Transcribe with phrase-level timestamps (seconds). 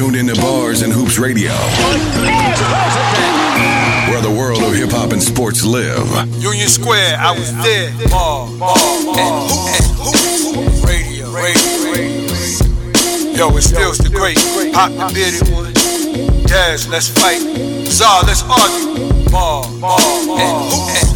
[0.00, 1.52] tuned into Bars and Hoops Radio,
[4.08, 6.08] where the world of hip hop and sports live.
[6.40, 7.92] Union Square, I was there.
[8.08, 8.76] Ball, ball,
[9.20, 9.44] and
[10.00, 12.32] hoop, radio, radio, radio.
[13.36, 14.40] Yo, it's still the great.
[14.72, 15.68] Pop the bearded one.
[16.48, 17.44] Daz, let's fight.
[17.84, 19.28] Czar, let's argue.
[19.28, 20.00] Ball, ball,
[20.40, 20.64] and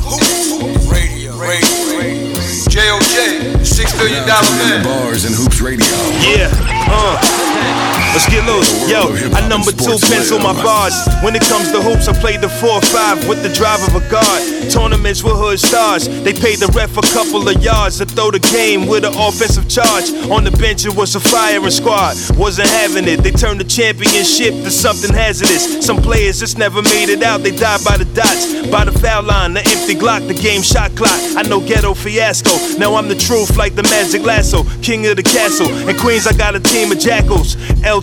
[0.05, 2.37] hoop, radio, radio, radio.
[2.69, 4.85] JOJ, six billion dollar man.
[4.85, 5.89] Bars and Hoops Radio.
[6.21, 6.53] Yeah,
[6.93, 7.94] uh.
[8.15, 8.71] Let's get loose.
[8.89, 10.95] Yo, I number two pencil my bars.
[11.25, 14.71] When it comes to hoops, I play the 4-5 with the drive of a guard.
[14.71, 16.07] Tournaments with hood stars.
[16.23, 19.69] They paid the ref a couple of yards to throw the game with an offensive
[19.69, 20.15] charge.
[20.31, 22.15] On the bench, it was a firing squad.
[22.39, 23.19] Wasn't having it.
[23.25, 25.85] They turned the championship to something hazardous.
[25.85, 27.43] Some players just never made it out.
[27.43, 30.95] They died by the dots, by the foul line, the empty Glock, the game shot
[30.95, 31.19] clock.
[31.35, 32.79] I know ghetto fiasco.
[32.79, 35.67] Now I'm the truth like the magic lasso, king of the castle.
[35.89, 37.57] In Queens, I got a team of jackals.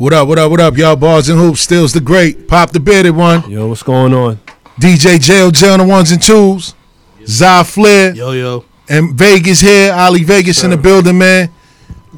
[0.00, 0.96] What up, what up, what up, y'all?
[0.96, 2.48] Bars and Hoops, Stills the Great.
[2.48, 3.50] Pop the bearded one.
[3.50, 4.36] Yo, what's going on?
[4.80, 6.74] DJ Jail, Jail on the ones and twos.
[7.26, 8.14] Zah Flair.
[8.14, 8.64] Yo, yo.
[8.88, 9.92] And Vegas here.
[9.92, 11.50] Ali Vegas in the building, man.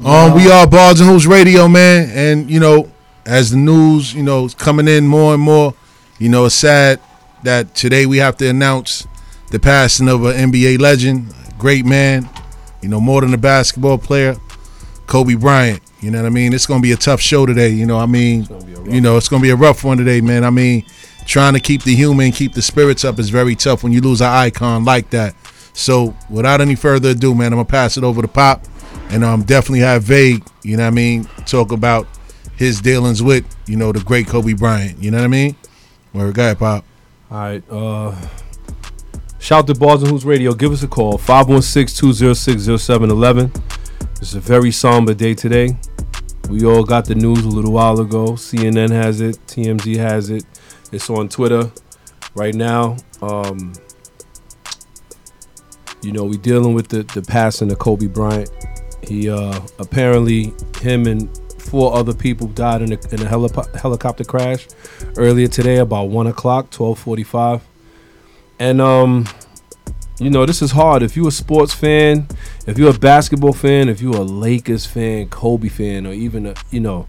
[0.01, 2.09] Um, we are Bars and Hoops Radio, man.
[2.11, 2.89] And, you know,
[3.25, 5.73] as the news, you know, is coming in more and more,
[6.19, 7.01] you know, it's sad
[7.43, 9.05] that today we have to announce
[9.51, 12.29] the passing of an NBA legend, great man,
[12.81, 14.37] you know, more than a basketball player,
[15.07, 15.81] Kobe Bryant.
[16.01, 16.53] You know what I mean?
[16.53, 17.69] It's gonna be a tough show today.
[17.69, 18.47] You know, I mean,
[18.85, 20.43] you know, it's gonna be a rough one today, man.
[20.43, 20.85] I mean,
[21.25, 24.21] trying to keep the human, keep the spirits up is very tough when you lose
[24.21, 25.35] an icon like that.
[25.73, 28.63] So, without any further ado, man, I'm gonna pass it over to Pop,
[29.09, 30.45] and um, definitely have Vague.
[30.61, 31.25] You know what I mean?
[31.45, 32.07] Talk about
[32.55, 35.01] his dealings with, you know, the great Kobe Bryant.
[35.01, 35.55] You know what I mean?
[36.11, 36.85] Where go ahead, Pop.
[37.31, 37.63] All right.
[37.69, 38.15] Uh,
[39.39, 40.53] shout to Bars and Hoops Radio.
[40.53, 43.59] Give us a call 516-206-0711.
[44.23, 45.75] It's a very somber day today.
[46.49, 48.35] We all got the news a little while ago.
[48.35, 49.35] CNN has it.
[49.47, 50.45] TMZ has it.
[50.93, 51.69] It's on Twitter
[52.33, 52.95] right now.
[53.21, 53.73] Um,
[56.01, 58.49] you know, we dealing with the, the passing of Kobe Bryant.
[59.05, 61.29] He uh, apparently him and
[61.59, 64.67] four other people died in a, in a helicopter crash
[65.17, 67.61] earlier today about one o'clock, twelve forty five.
[68.57, 69.25] And um,
[70.17, 71.03] you know, this is hard.
[71.03, 72.27] If you're a sports fan,
[72.65, 76.53] if you're a basketball fan, if you're a Lakers fan, Kobe fan, or even a,
[76.71, 77.07] you know,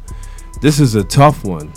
[0.60, 1.72] this is a tough one.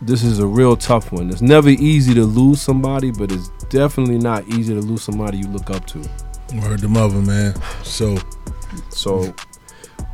[0.00, 1.28] This is a real tough one.
[1.28, 5.48] It's never easy to lose somebody, but it's definitely not easy to lose somebody you
[5.48, 5.98] look up to.
[6.62, 7.54] Word the mother, man.
[7.82, 8.16] So,
[8.90, 9.34] So,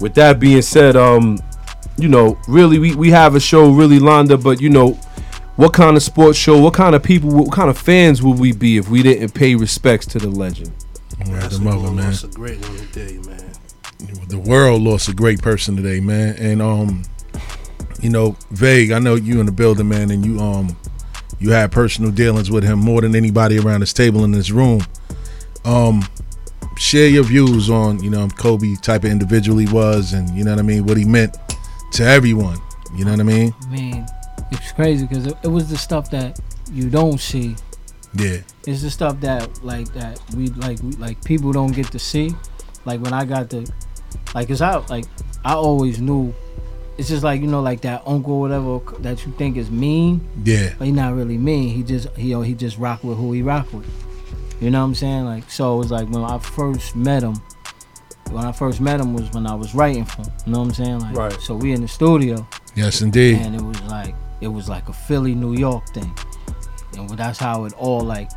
[0.00, 1.38] with that being said, um,
[1.98, 4.92] you know, really, we, we have a show really lined up, but you know,
[5.56, 8.52] what kind of sports show, what kind of people, what kind of fans would we
[8.52, 10.72] be if we didn't pay respects to the legend?
[11.28, 12.10] Word the mother, man.
[12.10, 13.52] That's a great one today, man.
[14.28, 16.36] the world lost a great person today, man.
[16.36, 17.02] And um,
[18.00, 20.76] you know, Vague, I know you in the building, man, and you um
[21.40, 24.82] you had personal dealings with him more than anybody around this table in this room.
[25.64, 26.02] Um
[26.76, 30.50] share your views on, you know, Kobe type of individual he was and you know
[30.52, 31.36] what I mean, what he meant
[31.92, 32.58] to everyone.
[32.94, 33.54] You know what I mean?
[33.62, 34.06] I mean,
[34.50, 36.38] it's crazy because it, it was the stuff that
[36.70, 37.56] you don't see.
[38.16, 38.38] Yeah.
[38.66, 42.34] It's the stuff that like that we like we, like people don't get to see.
[42.84, 43.70] Like when I got the
[44.34, 45.04] like, cause I like
[45.44, 46.34] I always knew.
[46.96, 50.20] It's just like you know, like that uncle, or whatever that you think is mean,
[50.44, 50.74] Yeah.
[50.78, 51.74] but he not really mean.
[51.74, 53.84] He just he he just rock with who he rock with.
[54.60, 55.24] You know what I'm saying?
[55.24, 57.34] Like so, it was like when I first met him.
[58.30, 60.32] When I first met him was when I was writing for him.
[60.46, 60.98] You know what I'm saying?
[61.00, 61.40] Like, Right.
[61.40, 62.46] So we in the studio,
[62.76, 63.38] Yes indeed.
[63.40, 66.12] and it was like it was like a Philly New York thing,
[66.96, 68.30] and that's how it all like.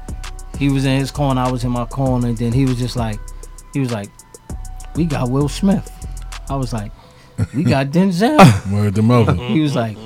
[0.57, 2.95] He was in his corner, I was in my corner, and then he was just
[2.95, 3.19] like,
[3.73, 4.09] he was like,
[4.95, 5.87] "We got Will Smith."
[6.49, 6.91] I was like,
[7.53, 8.39] "We got Denzel."
[8.71, 9.35] Word the mother.
[9.35, 9.97] he was like,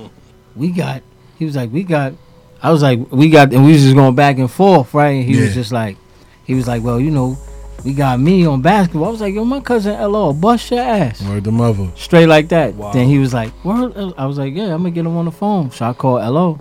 [0.56, 1.04] "We got."
[1.40, 2.14] He was like, "We got."
[2.62, 5.12] I was like, "We got," and we was just going back and forth, right?
[5.12, 5.46] And he Yeah.
[5.46, 5.96] was just like,
[6.44, 7.38] he was like, "Well, you know,
[7.86, 11.22] we got me on basketball." I was like, "Yo, my cousin Lo, bust your ass."
[11.24, 11.88] Word the mother.
[11.96, 12.76] straight like that.
[12.76, 12.92] Wow.
[12.92, 15.32] Then he was like, "Word." I was like, "Yeah, I'm gonna get him on the
[15.32, 16.58] phone." So I called Lo,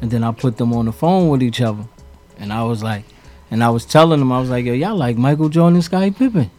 [0.00, 1.84] and then I put them on the phone with each other,
[2.38, 3.04] and I was like,
[3.50, 6.10] and I was telling them, I was like, "Yo, y'all like Michael Jordan, and Scottie
[6.10, 6.50] Pippen?"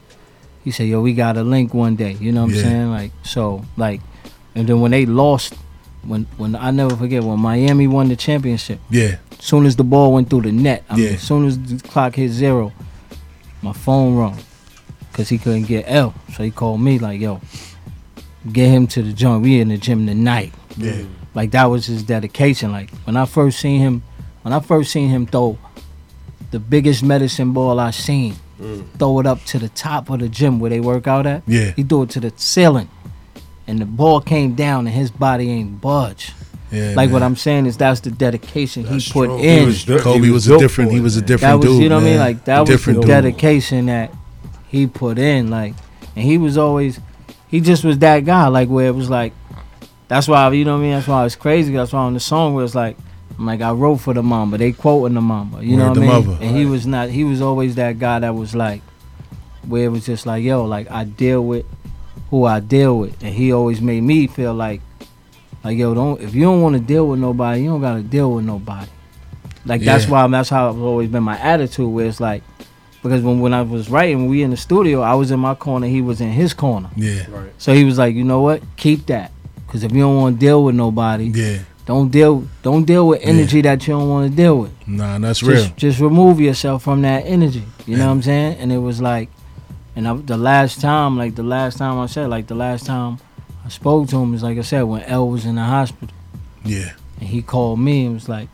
[0.63, 2.59] He said, "Yo, we got a link one day." You know what Yeah.
[2.61, 2.89] I'm saying?
[2.91, 4.01] Like, so like,
[4.55, 5.53] and then when they lost,
[6.03, 9.17] when when I never forget when Miami won the championship, Yeah.
[9.39, 11.11] As soon as the ball went through the net, I mean, Yeah.
[11.11, 12.73] as soon as the clock hit zero,
[13.61, 14.37] my phone rung
[15.11, 16.13] because he couldn't get L.
[16.35, 17.39] So he called me like, "Yo,
[18.51, 19.43] get him to the joint.
[19.43, 21.03] We in the gym tonight." Yeah.
[21.39, 22.73] Like that was his dedication.
[22.73, 24.03] Like when I first seen him,
[24.41, 25.57] when I first seen him throw
[26.51, 28.85] the biggest medicine ball I seen, mm.
[28.97, 31.43] throw it up to the top of the gym where they work out at.
[31.47, 31.71] Yeah.
[31.77, 32.89] He threw it to the ceiling,
[33.67, 36.33] and the ball came down, and his body ain't budge.
[36.73, 37.23] Yeah, like what.
[37.23, 39.37] I'm saying is that's the dedication That's he put true.
[39.37, 39.59] in.
[39.61, 40.89] He was Kobe he was, a different.
[40.89, 41.27] for He was a man.
[41.27, 41.83] different that was, dude.
[41.83, 42.19] you know what I mean?
[42.19, 43.23] Like that different was the dude.
[43.23, 44.13] dedication that
[44.67, 45.49] he put in.
[45.49, 45.75] Like,
[46.17, 46.99] and he was always,
[47.47, 48.47] he just was that guy.
[48.49, 49.31] Like where it was like,
[50.09, 50.91] that's why you know what I mean.
[50.91, 51.71] That's why it's crazy.
[51.71, 52.97] That's why on the song where it's like,
[53.37, 54.57] I'm like I wrote for the mama.
[54.57, 55.61] They quoting the mama.
[55.63, 56.09] You know what I mean?
[56.09, 56.37] mother.
[56.41, 57.09] And he was not.
[57.09, 58.81] He was always that guy that was like,
[59.65, 61.65] where it was just like, yo, like I deal with
[62.29, 64.81] who I deal with, and he always made me feel like,
[65.63, 68.33] like yo, don't if you don't want to deal with nobody, you don't gotta deal
[68.33, 68.89] with nobody.
[69.65, 71.91] Like that's why that's how it's always been my attitude.
[71.91, 72.43] Where it's like,
[73.03, 75.85] because when when I was writing, we in the studio, I was in my corner,
[75.85, 76.89] he was in his corner.
[76.95, 77.25] Yeah.
[77.29, 77.51] Right.
[77.57, 79.31] So he was like, you know what, keep that,
[79.69, 81.59] because if you don't want to deal with nobody, Yeah.
[81.85, 84.71] don't deal don't deal with energy that you don't want to deal with.
[84.87, 85.61] Nah, that's real.
[85.61, 87.63] Just, just remove yourself from that energy.
[87.85, 88.57] You know what I'm saying?
[88.59, 89.29] And it was like,
[89.95, 93.19] and I, the last time, like the last time I said, like the last time
[93.63, 96.15] I spoke to him is like I said when L was in the hospital,
[96.65, 96.93] Yeah.
[97.19, 98.49] and he called me and was like,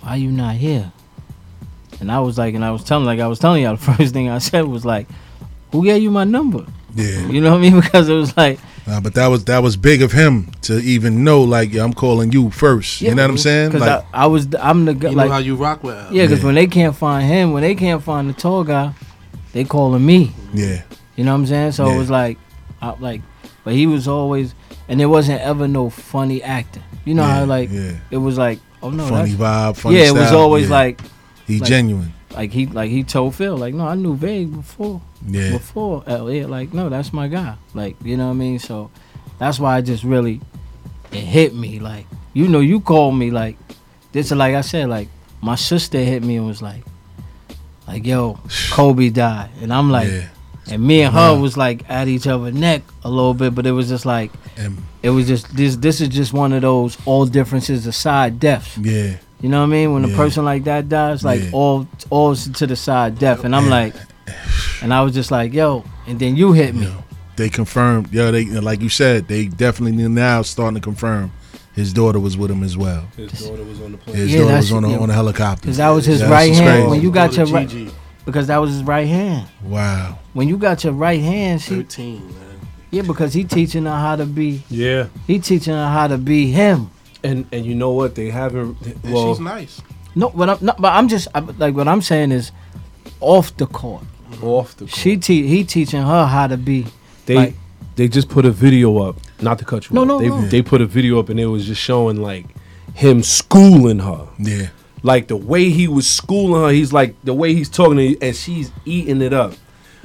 [0.00, 0.92] "Why you not here?"
[2.00, 4.12] And I was like, and I was telling, like I was telling y'all, the first
[4.12, 5.08] thing I said was like,
[5.72, 6.64] "Who gave you my number?"
[6.94, 7.26] Yeah.
[7.28, 7.80] You know what I mean?
[7.80, 11.22] Because it was like, Nah, but that was that was big of him to even
[11.22, 11.42] know.
[11.42, 13.00] Like, yeah, I'm calling you first.
[13.02, 13.70] you know what I'm saying?
[13.70, 15.96] Because Like, I, I was, I'm the guy, You like, know how you rock with
[15.96, 16.12] L.
[16.12, 16.46] yeah, because Yeah.
[16.46, 18.92] when they can't find him, when they can't find the tall guy,
[19.52, 20.32] they calling me.
[20.54, 20.82] yeah,
[21.16, 21.72] You know what I'm saying?
[21.72, 21.94] So Yeah.
[21.94, 22.38] it was like,
[22.82, 23.20] I, like,
[23.64, 24.54] but he was always,
[24.88, 26.82] and there wasn't ever no funny acting.
[27.04, 27.92] You know yeah, how like yeah.
[28.10, 30.74] it was like, oh no, funny that's, vibe, funny yeah, it was always Yeah.
[30.76, 31.00] like,
[31.46, 32.12] he like- genuine.
[32.32, 36.48] Like he, like he told Phil, like, no, I knew Vague before, Yeah, before Elliot,
[36.50, 38.58] like, no, that's my guy, like, you know what I mean?
[38.58, 38.90] So
[39.38, 40.40] that's why I just really,
[41.12, 43.56] it hit me, like, you know, you called me, like,
[44.12, 45.08] this is like I said, like,
[45.42, 46.84] my sister hit me and was like,
[47.88, 48.38] like, yo,
[48.70, 50.08] Kobe died, and I'm like.
[50.10, 50.28] yeah.
[50.70, 51.40] And me and her Wow.
[51.40, 54.78] was like at each other neck a little bit, but it was just like And
[55.02, 55.74] it was just this.
[55.74, 58.78] This is just one of those all differences aside deaths.
[58.78, 59.92] yeah, You know what I mean?
[59.94, 61.50] When a person like that dies, like Yeah.
[61.52, 63.70] all all to the side death, and I'm Yeah.
[63.70, 63.94] like,
[64.82, 66.84] and I was just like, yo, and then you hit me.
[66.86, 67.04] Yo,
[67.36, 68.12] they confirmed.
[68.12, 71.32] Yo, they like you said, they definitely now starting to confirm
[71.74, 73.04] his daughter was with him as well.
[73.16, 74.16] His daughter was on the plane.
[74.16, 74.98] His Yeah, daughter that's- was on a, yeah.
[74.98, 75.68] on a helicopter.
[75.68, 76.66] Cause that was his Yeah, right hand.
[76.66, 76.86] crazy.
[76.90, 77.70] When you got your right,
[78.26, 79.46] because that was his right hand.
[79.64, 80.18] Wow.
[80.34, 82.34] When you got your right hand, she 13, man.
[82.90, 84.62] yeah, because he teaching her how to be.
[84.68, 86.90] Yeah, He teaching her how to be him.
[87.22, 88.14] And and you know what?
[88.14, 88.80] They haven't.
[88.82, 89.82] And Well, she's nice.
[90.14, 90.80] No, but I'm not.
[90.80, 92.52] But I'm just I, like what I'm saying is,
[93.20, 94.04] off the court.
[94.30, 94.44] Mm-hmm.
[94.44, 94.84] off the.
[94.84, 94.94] court.
[94.94, 95.22] She court.
[95.24, 96.86] te- he teaching her how to be.
[97.26, 97.54] they like-
[97.96, 99.16] they just put a video up.
[99.42, 100.08] Not to cut you No, off.
[100.08, 100.40] no, they no.
[100.42, 102.46] they put a video up and it was just showing like
[102.94, 104.28] him schooling her.
[104.38, 104.68] Yeah.
[105.02, 108.18] Like the way he was schooling her, he's like the way he's talking to you,
[108.20, 109.52] and she's eating it up.
[109.52, 109.58] Yeah,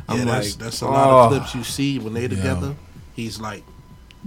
[0.08, 1.36] I'm that's, like, that's a lot of oh.
[1.36, 2.76] clips you see when they're together.
[3.16, 3.64] He's like,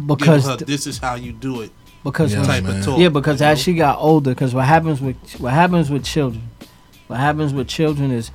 [0.07, 1.71] because her, th- this is how you do it
[2.05, 2.79] because Yeah, when- type man.
[2.79, 2.99] of talk.
[2.99, 3.53] yeah because you know?
[3.53, 6.43] as she got older because what happens with what happens with children
[7.09, 8.31] what happens with children is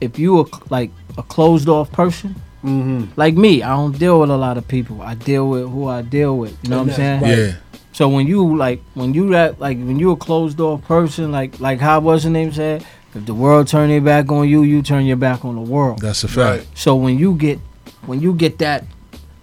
[0.00, 3.12] if you are like a closed off person Mm-hmm.
[3.14, 6.02] like me I don't deal with a lot of people I deal with who I
[6.02, 7.80] deal with you know And what I'm saying that's Yeah.
[7.92, 11.60] so when you like when you that like when you a closed off person like
[11.60, 14.82] like how was the name said if the world turn their back on you you
[14.82, 16.66] turn your back on the world That's a fact.
[16.74, 17.60] So when you get
[18.06, 18.84] when you get that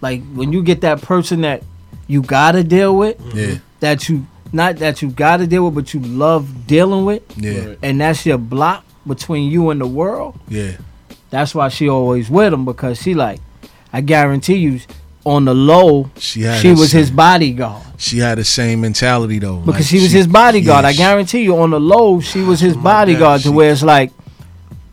[0.02, 1.62] like when you get that person that
[2.06, 3.56] you gotta deal with, Yeah.
[3.80, 7.74] that you not that you gotta deal with, but you love dealing with, Yeah.
[7.82, 10.38] and that's your block between you and the world.
[10.48, 10.72] Yeah.
[11.30, 13.40] That's why she always with him because she like,
[13.92, 14.80] I guarantee you,
[15.24, 19.56] on the low, She she was his bodyguard She had the same mentality though.
[19.56, 20.84] because Like, she was his bodyguard.
[20.84, 22.82] yeah, I guarantee you, on the low, she was his that.
[22.84, 24.12] bodyguard to She- where it's like,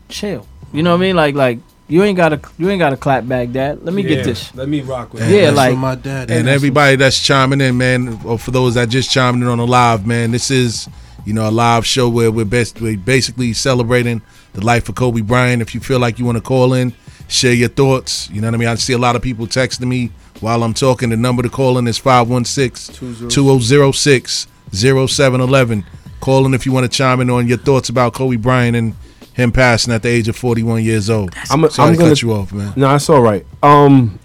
[0.08, 0.46] chill.
[0.72, 1.16] You know what I mean?
[1.16, 3.84] Like like you ain't gotta you ain't gotta clap back that.
[3.84, 4.54] Let me get this.
[4.54, 5.22] Let me rock with.
[5.22, 5.32] And.
[5.32, 6.30] Yeah, That's like- my dad.
[6.30, 6.54] And had.
[6.54, 10.06] everybody that's chiming in, man, or for those that just chiming in on the live,
[10.06, 10.88] man, this is,
[11.24, 14.22] you know, a live show where we're best we're basically celebrating
[14.54, 15.60] the life of Kobe Bryant.
[15.62, 16.92] If you feel like you want to call in,
[17.28, 18.30] share your thoughts.
[18.30, 18.68] You know what I mean?
[18.68, 20.10] I see a lot of people texting me
[20.40, 21.10] while I'm talking.
[21.10, 25.84] The number to call in is 516-2006 0711.
[26.20, 28.94] Call in if you want to chime in on your thoughts about Kobe Bryant and
[29.34, 31.34] him passing at the age of 41 years old.
[31.50, 32.72] I'm, Sorry I'm gonna cut you off, man.
[32.76, 33.44] No, that's all right.
[33.62, 34.18] Um,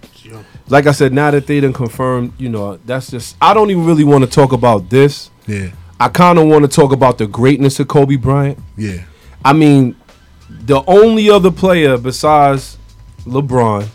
[0.69, 3.35] like I said, now that they done confirmed, you know, that's just.
[3.41, 5.31] I don't even really want to talk about this.
[5.47, 5.71] Yeah.
[5.99, 8.59] I kind of want to talk about the greatness of Kobe Bryant.
[8.77, 9.03] Yeah.
[9.43, 9.95] I mean,
[10.49, 12.77] the only other player besides
[13.25, 13.87] LeBron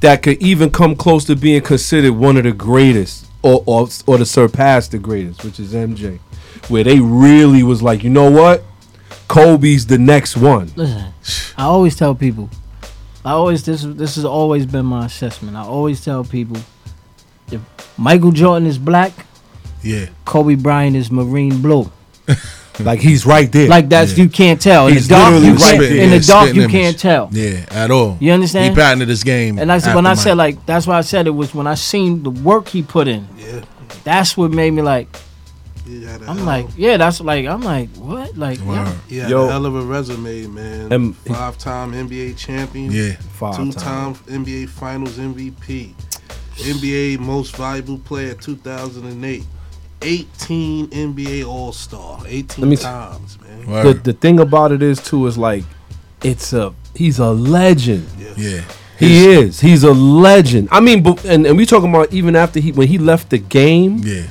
[0.00, 4.18] that could even come close to being considered one of the greatest or or, or
[4.18, 6.18] to surpass the greatest, which is MJ,
[6.68, 8.64] where they really was like, you know what,
[9.28, 10.70] Kobe's the next one.
[10.76, 11.04] Listen,
[11.56, 12.48] I always tell people,
[13.24, 15.56] I always this this has always been my assessment.
[15.56, 16.56] I always tell people,
[17.52, 17.60] if
[17.98, 19.12] Michael Jordan is black,
[19.82, 20.06] Yeah.
[20.24, 21.90] Kobe Bryant is marine blue.
[22.80, 23.66] Like he's right there.
[23.68, 24.22] Like that's Yeah.
[24.22, 24.86] you can't tell.
[24.86, 25.96] In He's the dark, you right there.
[26.04, 26.70] in the dark you image.
[26.70, 27.28] can't tell.
[27.32, 28.16] Yeah, at all.
[28.20, 28.72] You understand?
[28.72, 29.58] He patented his game.
[29.58, 31.74] And I said when I said like that's why I said it was when I
[31.74, 33.26] seen the work he put in.
[33.36, 33.64] Yeah.
[34.04, 35.08] That's what made me like.
[35.88, 38.36] He had a I'm hell- like, yeah, that's like I'm like, what?
[38.36, 38.66] Like, yeah.
[38.66, 38.96] Word.
[39.08, 39.46] Yo.
[39.48, 40.92] a hell of a resume, man.
[40.92, 42.92] Um, Five-time NBA champion.
[42.92, 43.12] Yeah.
[43.38, 45.94] Five Two-time NBA Finals MVP.
[46.56, 49.44] NBA Most Valuable Player 2008.
[50.02, 52.20] 18 NBA All-Star.
[52.26, 53.84] 18 Let me s- times, man.
[53.84, 55.64] the the thing about it is too is like,
[56.22, 58.06] it's a he's a legend.
[58.36, 58.62] yeah.
[58.98, 59.60] He is.
[59.60, 60.68] He's a legend.
[60.72, 63.38] I mean, but, and, and we talking about even after he when he left the
[63.38, 64.26] game, Yeah.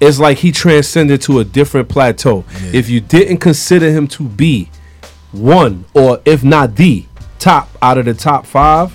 [0.00, 2.44] It's like he transcended to a different plateau.
[2.62, 2.70] Yeah.
[2.74, 4.70] If you didn't consider him to be
[5.32, 7.04] one or if not the
[7.38, 8.94] top out of the top five,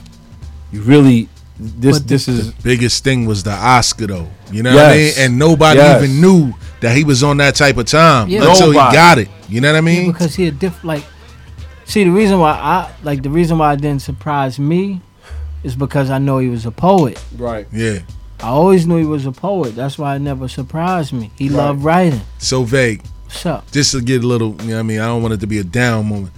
[0.72, 1.28] you really
[1.60, 4.28] this But this is Biggest thing was the Oscar though.
[4.52, 5.14] You know what I mean?
[5.18, 6.04] And nobody Yes.
[6.04, 8.50] even knew that he was on that type of time Yeah.
[8.50, 8.90] until Nobody.
[8.90, 9.30] he got it.
[9.48, 10.12] You know what I Yeah, mean?
[10.12, 11.04] because he a diff like.
[11.86, 15.02] See, the reason why I like the reason why it didn't surprise me
[15.64, 17.20] is because I know he was a poet.
[17.38, 17.68] right.
[17.72, 18.00] yeah.
[18.44, 19.76] I always knew he was a poet.
[19.76, 21.32] That's why it never surprised me.
[21.38, 22.22] He loved writing.
[22.40, 23.04] So vague.
[23.26, 23.72] What's up?
[23.72, 25.00] Just to get a little, you know what I mean?
[25.00, 26.34] I don't want it to be a down moment.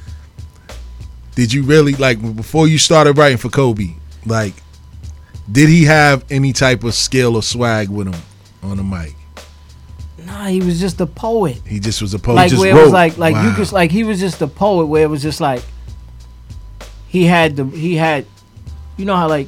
[1.35, 3.93] Did you really like before you started writing for Kobe?
[4.25, 4.53] Like,
[5.51, 8.21] did he have any type of skill or swag with him
[8.61, 9.15] on the mic?
[10.25, 11.59] Nah, he was just a poet.
[11.65, 12.35] He just was a poet.
[12.35, 12.81] like just where wrote.
[12.81, 13.55] it was like like you Wow.
[13.55, 15.63] could like he was just a poet where it was just like
[17.07, 18.25] he had the he had
[18.97, 19.47] you know how like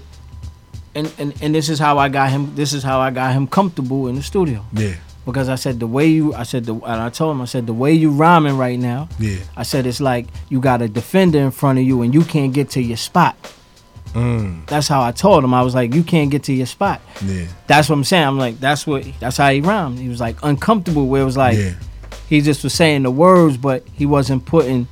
[0.96, 3.48] and, and and this is how I got him this is how I got him
[3.48, 7.02] comfortable in the studio Yeah, because I said the way you I said the and
[7.02, 9.40] I told him I said the way you rhyming right now yeah.
[9.56, 12.54] I said it's like you got a defender in front of you and you can't
[12.54, 13.36] get to your spot.
[14.14, 15.54] Mm, That's how I told him.
[15.54, 17.02] I was like, you can't get to your spot.
[17.22, 18.26] yeah, That's what I'm saying.
[18.26, 20.00] I'm like, that's what that's how he rhymed.
[20.00, 21.74] He was like uncomfortable where it was like yeah.
[22.30, 24.88] he just was saying the words, but he wasn't putting.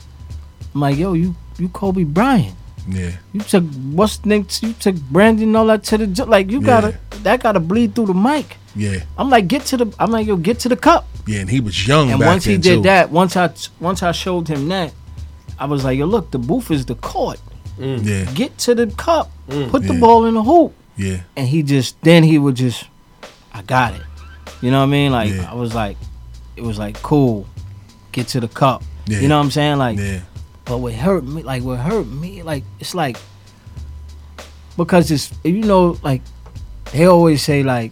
[0.76, 2.56] I'm like, yo, you you Kobe Bryant.
[2.88, 3.64] Yeah, You took
[3.94, 4.62] what's next?
[4.64, 6.52] You took Brandy and all that to the ju- like.
[6.52, 8.58] You gotta that gotta bleed through the mic.
[8.76, 9.94] yeah, I'm like, get to the.
[10.00, 11.06] I'm like, yo, get to the cup.
[11.26, 11.40] yeah.
[11.40, 12.82] And he was young And back once he did too.
[12.84, 13.50] that, once I
[13.80, 14.94] once I showed him that,
[15.58, 17.40] I was like, yo, look, the booth is the court.
[17.80, 18.04] Mm.
[18.06, 19.32] Yeah, Get to the cup.
[19.48, 19.70] Mm.
[19.70, 20.00] Put the Yeah.
[20.00, 20.74] ball in the hoop.
[20.98, 22.84] yeah, And he just then he would just,
[23.54, 24.02] I got it.
[24.62, 25.12] You know what I mean?
[25.12, 25.50] Like Yeah.
[25.52, 25.98] I was like,
[26.58, 27.48] it was like cool.
[28.12, 28.84] Get to the cup.
[29.08, 29.20] Yeah.
[29.22, 29.78] You know what I'm saying?
[29.80, 30.20] Like, yeah,
[30.66, 33.18] but what hurt me, like what hurt me, like it's like
[34.78, 36.22] because it's you know like
[36.92, 37.92] they always say like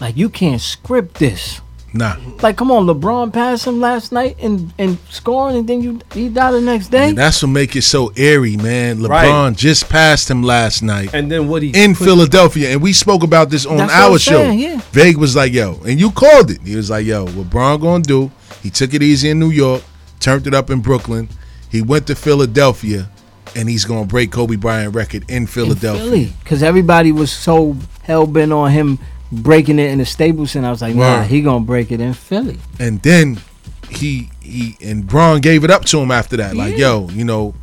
[0.00, 1.60] like you can't script this.
[1.92, 2.16] nah.
[2.40, 6.28] Like come on, LeBron passed him last night and and scoring, and then you he
[6.28, 7.10] died the next day.
[7.10, 8.98] And that's what make it so airy, man.
[8.98, 9.56] LeBron Right.
[9.56, 13.22] just passed him last night And then what he in put- Philadelphia, and we spoke
[13.22, 14.38] about this on That's our show.
[14.42, 14.80] saying, yeah.
[14.92, 16.60] Vague was like, "Yo," and you called it.
[16.64, 18.30] He was like, "Yo, what Bron gonna do?"
[18.62, 19.82] He took it easy in New York,
[20.20, 21.28] turned it up in Brooklyn.
[21.70, 23.08] He went to Philadelphia,
[23.56, 26.28] and he's gonna break Kobe Bryant record in Philadelphia.
[26.42, 28.98] because everybody was so hell bent on him
[29.32, 31.26] breaking it in the Staples, and I was like, nah, Word.
[31.26, 32.58] he gonna break it in Philly.
[32.78, 33.40] And then
[33.88, 36.56] he he and Bron gave it up to him after that.
[36.56, 37.54] Like, yo, you know,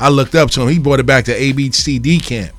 [0.00, 0.68] I looked up to him.
[0.68, 2.52] He brought it back to ABCD camp.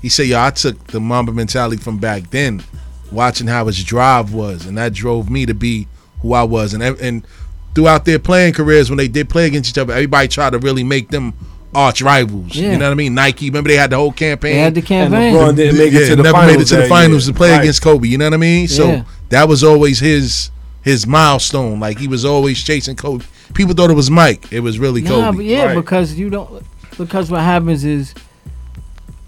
[0.00, 2.62] He said, yo, I took the Mamba mentality from back then,
[3.10, 5.88] watching how his drive was, and that drove me to be
[6.20, 6.74] who I was.
[6.74, 7.26] And and
[7.74, 10.84] throughout their playing careers, when they did play against each other, everybody tried to really
[10.84, 11.34] make them
[11.74, 12.54] arch rivals.
[12.54, 12.72] Yeah.
[12.72, 13.14] You know what I mean?
[13.14, 14.54] Nike, remember they had the whole campaign.
[14.54, 15.34] They had the and campaign.
[15.34, 17.32] LeBron didn't make it Yeah, to the never finals made it to the finals year.
[17.32, 17.60] to play Right.
[17.62, 18.06] against Kobe.
[18.08, 18.68] You know what I mean?
[18.68, 19.02] So Yeah.
[19.30, 20.50] that was always his
[20.82, 21.80] his milestone.
[21.80, 23.24] Like he was always chasing Kobe.
[23.54, 24.46] People thought it was Mike.
[24.52, 25.36] It was really Nah, Kobe.
[25.38, 25.74] but yeah, Right.
[25.74, 26.62] because you don't.
[26.98, 28.14] Because what happens is,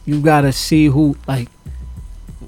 [0.05, 1.49] you gotta see who like,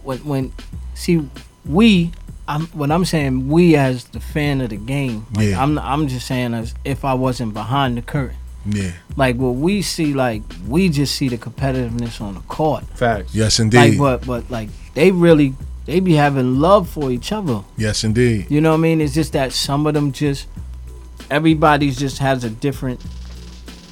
[0.04, 0.52] when when
[0.94, 1.22] see
[1.66, 2.12] we.
[2.48, 5.26] I'm when I'm saying we as the fan of the game.
[5.34, 5.62] Like, Yeah.
[5.62, 8.36] I'm I'm just saying as if I wasn't behind the curtain.
[8.66, 8.92] Yeah.
[9.16, 12.84] Like what we see, like we just see the competitiveness on the court.
[12.94, 13.34] Facts.
[13.34, 13.98] Yes, Like, indeed.
[13.98, 17.62] but but like they really they be having love for each other.
[17.76, 18.46] yes, indeed.
[18.50, 19.00] You know what I mean?
[19.00, 20.46] It's just that some of them just
[21.30, 23.00] everybody's just has a different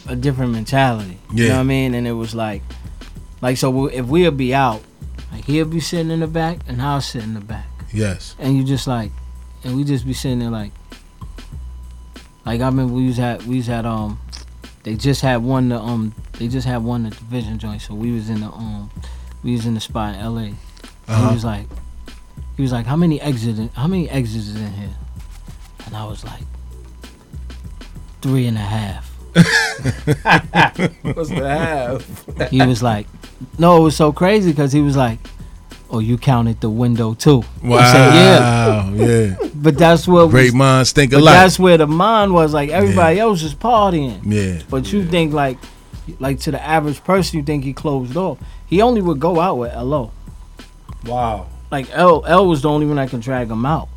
[0.08, 1.18] a different mentality.
[1.32, 1.48] You Yeah.
[1.50, 1.94] know what I mean?
[1.94, 2.62] And it was like
[3.42, 4.82] like so if we'll be out,
[5.32, 7.65] like he'll be sitting in the back and I'll sit in the back.
[7.96, 8.34] Yes.
[8.38, 9.10] And you just like
[9.64, 10.72] and we just be sitting there like,
[12.44, 14.20] like I remember we was at we was at um,
[14.82, 18.12] they just had won the um, they just had won the division joint, so we
[18.12, 18.90] was in the um,
[19.42, 20.42] we was in the spot in L.A.
[20.44, 20.56] And
[21.08, 21.28] Uh-huh.
[21.28, 21.66] he was like,
[22.56, 23.58] he was like, how many exits?
[23.58, 24.94] in- How many exits is in here?
[25.86, 26.42] And I was like,
[28.22, 29.06] three and a half.
[31.02, 32.50] What's the half?
[32.50, 33.06] He was like,
[33.58, 35.18] no, it was so crazy because he was like,
[35.90, 37.42] oh, you counted the window too.
[37.62, 37.92] Wow.
[37.92, 39.36] Said, yeah, yeah.
[39.54, 41.34] but that's what Great was, minds think but alike.
[41.34, 42.52] that's where the mind was.
[42.52, 44.62] Like everybody else was partying, Yeah.
[44.70, 45.58] but you think like,
[46.18, 48.38] like to the average person, you think he closed off.
[48.66, 50.10] He only would go out with Lo.
[51.04, 51.46] Wow.
[51.70, 53.88] Like L L was the only one that can drag him out.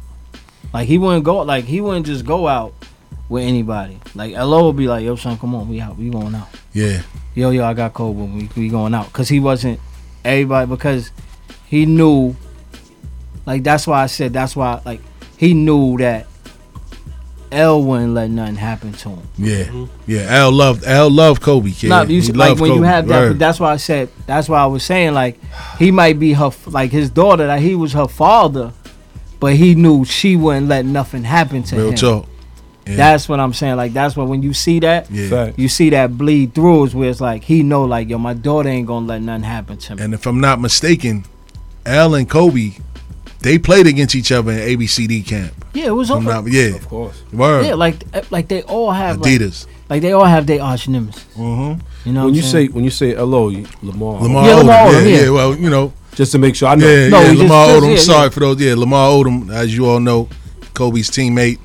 [0.74, 1.38] Like he wouldn't go.
[1.42, 2.74] Like he wouldn't just go out
[3.30, 4.00] with anybody.
[4.16, 6.48] Like Lo would be like, yo, son, come on, we out, we going out.
[6.74, 7.02] Yeah.
[7.36, 8.26] yo, yo, I got Cobra.
[8.26, 9.80] We, we going out because he wasn't
[10.24, 11.12] everybody because
[11.70, 12.36] he knew.
[13.46, 15.02] Like that's why I said that's why like
[15.38, 16.28] he knew that
[17.52, 19.28] L wouldn't let nothing happen to him.
[19.38, 19.64] Yeah.
[19.66, 19.86] Mm-hmm.
[20.08, 20.26] Yeah.
[20.30, 21.90] L loved L loved Kobe, kid.
[21.90, 22.88] Nah, you He see, like loved when you Kobe.
[22.88, 23.20] have that.
[23.20, 23.40] Word.
[23.40, 24.10] That's why I said.
[24.26, 25.40] That's why I was saying like
[25.78, 27.48] he might be her like his daughter.
[27.48, 28.74] That he was her father,
[29.40, 31.82] but he knew she wouldn't let nothing happen to him.
[31.82, 31.96] Real him.
[31.96, 32.30] talk.
[32.88, 32.96] Yeah.
[32.96, 33.78] That's what I'm saying.
[33.78, 35.52] Like that's what when you see that, yeah.
[35.56, 38.70] You see that bleed through is where it's like he know like yo, my daughter
[38.70, 40.04] ain't gonna let nothing happen to me.
[40.04, 41.26] And if I'm not mistaken,
[41.86, 42.72] L and Kobe,
[43.42, 45.54] they played against each other in ABCD camp.
[45.74, 46.42] yeah, it was If I'm over.
[46.44, 46.76] not, yeah.
[46.76, 47.22] Of course.
[47.32, 47.66] Word.
[47.66, 49.66] Yeah, like like they all have like, Adidas.
[49.90, 51.24] like they all have their arch nemesis.
[51.36, 51.80] Mm-hmm.
[52.06, 54.22] You know, When what you I'm say when you say hello, you- Lamar.
[54.22, 54.58] Lamar Yeah, Odom.
[54.60, 55.30] Lamar yeah, Odom, yeah, yeah.
[55.30, 56.88] Well, you know, Just to make sure I know.
[56.88, 57.32] yeah, No, yeah.
[57.44, 57.90] Lamar just- Odom.
[57.92, 58.30] yeah, sorry yeah.
[58.30, 58.62] for those.
[58.62, 60.28] Yeah, Lamar Odom, as you all know,
[60.74, 61.60] Kobe's teammate,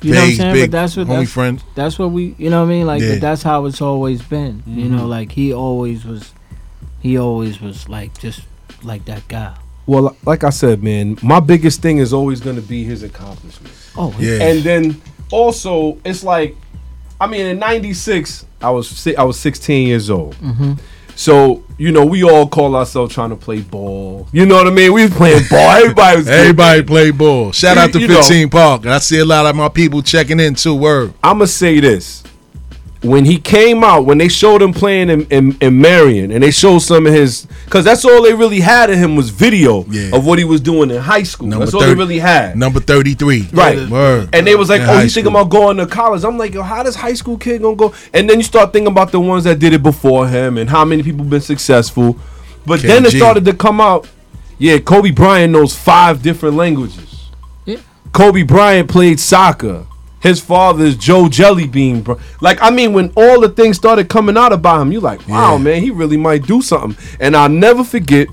[0.00, 1.62] you know what I'm saying, big but that's what homie that's, friend.
[1.74, 3.12] that's what we you know what I mean like Yeah.
[3.14, 4.62] but that's how it's always been.
[4.66, 4.96] You Mm-hmm.
[4.96, 6.32] know, like he always was,
[7.00, 8.40] he always was like just
[8.82, 9.56] like that guy.
[9.86, 13.92] Well, like I said, man, my biggest thing is always going to be his accomplishments.
[13.96, 14.42] Oh Yeah.
[14.42, 16.56] And then also, it's like,
[17.20, 20.34] I mean, in '96, I was I was 16 years old.
[20.36, 20.74] Mm-hmm.
[21.16, 24.28] So you know, we all call ourselves trying to play ball.
[24.32, 24.92] You know what I mean?
[24.92, 25.58] We was playing ball.
[25.70, 26.28] Everybody was.
[26.28, 27.52] Everybody play ball.
[27.52, 28.16] Shout out to You know.
[28.16, 28.82] 15 Park.
[28.82, 30.74] And I see a lot of my people checking in too.
[30.74, 31.14] Word.
[31.22, 32.22] I'm gonna say this.
[33.00, 36.50] When he came out, when they showed him playing in, in, in Merion, and they
[36.50, 40.16] showed some of his, because that's all they really had of him was video Yeah.
[40.16, 41.46] of what he was doing in high school.
[41.46, 42.56] Number that's all they really had.
[42.56, 43.50] Number 33.
[43.52, 43.88] Right.
[43.88, 44.30] Word.
[44.32, 46.52] And they was like, In "Oh, high you thinking about going to college?" I'm like,
[46.54, 49.20] "Yo, how does high school kid gonna go?" And then you start thinking about the
[49.20, 52.16] ones that did it before him and how many people been successful.
[52.66, 54.08] But then it started to come out.
[54.58, 57.30] Yeah, Kobe Bryant knows five different languages.
[57.64, 57.76] Yeah.
[58.12, 59.86] Kobe Bryant played soccer.
[60.20, 62.02] His father is Joe Jellybean.
[62.02, 62.18] Bro.
[62.40, 65.52] Like, I mean, when all the things started coming out about him, you like, wow,
[65.56, 65.62] Yeah.
[65.62, 66.96] man, he really might do something.
[67.20, 68.28] And I'll never forget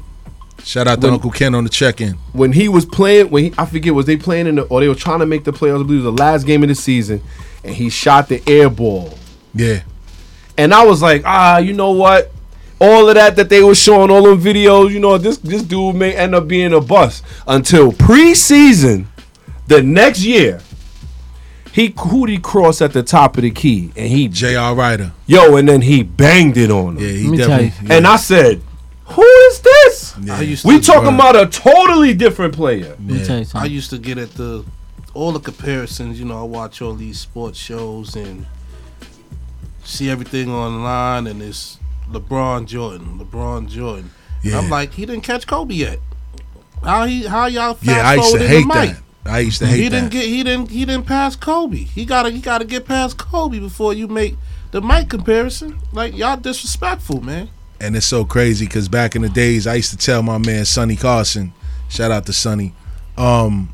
[0.64, 2.16] Shout out to When- Uncle Ken on the check-in.
[2.34, 4.88] when he was playing, when he, I forget was they playing in the or they
[4.88, 5.82] were trying to make the playoffs.
[5.82, 7.22] I believe it was the last game of the season,
[7.64, 9.14] and he shot the air ball,
[9.54, 9.82] Yeah.
[10.58, 12.32] and I was like, ah, you know what?
[12.82, 15.96] All of that that they were showing, all them videos, you know, this this dude
[15.98, 19.06] may end up being a bust until preseason,
[19.68, 20.62] the next year.
[21.76, 24.74] He who he cross at the top of the key, and he J.R.
[24.74, 25.12] Rider.
[25.28, 27.66] yo, and then he banged it on him, Yeah, he Let me tell definitely.
[27.82, 27.88] you.
[27.90, 27.98] yeah.
[27.98, 28.62] and I said,
[29.08, 30.16] who is this?
[30.22, 30.40] Yeah.
[30.64, 31.16] We talking Word.
[31.16, 32.90] about a totally different player.
[32.92, 33.24] Let me Yeah.
[33.26, 34.64] tell you I used to get at the
[35.14, 36.18] all the comparisons.
[36.18, 38.46] You know, I watch all these sports shows and
[39.84, 41.78] see everything online, and it's
[42.12, 44.12] LeBron Jordan, LeBron Jordan.
[44.44, 44.60] And Yeah.
[44.60, 46.00] I'm like, he didn't catch Kobe yet.
[46.84, 47.26] How he?
[47.26, 47.74] How y'all?
[47.74, 48.90] Fast Yeah, I used to hate the mic?
[48.96, 48.98] that.
[49.26, 50.12] I used to hate He didn't that.
[50.12, 50.26] get.
[50.26, 50.70] He didn't.
[50.70, 51.78] He didn't pass Kobe.
[51.78, 52.30] He gotta.
[52.30, 54.36] He gotta get past Kobe before you make
[54.72, 55.80] the mic comparison.
[55.92, 57.50] Like y'all disrespectful, man.
[57.82, 60.64] and it's so crazy because back in the days, I used to tell my man
[60.66, 61.54] Sonny Carson,
[61.90, 62.74] shout out to Sonny,
[63.18, 63.74] um,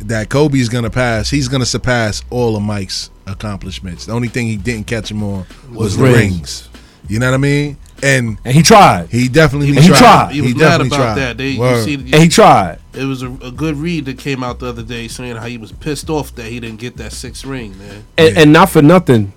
[0.00, 1.30] that Kobe's gonna pass.
[1.30, 4.06] He's gonna surpass all of Mike's accomplishments.
[4.06, 6.18] The only thing he didn't catch him on was, the rings.
[6.18, 6.68] rings.
[7.08, 7.76] You know what I mean?
[8.02, 9.08] And And he tried.
[9.10, 10.32] he definitely And he tried.
[10.32, 11.14] He was mad definitely about tried.
[11.14, 11.36] that.
[11.38, 11.84] They, you Word.
[11.84, 12.78] see, And he tried.
[12.96, 15.58] It was a, a good read that came out the other day saying how he
[15.58, 18.04] was pissed off that he didn't get that sixth ring, man.
[18.16, 18.42] And, Yeah.
[18.42, 19.32] and not for nothing,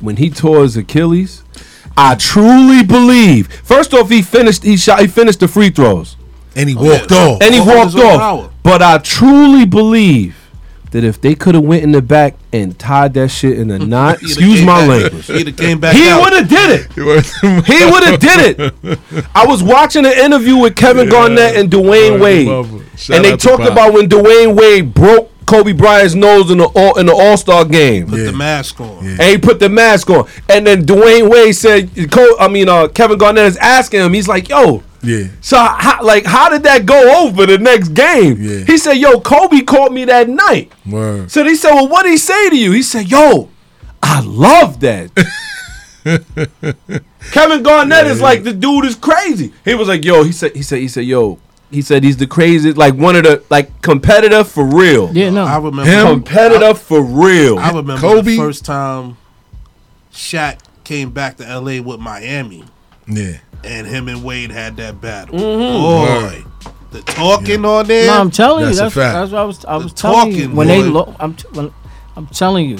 [0.00, 1.44] when he tore his Achilles,
[1.96, 3.48] I truly believe.
[3.62, 4.62] First off, he finished.
[4.64, 5.00] He shot.
[5.00, 6.16] He finished the free throws,
[6.56, 7.18] and he Oh, walked yeah.
[7.26, 7.42] off.
[7.42, 8.20] and he Off walked off.
[8.20, 8.50] power.
[8.62, 10.36] But I truly believe
[10.90, 13.78] that if they could have went in the back and tied that shit in a
[13.92, 16.92] knot, excuse my back- language, He'd have came back he would have did it.
[16.92, 18.98] He would have did it.
[19.34, 23.62] I was watching an interview with Kevin Garnett and Dwyane Word, Wade, and they talked
[23.62, 23.72] Pop.
[23.72, 27.64] about when Dwyane Wade broke Kobe Bryant's nose in the all, in the All Star
[27.64, 28.06] game.
[28.08, 28.26] Put Yeah.
[28.26, 29.04] the mask on.
[29.04, 29.10] Yeah.
[29.12, 30.28] and he put the mask on.
[30.48, 31.90] And then Dwyane Wade said,
[32.38, 34.12] I mean, uh, Kevin Garnett is asking him.
[34.12, 35.28] He's like, "Yo, Yeah.
[35.40, 38.36] So how, like, how did that go over the next game?
[38.38, 38.64] Yeah.
[38.64, 41.30] He said, "Yo, Kobe called me that night." Word.
[41.30, 43.48] So he said, "Well, what did he say to you?" He said, "Yo,
[44.02, 45.10] I love that."
[47.32, 49.52] Kevin Garnett is like the dude is crazy.
[49.64, 51.38] He was like, "Yo," he said, he said, he said, "Yo."
[51.70, 55.08] He said he's the craziest, like one of the like competitor for real.
[55.14, 55.44] Yeah, no.
[55.44, 55.84] I remember.
[55.84, 56.04] Him?
[56.04, 57.60] Competitor for real.
[57.60, 58.22] I remember Kobe?
[58.22, 59.16] the first time
[60.12, 62.64] Shaq came back to LA with Miami,
[63.06, 63.38] Yeah.
[63.64, 65.38] And him and Wade had that battle.
[65.38, 66.44] Mm-hmm.
[66.44, 68.06] Boy, the talking on there.
[68.06, 69.14] No, I'm telling That's you, a that's fact.
[69.14, 70.88] that's what I was I The was telling you talking, when they boy.
[70.88, 71.72] lo- I'm t- when,
[72.16, 72.78] I'm telling you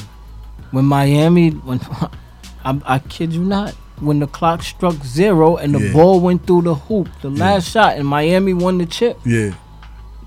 [0.72, 1.80] when Miami when
[2.64, 5.92] I'm, I kid you not when the clock struck zero and the Yeah.
[5.92, 9.54] ball went through the hoop the last shot and Miami won the chip Yeah.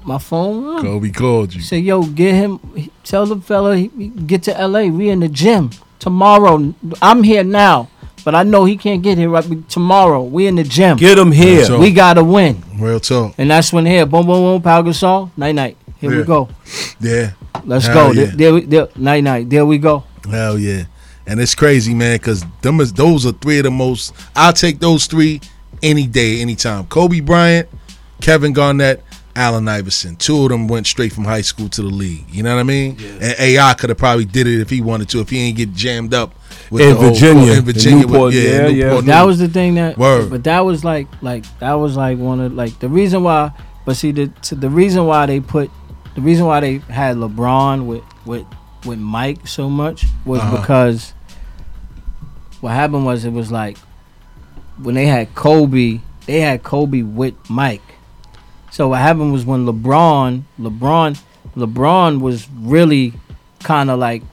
[0.06, 0.82] my phone rung.
[0.82, 1.62] Kobe called you.
[1.62, 2.60] Say yo get him
[3.04, 7.44] tell the fella he, he get to LA we in the gym tomorrow I'm here
[7.44, 7.90] now
[8.24, 11.32] but I know he can't get here right tomorrow we in the gym Get him
[11.32, 11.78] here.
[11.78, 13.36] We gotta win Real talk.
[13.38, 16.18] and that's when here boom boom boom Pau Gasol night night here Yeah.
[16.18, 16.50] we go
[17.00, 17.32] Yeah.
[17.66, 18.12] Let's Hell go.
[18.12, 18.26] yeah.
[18.26, 19.50] There, there, we- there, night, night.
[19.50, 20.04] There we go.
[20.30, 20.84] Hell yeah.
[21.26, 24.80] And it's crazy, man, because them is those are three of the most I'll take
[24.80, 25.40] those three
[25.82, 26.86] any day, anytime.
[26.88, 27.70] Kobe Bryant,
[28.22, 29.02] Kevin Garnett,
[29.36, 30.16] Allen Iverson.
[30.18, 32.26] Two of them went straight from high school to the league.
[32.30, 32.98] You know what I mean?
[33.00, 33.10] Yeah.
[33.22, 35.74] And AI could have probably did it if he wanted to, if he ain't get
[35.74, 36.34] jammed up
[36.74, 37.52] with In the Virginia.
[37.54, 38.86] in In Virginia, Newport, with, yeah, yeah.
[38.88, 39.28] Newport That News.
[39.28, 39.98] was the thing that.
[39.98, 40.30] Word.
[40.30, 43.52] But that was like, like that was like one of like the reason why.
[43.86, 45.70] But see, the to the reason why they put,
[46.16, 48.46] the reason why they had LeBron with with
[48.86, 50.58] with Mike so much was Uh-huh.
[50.60, 51.14] because
[52.62, 53.78] what happened was it was like
[54.82, 57.82] when they had Kobe, they had Kobe with Mike.
[58.72, 61.22] So what happened was when LeBron, LeBron,
[61.56, 63.14] LeBron was really
[63.60, 64.24] kind of like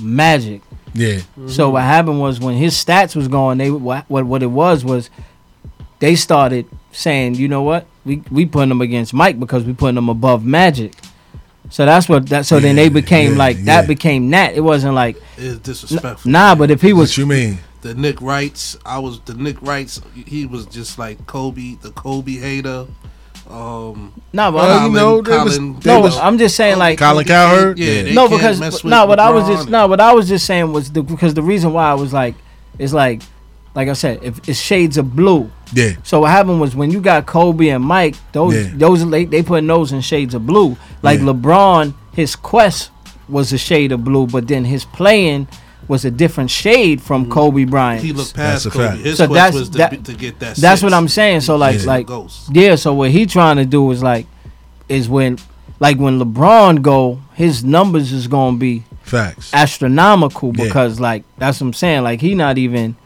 [0.00, 0.62] magic.
[0.94, 1.20] Yeah.
[1.48, 4.84] So what happened was when his stats was going, they what what, what it was
[4.84, 5.10] was
[5.98, 9.96] they started saying, you know what, we we putting them against Mike because we putting
[9.96, 10.94] them above Magic.
[11.70, 12.46] So that's what that.
[12.46, 13.64] So then they became yeah, like yeah.
[13.64, 14.54] that became that.
[14.54, 16.30] It wasn't like It's disrespectful.
[16.30, 17.58] nah, but if he was, What you mean?
[17.80, 20.00] the Nick Wrights, I was the Nick Wrights.
[20.14, 22.86] He was just like Kobe, the Kobe hater.
[23.50, 26.98] Um, nah, but Well, you know, there was- Colin- no, was- I'm just saying like
[26.98, 27.78] Colin Cowherd?
[27.78, 28.14] Yeah, Yeah.
[28.14, 31.02] no because no, what I was just no, what I was just saying was the
[31.02, 32.34] because the reason why I was like
[32.78, 33.22] it's like
[33.74, 35.50] like I said, if it's shades of blue.
[35.72, 35.90] Yeah.
[36.04, 38.70] So what happened was when you got Kobe and Mike, those Yeah.
[38.74, 40.76] those they, they put those in shades of blue.
[41.02, 41.26] Like Yeah.
[41.26, 42.90] LeBron, his quest
[43.28, 45.48] was a shade of blue, but then his playing
[45.88, 47.30] was a different shade from mm.
[47.30, 48.02] Kobe Bryant.
[48.02, 48.96] He looked past a Kobe.
[48.98, 50.56] His So quest that's- was to, that- be- to get that.
[50.56, 50.82] That's six.
[50.82, 51.40] what I'm saying.
[51.42, 51.86] So like Yeah.
[51.86, 52.08] like
[52.52, 52.74] yeah.
[52.76, 54.26] So what he trying to do is like
[54.88, 55.38] is when
[55.80, 59.52] like when LeBron go, his numbers is gonna be Facts.
[59.52, 60.64] astronomical Yeah.
[60.64, 62.02] because like that's what I'm saying.
[62.04, 62.96] Like he not even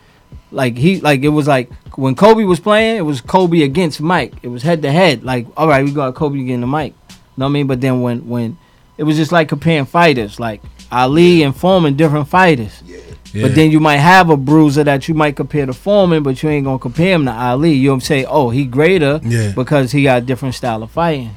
[0.53, 4.35] like he like it was like when Kobe was playing, it was Kobe against Mike.
[4.43, 5.25] It was head to head.
[5.25, 6.95] Like all right, we got Kobe against the Mike.
[7.11, 7.67] You know what I mean?
[7.67, 8.57] But then when when
[8.97, 12.83] it was just like comparing fighters, like Ali and Foreman, different fighters.
[12.87, 13.43] Yeah.
[13.43, 16.49] But then you might have a bruiser that you might compare to Foreman, but you
[16.49, 17.73] ain't gonna compare him to Ali.
[17.75, 19.53] You'll say, oh, he greater Yeah.
[19.55, 21.31] because he got a different style of fighting.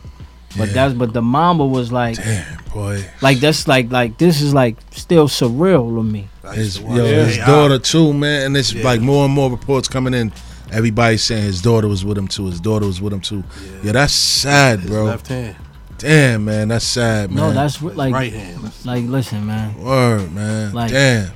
[0.57, 0.73] But Yeah.
[0.73, 3.03] that's but the Mamba was like Damn, boy.
[3.21, 6.27] like that's like like this is like still surreal to me.
[6.53, 8.83] His, yo, watch his daughter too, man, and it's Yeah.
[8.83, 10.31] like more and more reports coming in.
[10.71, 12.45] Everybody's saying his daughter was with him too.
[12.47, 13.43] His daughter was with him too.
[13.83, 15.05] Yeah, that's sad, His bro.
[15.05, 15.55] left hand,
[16.01, 17.37] Damn, man, that's sad, man.
[17.37, 18.57] No, that's his like right hand.
[18.57, 19.75] That's- like listen, man.
[19.81, 20.73] word, man.
[20.73, 21.31] Like- Damn.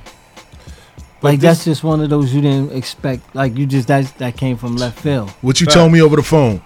[1.22, 3.34] Like that's just one of those you didn't expect.
[3.34, 5.30] Like you just that that came from left field.
[5.40, 6.62] What you told me over the phone,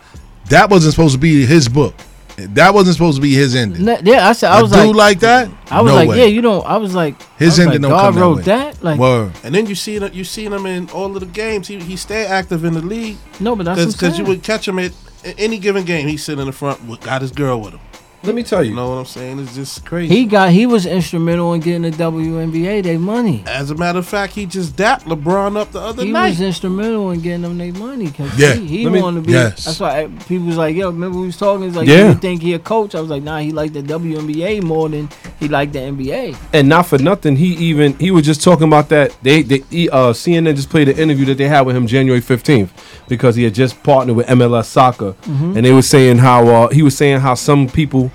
[0.49, 1.95] that wasn't supposed to be his book.
[2.37, 3.85] That wasn't supposed to be his ending.
[3.85, 6.09] Ne- Yeah, I said I a was dude like, like, that, I was no like,
[6.09, 6.19] way.
[6.21, 6.65] yeah, you don't.
[6.67, 8.43] I was like, His I was ending like, don't God come that wrote way.
[8.45, 8.83] that.
[8.85, 9.33] Like word.
[9.45, 11.69] And then you see that you seen him in all of the games.
[11.69, 14.43] He he stayed active in the league no, but that's what I'm because you would
[14.43, 14.93] catch him at
[15.25, 16.09] at any given game.
[16.09, 17.81] He's sitting in the front, with, got his girl with him.
[18.23, 18.77] Let me tell You you.
[18.77, 19.39] know what I'm saying?
[19.39, 20.15] It's just crazy.
[20.15, 23.43] He got he was instrumental in getting the WNBA their money.
[23.47, 26.27] As a matter of fact, he just dapped LeBron up the other He night.
[26.27, 28.55] He was instrumental in getting them their money because Yeah.
[28.57, 29.33] he, he Let me- wanted to be.
[29.33, 29.65] Yes.
[29.65, 31.67] That's why I- people was like, yo, remember we was talking?
[31.67, 32.09] It's like, Yeah.
[32.09, 32.95] you think he a coach?
[32.95, 36.37] I was like, nah, he liked the WNBA more than he liked the NBA.
[36.53, 39.17] And not for nothing, he even he was just talking about that.
[39.23, 42.71] They they uh, CNN just played an interview that they had with him January fifteenth
[43.09, 45.57] because he had just partnered with MLS Soccer, Mm-hmm.
[45.57, 48.10] and they were saying how uh, he was saying how some people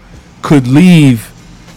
[0.45, 1.19] could leave,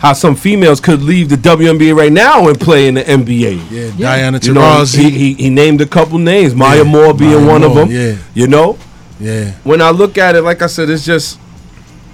[0.00, 3.54] how some females could leave the WNBA right now and play in the NBA.
[3.70, 4.98] Yeah, Diana You know, Taurasi.
[4.98, 7.88] he, he he named a couple names, Maya Yeah, Moore being Maya one of them.
[7.90, 8.16] yeah.
[8.34, 8.78] you know.
[9.18, 11.38] yeah, When I look at it, like I said, it's just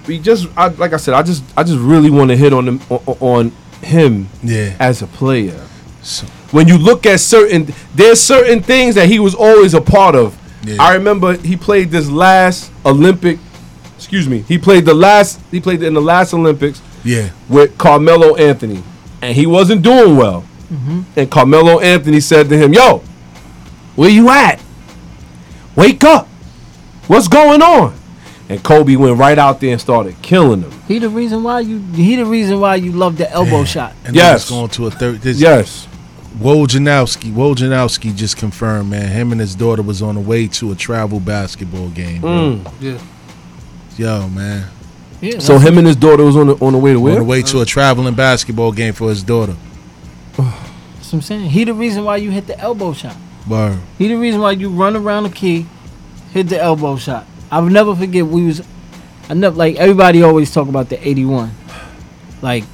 [0.07, 2.67] we just I, like I said, I just I just really want to hit on
[2.67, 4.75] him on, on him yeah.
[4.79, 5.59] as a player
[6.01, 10.15] So, when you look at certain there's certain things that he was always a part
[10.15, 10.27] of
[10.63, 10.77] Yeah.
[10.87, 13.37] I remember he played this last Olympic.
[14.05, 14.41] Excuse me.
[14.47, 15.39] He played the last.
[15.49, 17.29] He played in the last Olympics Yeah.
[17.49, 18.83] with Carmelo Anthony,
[19.19, 20.43] and he wasn't doing well.
[20.71, 21.01] Mm-hmm.
[21.15, 22.99] And Carmelo Anthony said to him, "Yo,
[23.95, 24.61] where you at?
[25.75, 26.27] Wake up!
[27.07, 27.95] What's going on?"
[28.47, 30.71] And Kobe went right out there and started killing him.
[30.87, 31.79] He the reason why you.
[31.95, 33.93] He the reason why you love the elbow shot.
[34.05, 34.23] And Yes.
[34.23, 34.41] yes.
[34.43, 35.21] it's going to a third.
[35.21, 35.87] This, Yes.
[36.39, 37.31] Wojnarowski.
[37.33, 39.07] Wojnarowski just confirmed, man.
[39.09, 42.21] Him and his daughter was on the way to a travel basketball game.
[42.21, 42.29] bro.
[42.29, 42.71] Mm.
[42.79, 42.97] Yeah.
[43.97, 44.69] Yo, man.
[45.21, 47.13] Yeah, So him and his daughter was on the on the way to where?
[47.13, 49.55] On the way to a traveling basketball game for his daughter.
[50.37, 51.49] that's what I'm saying.
[51.49, 53.15] He the reason why you hit the elbow shot.
[53.47, 53.79] Word.
[53.97, 55.67] He the reason why you run around the key,
[56.31, 57.25] hit the elbow shot.
[57.51, 58.61] I'll never forget we was
[59.29, 61.51] I never like everybody always talk about the 81.
[62.41, 62.65] Like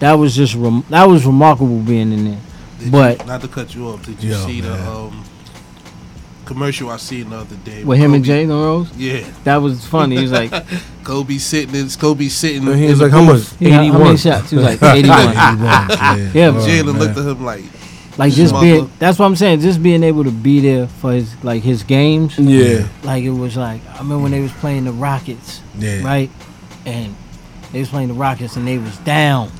[0.00, 2.40] that was just rem- that was remarkable being in there.
[2.78, 5.24] Did But- you, not to cut you off, did you Yo, see the um,
[6.46, 9.86] commercial I seen the other day With him and Kobe- Jalen Rose, Yeah, that was
[9.86, 10.16] funny.
[10.16, 10.50] He was like,
[11.04, 12.66] Kobe sitting in Kobe sitting.
[12.66, 13.36] And he was like, "How much?
[13.36, 13.58] booth.
[13.58, 14.16] he got how many 81.
[14.16, 14.50] shots?
[14.50, 15.08] He was like 81.
[15.34, 16.30] yeah.
[16.32, 17.64] Yeah, Word, Jalen looked at him like,
[18.18, 18.64] like just Mother.
[18.66, 18.90] being.
[18.98, 19.60] That's what I'm saying.
[19.60, 22.38] Just being able to be there for his like his games.
[22.38, 22.88] Yeah.
[23.02, 25.60] Like it was like I remember when they was playing the Rockets.
[25.78, 26.02] Yeah.
[26.02, 26.30] right?
[26.86, 27.14] And
[27.72, 29.50] they was playing the Rockets and they was down.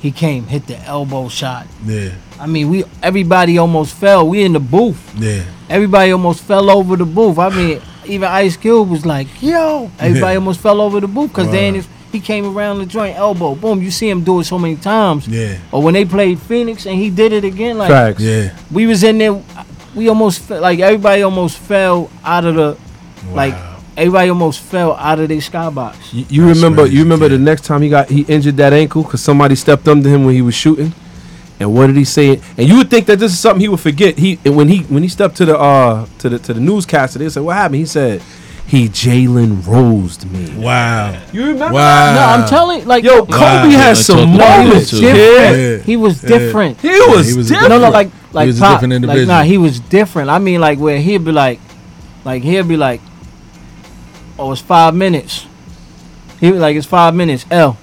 [0.00, 1.66] He came, hit the elbow shot.
[1.84, 2.10] Yeah.
[2.38, 4.28] I mean, we everybody almost fell.
[4.28, 5.14] We in the booth.
[5.16, 5.44] Yeah.
[5.74, 7.36] Everybody almost fell over the booth.
[7.38, 10.38] I mean, even Ice Cube was like, "Yo!" Everybody Yeah.
[10.38, 11.78] almost fell over the booth because then Wow.
[11.80, 13.56] it's- he came around the joint elbow.
[13.56, 13.82] Boom!
[13.82, 15.26] You see him do it so many times.
[15.26, 15.54] Yeah.
[15.72, 18.22] Or when they played Phoenix and he did it again, like Facts.
[18.22, 18.50] Yeah.
[18.70, 19.34] we was in there.
[19.96, 22.76] We almost like everybody almost fell out of the
[23.34, 23.54] like
[23.96, 25.94] everybody almost fell out of their skybox.
[26.12, 26.82] You, you remember?
[26.82, 27.40] crazy, You remember kid.
[27.40, 30.34] the next time he got he injured that ankle because somebody stepped under him when
[30.36, 30.92] he was shooting.
[31.60, 32.40] And what did he say?
[32.58, 34.18] And you would think that this is something he would forget.
[34.18, 37.18] He and when he when he stepped to the uh to the to the newscaster,
[37.18, 38.22] they said, "What happened?" He said,
[38.66, 41.16] "He Jalen rosed me." Wow.
[41.32, 41.74] You remember?
[41.74, 42.14] Wow.
[42.14, 43.62] No, I'm telling like Yo, no, Kobe Wow.
[43.70, 45.58] has Yeah, some talk about it moments, different.
[45.58, 45.76] Yeah.
[45.78, 46.28] He was Yeah.
[46.28, 46.80] different.
[46.80, 47.70] He was, he was different.
[47.70, 50.30] No, no, like like was a Pop, different like nah, he was different.
[50.30, 51.60] I mean, like where he'd be like,
[52.24, 53.00] like he'd be like,
[54.40, 55.46] oh, it's five minutes.
[56.40, 57.46] He was like, it's five minutes.
[57.48, 57.76] L,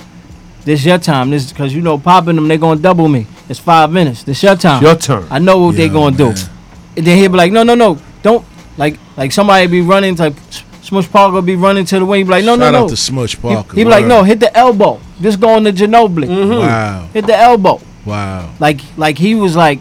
[0.65, 1.29] this your time.
[1.29, 3.27] This because you know popping them, they're gonna double me.
[3.51, 4.23] It's five minutes.
[4.23, 4.81] This your time.
[4.81, 5.27] Your turn.
[5.29, 6.33] I know what they Yeah, gonna man.
[6.35, 6.41] do.
[6.95, 8.45] And then he'd be like, no, no, no, don't
[8.77, 10.35] like like somebody be running like
[10.81, 12.19] Smush Parker be running to the wing.
[12.21, 12.87] He'd be like, no, Shout no, out no.
[12.87, 13.75] to Smush He, Parker.
[13.75, 14.99] he be like, no, hit the elbow.
[15.21, 16.27] Just go on the Ginobili.
[16.27, 16.51] Mm-hmm.
[16.51, 16.59] Mm-hmm.
[16.59, 17.09] Wow.
[17.13, 17.81] Hit the elbow.
[18.05, 18.53] Wow.
[18.59, 19.79] Like like he was like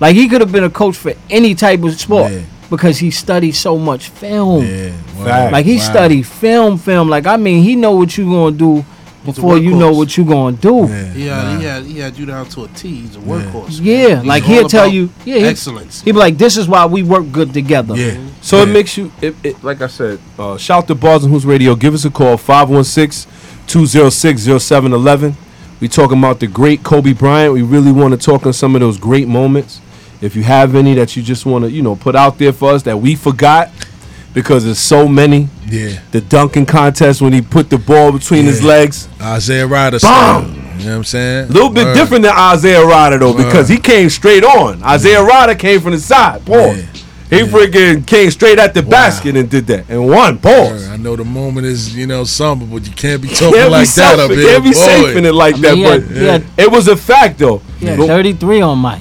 [0.00, 2.42] like he could have been a coach for any type of sport Yeah.
[2.68, 4.64] because he studied so much film.
[4.66, 4.92] Yeah.
[5.16, 5.50] Wow.
[5.52, 5.82] Like he Wow.
[5.92, 7.08] studied film, film.
[7.08, 8.84] Like I mean, he know what you gonna do
[9.24, 10.86] before you know what you're gonna do.
[10.86, 11.12] Yeah.
[11.12, 12.88] he had, he had, he had you down to a T.
[13.02, 13.78] He's a workhorse.
[13.82, 14.16] Yeah, man.
[14.18, 16.02] He's like he'll tell you, yeah, he, excellence.
[16.02, 18.18] He'd be like, "This is why we work good together." Yeah.
[18.40, 18.62] So Yeah.
[18.64, 21.74] it makes you, it, it, like I said, uh, shout to Bars and Hoops Radio.
[21.74, 23.30] Give us a call, 516
[23.66, 25.36] 206 0711.
[25.80, 27.52] We talking about the great Kobe Bryant.
[27.52, 29.80] We really want to talk on some of those great moments.
[30.20, 32.70] If you have any that you just want to, you know, put out there for
[32.70, 33.70] us that we forgot,
[34.34, 35.48] because there's so many.
[35.66, 36.00] Yeah.
[36.10, 39.08] The dunking contest when he put the ball between his legs.
[39.20, 40.42] Isaiah Rider style.
[40.42, 41.44] You know what I'm saying?
[41.44, 41.94] A little bit Word.
[41.94, 44.82] different than Isaiah Rider though, because he came straight on.
[44.82, 46.44] Isaiah Rider came from the side.
[46.44, 46.78] Pause.
[46.78, 46.86] Yeah.
[47.30, 50.38] He freaking came straight at the basket and did that and won.
[50.38, 50.82] Pause.
[50.88, 50.90] Word.
[50.92, 53.70] I know the moment is, you know, somber, but you can't be talking Can't be
[53.70, 54.18] like that safe.
[54.20, 54.48] up It here.
[54.50, 54.74] Can't be boy.
[54.76, 56.96] safe in it like I that, mean, he but had, he had, it was a
[56.96, 57.58] fact though.
[57.80, 59.00] he had But- 33 on Mike.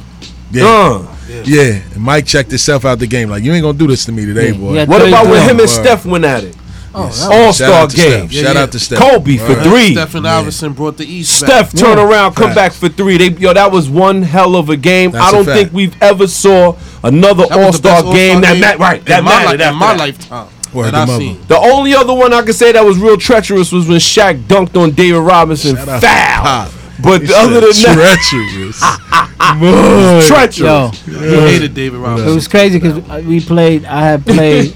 [0.51, 0.65] Yeah.
[0.65, 1.12] Uh,
[1.45, 1.81] Yeah.
[1.93, 3.29] And Mike checked himself out the game.
[3.29, 4.79] Like, you ain't going to do this to me today, Yeah, boy.
[4.79, 5.67] he what about when him and Word.
[5.69, 6.55] Steph went at it?
[6.95, 7.23] Oh, Yes.
[7.25, 8.29] All Star game.
[8.29, 8.31] Steph.
[8.31, 8.61] Shout yeah.
[8.61, 8.99] out to Steph.
[8.99, 9.63] Kobe for Word.
[9.63, 9.95] three.
[9.95, 11.81] Stephen Iverson brought the East Steph back.
[11.81, 12.03] turn Yeah.
[12.07, 12.55] around, come Fact.
[12.55, 13.17] back for three.
[13.17, 15.09] They yo, that was one hell of a game.
[15.11, 18.79] That's I a don't think we've ever saw another All Star best game that mattered.
[18.79, 19.97] Right, that my, mattered li- in my that.
[19.99, 20.47] lifetime.
[20.71, 21.17] Word that I mother.
[21.19, 21.39] seen.
[21.47, 24.79] The only other one I could say that was real treacherous was when Shaq dunked
[24.79, 25.75] on David Robinson.
[25.75, 26.67] Shout out Foul.
[27.01, 27.03] Pop.
[27.03, 28.79] But He other than that, treacherous.
[29.59, 30.21] Boy.
[30.27, 31.07] treacherous.
[31.07, 33.85] Yo, He hated David it was crazy because we played.
[33.85, 34.73] I had played.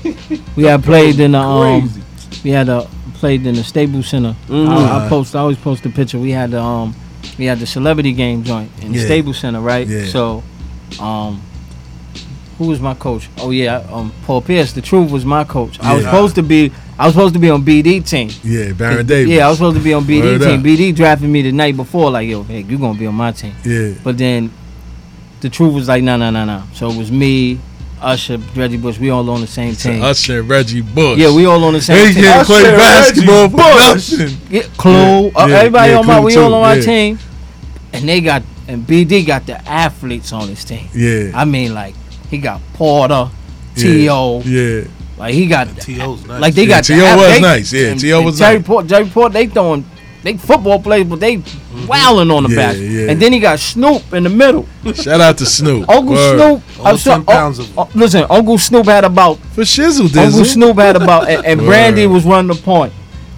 [0.55, 1.89] we had played in the um.
[2.43, 4.35] We had a played in the Staples Center.
[4.49, 5.35] I, I post.
[5.35, 6.19] I always post a picture.
[6.19, 6.95] We had the um.
[7.37, 9.05] We had the celebrity game joint in the Yeah.
[9.05, 9.87] Staples Center, right?
[9.87, 10.05] Yeah.
[10.07, 10.43] So,
[10.99, 11.41] um.
[12.57, 13.29] Who was my coach?
[13.37, 14.73] Oh yeah, um, Paul Pierce.
[14.73, 15.79] The truth was my coach.
[15.79, 16.71] I was supposed to be.
[16.99, 18.29] I was supposed to be on BD team.
[18.43, 19.31] Yeah, Baron Davis.
[19.31, 20.59] Yeah, I was supposed to be on BD Word team.
[20.59, 20.65] up.
[20.65, 23.53] BD drafted me the night before, like, yo, hey, you gonna be on my team.
[23.63, 23.93] Yeah.
[24.03, 24.51] But then
[25.41, 26.63] the truth was like, no, no, no, no.
[26.73, 27.59] So it was me,
[28.01, 28.97] Usher, Reggie Bush.
[28.97, 30.01] We all on the same team.
[30.01, 31.19] Usher Reggie Bush.
[31.19, 32.23] Yeah, we all on the same They team.
[32.23, 34.11] can't play basketball Reggie for Bush.
[34.11, 34.37] nothing.
[34.49, 36.81] Yeah, Clue, uh, Yeah, everybody yeah, on my, we too, all on my yeah.
[36.81, 37.19] team,
[37.93, 40.87] and they got and BD got the athletes on his team.
[40.95, 41.31] Yeah.
[41.35, 41.95] I mean, like
[42.29, 43.29] he got Porter,
[43.75, 43.83] yeah.
[43.83, 44.83] T.O., Yeah.
[45.17, 46.41] Like he got, T.O.'s nice.
[46.41, 46.83] like they Yeah, got.
[46.85, 46.97] T.O.
[46.97, 47.73] the app- was they- nice.
[47.73, 48.21] Yeah, and- T.O.
[48.21, 48.67] was Jerry nice.
[48.67, 49.83] Port, Jerry Port, they throwing,
[50.23, 51.87] they football players, but they mm-hmm.
[51.87, 52.75] wilding on the Yeah, back.
[52.77, 53.09] yeah.
[53.11, 54.67] And then he got Snoop in the middle.
[54.93, 55.89] Shout out to Snoop.
[55.89, 56.37] Uncle Word.
[56.61, 56.79] Snoop.
[56.79, 59.61] All I'm sorry, 10 pounds uh, of- oh, oh, listen, Uncle Snoop had about for
[59.61, 62.93] Shizzle Uncle Snoop had about, and, and Brandy was running the point.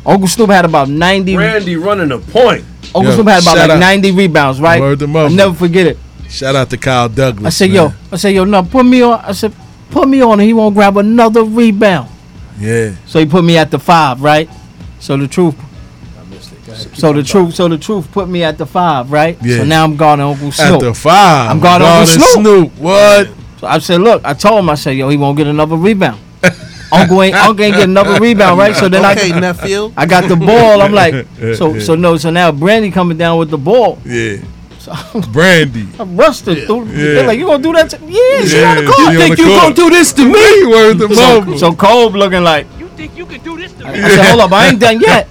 [0.05, 1.35] Uncle Snoop had about ninety.
[1.35, 2.65] Brandy running the point.
[2.95, 4.81] Uncle Yo, Snoop had about like out- ninety rebounds, right?
[4.81, 5.97] Word to I'll never forget it.
[6.29, 7.45] Shout out to Kyle Douglas.
[7.45, 7.75] I said, man.
[7.75, 9.19] yo, I said, yo, no, put me on.
[9.19, 9.53] I said,
[9.91, 12.09] put me on, and he won't grab another rebound.
[12.59, 12.95] Yeah.
[13.05, 14.49] So he put me at the five, right?
[14.99, 15.55] So the truth.
[16.17, 16.95] I missed it.
[16.97, 19.37] So the truth, so the truth put me at the five, right?
[19.41, 19.57] Yeah.
[19.57, 20.73] So now I'm guarding Uncle Snoop.
[20.73, 21.51] At the five.
[21.51, 22.77] I'm guarding Uncle guarding Snoop.
[22.77, 23.29] What?
[23.59, 26.19] So I said, look, I told him, I said, yo, he won't get another rebound.
[26.91, 28.75] Uncle ain't, Uncle ain't get another rebound, right?
[28.75, 29.93] So then I okay, I, nephew.
[29.95, 30.81] I got the ball.
[30.81, 33.99] I'm like, so, so no, so now Brandy coming down with the ball.
[34.05, 34.37] Yeah.
[35.31, 35.87] Brandy.
[35.99, 36.65] I rushed it.
[36.67, 36.95] through- Yeah.
[37.13, 37.89] They're like, you gonna do that?
[37.91, 38.97] To, yeah, she Yeah, on the court.
[38.99, 39.61] she on think you court.
[39.61, 40.65] gonna do this to me?
[40.65, 41.57] Word to So, mother.
[41.57, 42.67] so Cole looking like.
[42.79, 43.89] You think you can do this to me?
[44.01, 45.27] I said, hold up, I ain't done yet.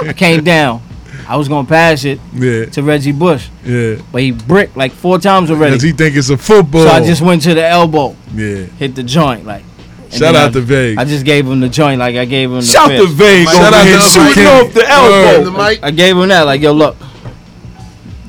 [0.00, 0.82] I came down.
[1.28, 2.66] I was gonna pass it Yeah.
[2.66, 3.96] to Reggie Bush, Yeah.
[4.10, 5.72] but he bricked like four times already.
[5.72, 6.82] Because he think it's a football.
[6.84, 8.64] So I just went to the elbow, Yeah.
[8.78, 9.62] hit the joint, like.
[10.10, 10.98] Shout out I, to Vague.
[10.98, 12.62] I just gave him the joint, like I gave him the.
[12.66, 13.12] Shout to fist.
[13.14, 15.50] Vague Shout out to shooting off the The elbow.
[15.64, 15.80] mic.
[15.82, 16.96] I gave him that, like yo, look.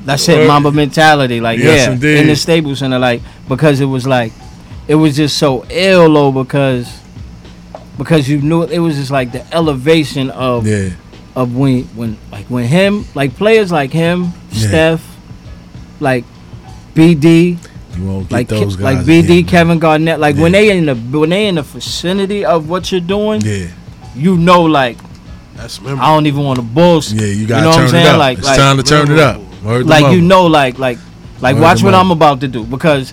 [0.04, 0.48] That's it, Word.
[0.48, 2.18] Mamba mentality, like Yes, yeah, indeed.
[2.18, 4.32] in the Staples Center, like because it was like,
[4.86, 7.00] it was just so ill, though, because,
[7.96, 10.90] because you knew it was just like the elevation of Yeah.
[11.36, 14.68] of when when like when him like players like him, Yeah.
[14.68, 15.16] Steph,
[16.00, 16.24] like
[16.94, 17.58] BD,
[17.96, 18.96] You won't get like those Ke- guys.
[18.96, 22.44] like BD, again, Kevin Garnett, like when they in the when they in the vicinity
[22.44, 23.68] of what you're doing, yeah
[24.16, 24.96] you know, like
[25.56, 27.14] That's I don't even want to bullshit.
[27.20, 27.26] Yeah.
[27.26, 27.32] Yeah.
[27.32, 28.06] You you gotta know what I'm turn it saying?
[28.14, 28.18] up.
[28.18, 29.40] Like it's like time to turn it up.
[29.64, 30.98] Word like you know, like like
[31.40, 31.96] like Word watch what mother.
[32.04, 33.12] I'm about to do because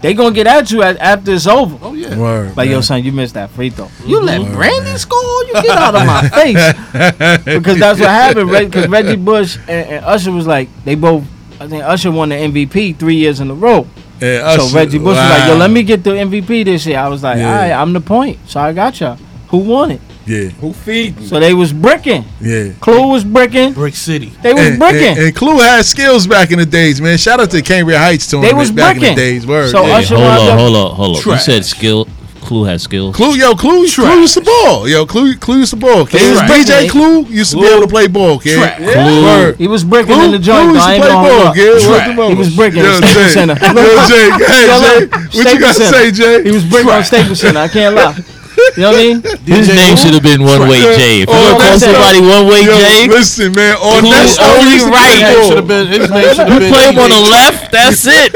[0.00, 1.78] they gonna get at you at, after it's over.
[1.82, 2.16] Oh yeah.
[2.18, 2.56] Word.
[2.56, 3.86] Like yo, son, you missed that free throw.
[3.86, 4.08] Mm-hmm.
[4.08, 4.98] You let Word, Brandy man.
[4.98, 5.44] score?
[5.44, 8.50] You get out of my face because that's what happened.
[8.50, 11.24] Because Reggie Bush and, and Usher was like they both.
[11.60, 13.86] I think Usher won the MVP three years in a row.
[14.20, 17.08] Yeah, So Reggie Bush was like, "Yo, let me get the MVP this year." I
[17.08, 17.48] was like, Yeah.
[17.48, 19.16] "All right, I'm the point, so I got you.
[19.48, 20.48] Who won it?" Yeah.
[20.60, 21.20] Who feed?
[21.24, 22.24] So they was bricking.
[22.40, 22.72] Yeah.
[22.80, 23.72] Clue was bricking.
[23.72, 24.32] Brick City.
[24.42, 25.08] They was And, bricking.
[25.08, 27.18] and, and Clue had skills back in the days, man.
[27.18, 29.46] Shout out to Cambria Heights tournament was back in the days.
[29.46, 29.70] Word.
[29.70, 29.96] So yeah.
[29.96, 31.32] Usher hold on, up- hold on, hold on.
[31.32, 32.06] You said skill.
[32.42, 33.14] Clue has skills.
[33.14, 34.88] Clue, yo, Clue, Clue used to ball.
[34.88, 36.04] Yo, Clue, Clue used to ball.
[36.04, 36.28] Kid.
[36.32, 36.90] was DJ bricking.
[36.90, 38.58] Clue used to be able to play ball, kid.
[38.58, 38.78] Trash.
[38.78, 39.52] Clue.
[39.54, 40.70] He was bricking Clue, in the joint.
[40.70, 41.54] Clue used to play ball, up.
[41.54, 41.70] kid.
[41.72, 42.08] Word Trash.
[42.08, 42.32] to mother.
[42.32, 43.54] He was bricking Yo, in Staples Center.
[43.54, 45.98] Yo, Jay, hey, Jay, what you Staples got to Center.
[45.98, 46.42] say, Jay?
[46.42, 47.60] He was bricking on Staples Center.
[47.60, 48.18] I can't lie.
[48.76, 49.16] You know what I mean?
[49.44, 50.96] His name should have been One Way Yeah.
[50.96, 51.14] Jay.
[51.22, 53.76] If you Oh, gonna call somebody One Way Yo, Jay, listen, man.
[53.78, 55.12] Oh, on Clue that show, only he used to right.
[55.12, 55.48] play His name ball.
[55.48, 55.86] should have been.
[55.92, 56.72] His name should have you been.
[56.72, 58.30] play him on the left, that's it.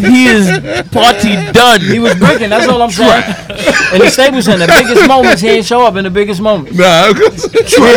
[0.00, 0.44] He is
[0.90, 1.80] party done.
[1.82, 2.50] He was bricking.
[2.50, 3.24] That's all I'm saying.
[3.92, 6.76] In the Staples Center, the biggest moments, he ain't show up in the biggest moments.
[6.76, 7.14] Nah, in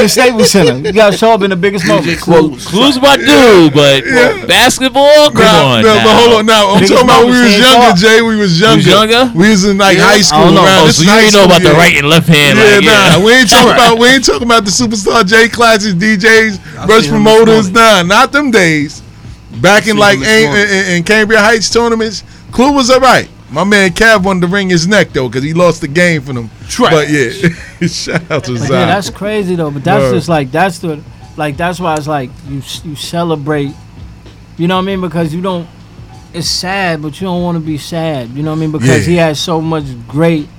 [0.04, 0.76] the Staples Center.
[0.86, 2.28] You gotta show up in the biggest moments.
[2.28, 4.04] Well, Clue's my dude, but
[4.48, 5.84] basketball, come on.
[5.84, 6.04] now.
[6.04, 6.76] but hold on now.
[6.76, 7.94] I'm talking about we was younger.
[7.96, 8.22] Jay.
[8.22, 8.90] We was younger.
[8.90, 9.32] younger?
[9.36, 10.52] We was in like high school.
[10.52, 10.64] don't know.
[10.66, 11.78] around Oh, this so you ain't know about the year.
[11.86, 12.58] Right and left hand.
[12.58, 15.95] Yeah, like, nah, we ain't talking about we ain't talking about the superstar J classes,
[15.95, 17.71] DJs, I brush seen him this promoters.
[17.71, 17.74] morning.
[17.74, 19.02] Nah, not them days.
[19.62, 23.30] Back in like him in, in, in Cambria Heights tournaments, Clue was alright.
[23.50, 26.34] My man Cav wanted to wring his neck though because he lost the game for
[26.34, 26.50] them.
[26.67, 26.91] Trash.
[26.91, 28.71] But yeah, shout out to Zion.
[28.71, 29.71] yeah, that's crazy though.
[29.71, 30.13] But that's Word.
[30.15, 31.02] just like that's the
[31.38, 33.71] like that's why it's like you you celebrate.
[34.58, 35.02] You know what I mean?
[35.02, 35.67] Because you don't.
[36.34, 38.30] It's sad, but you don't want to be sad.
[38.32, 38.71] You know what I mean?
[38.74, 39.12] Because Yeah.
[39.12, 40.50] he has so much great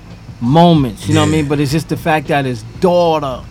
[0.40, 1.08] moments.
[1.08, 1.48] You know what I mean?
[1.48, 3.42] But it's just the fact that his daughter.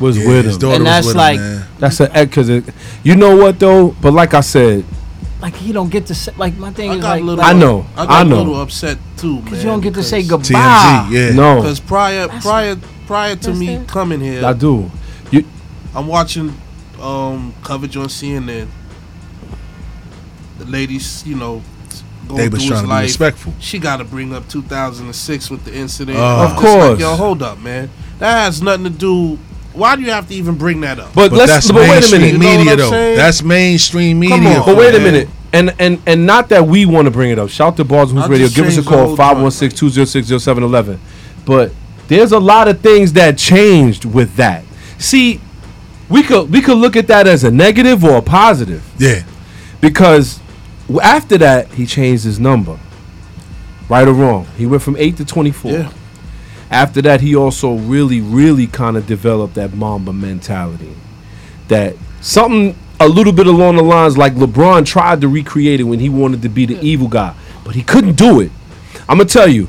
[0.00, 0.60] Was Yeah, with his him.
[0.60, 1.66] daughter And was that's with him, like- man.
[1.78, 2.72] That's an because.
[3.02, 3.94] You know what though?
[4.00, 4.84] But like I said,
[5.42, 7.44] Like he don't get to say, like my thing I is like, a little.
[7.44, 8.36] I know, I got I a know.
[8.38, 9.40] little upset too.
[9.42, 10.48] Cause you don't get to say goodbye.
[10.48, 11.30] TMZ, yeah.
[11.34, 12.76] no, Because prior, prior,
[13.06, 14.90] prior to me coming here, I do.
[15.30, 15.44] You
[15.94, 16.54] I'm watching
[17.00, 18.68] um, coverage on CNN.
[20.58, 21.62] The ladies, you know,
[22.30, 23.54] going They through was his trying to be respectful.
[23.60, 26.18] She got to bring up 2006 with the incident.
[26.18, 26.22] Oh.
[26.22, 27.00] I'm Of just like, course.
[27.00, 27.90] Yo, hold up, man.
[28.18, 29.38] That has nothing to do.
[29.72, 31.14] Why do you have to even bring that up?
[31.14, 31.52] but, But let's.
[31.52, 32.32] that's But wait a mainstream minute.
[32.32, 32.90] You know media though.
[32.90, 33.16] saying?
[33.16, 34.36] That's mainstream media.
[34.36, 34.66] Come on.
[34.66, 35.28] But wait a minute.
[35.52, 37.50] And and and not that we want to bring it up.
[37.50, 38.48] Shout to Bars Who's Radio.
[38.48, 40.98] Give us a call whole 516-206-0711.
[41.44, 41.72] But
[42.08, 44.64] there's a lot of things that changed with that.
[44.98, 45.40] See,
[46.08, 49.22] we could we could look at that as a negative or a positive Yeah.
[49.80, 50.49] because w-
[50.98, 52.78] after that he changed his number.
[53.88, 55.72] Right or wrong, he went from eight to twenty-four.
[55.72, 55.92] Yeah.
[56.70, 60.94] After that, he also really, really kind of developed that Mamba mentality.
[61.66, 65.98] That something a little bit along the lines like LeBron tried to recreate it when
[65.98, 67.34] he wanted to be the evil guy,
[67.64, 68.52] but he couldn't do it.
[69.08, 69.66] I'm gonna tell you,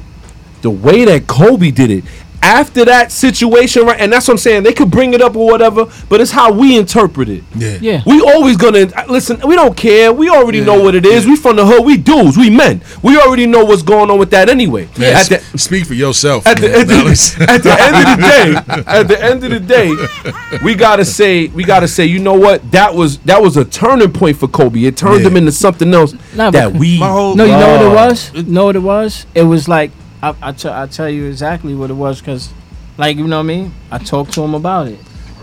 [0.62, 2.04] the way that Kobe did it
[2.44, 4.00] after that situation, right?
[4.00, 4.64] And that's what I'm saying.
[4.64, 7.44] They could bring it up or whatever, but it's how we interpret it.
[7.56, 7.78] Yeah.
[7.82, 8.02] Yeah.
[8.06, 9.40] We always gonna uh, listen.
[9.46, 10.12] We don't care.
[10.12, 11.26] We already know what it is.
[11.26, 11.86] We from the hood.
[11.86, 12.38] We dudes.
[12.38, 12.82] We men.
[13.04, 14.90] We already know what's going on with that anyway.
[14.98, 16.46] Man, At the, speak for yourself.
[16.48, 19.60] at the, at, the, at the end of the day, at the end of the
[19.60, 22.72] day, we gotta say, we gotta say, you know what?
[22.72, 24.84] That was that was a turning point for Kobe.
[24.84, 25.28] It turned Yeah.
[25.30, 27.00] him into something else Nah, that we.
[27.00, 28.34] My whole No, you know what it was?
[28.34, 29.26] You know what it was?
[29.36, 29.92] It was like
[30.22, 32.52] I I, t- I tell you exactly what it was because,
[32.98, 33.74] like you know what I mean.
[33.92, 35.00] I talked to him about it,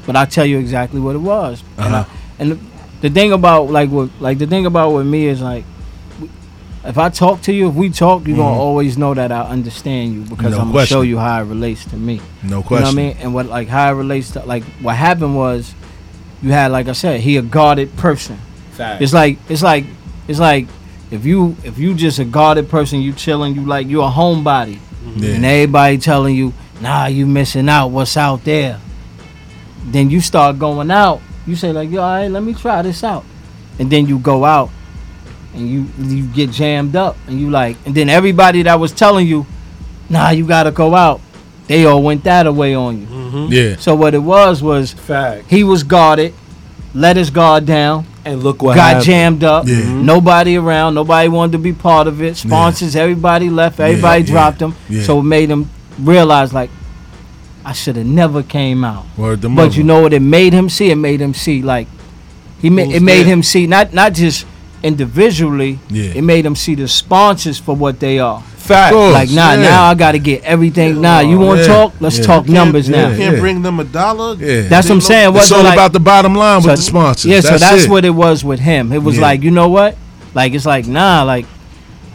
[0.06, 1.62] but I tell you exactly what it was.
[1.76, 2.10] And, Uh-huh.
[2.38, 2.58] and the,
[3.02, 5.64] the thing about like what like the thing about with me is like,
[6.84, 10.14] if I talk to you, if we talk, you're gonna always know that I understand
[10.14, 10.56] you because Mm-hmm.
[10.56, 12.20] No I'm gonna show you how it relates to me.
[12.20, 12.42] no question.
[12.42, 12.84] You know question.
[12.84, 13.16] what I mean?
[13.20, 15.74] And what like how it relates to like what happened was,
[16.42, 18.38] you had like I said, he a guarded person.
[18.78, 19.86] It's like it's like
[20.28, 20.66] it's like
[21.10, 24.76] if you if you just a guarded person, you chilling, you like you a homebody,
[24.76, 25.22] mm-hmm.
[25.22, 25.34] Yeah.
[25.34, 27.88] and everybody telling you, nah, you missing out.
[27.88, 28.80] What's out there?
[29.84, 31.20] Then you start going out.
[31.46, 33.24] You say like, yo, all right, let me try this out,
[33.78, 34.70] and then you go out,
[35.54, 39.26] and you you get jammed up, and you like, and then everybody that was telling
[39.26, 39.46] you,
[40.10, 41.22] nah, you gotta go out,
[41.68, 43.06] they all went that away on you.
[43.06, 43.46] Mm-hmm.
[43.52, 43.76] yeah.
[43.76, 45.48] So what it was was Fact.
[45.48, 46.34] he was guarded,
[46.92, 49.04] let his guard down, And look what got happened.
[49.04, 49.66] jammed up.
[49.66, 49.76] Yeah.
[49.76, 50.02] Mhm.
[50.04, 50.94] Nobody around.
[50.94, 52.36] Nobody wanted to be part of it.
[52.36, 53.80] Sponsors, everybody left.
[53.80, 54.74] Everybody yeah, dropped them.
[54.88, 55.02] yeah.
[55.02, 56.70] So it made him realize like,
[57.64, 59.04] I should have never came out.
[59.16, 60.90] Word to But you know what it made him see?
[60.90, 61.86] It made him see like,
[62.60, 63.32] he made it made there?
[63.34, 64.46] him see not not just
[64.82, 65.78] individually.
[65.88, 66.12] Yeah.
[66.14, 68.42] It made him see the sponsors for what they are.
[68.68, 68.92] Fact.
[68.92, 69.10] Cool.
[69.10, 69.62] Like nah, yeah.
[69.62, 71.00] now I got to get everything.
[71.00, 71.72] Nah, you want to Yeah.
[71.74, 71.94] talk?
[72.00, 72.24] Let's Yeah.
[72.24, 73.08] talk Can't- numbers now.
[73.08, 73.40] You can't Yeah.
[73.40, 74.36] bring them a dollar.
[74.38, 74.62] Yeah.
[74.68, 75.34] That's what I'm saying.
[75.34, 77.24] It It's all like, about the bottom line so- with the sponsors.
[77.24, 77.90] Yeah, so that's it.
[77.90, 78.92] what it was with him.
[78.92, 79.22] It was Yeah.
[79.22, 79.96] like, you know what?
[80.34, 81.46] Like it's like nah, like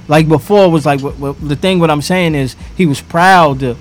[0.07, 1.79] like before it was like what, what, the thing.
[1.79, 3.75] What I'm saying is he was proud to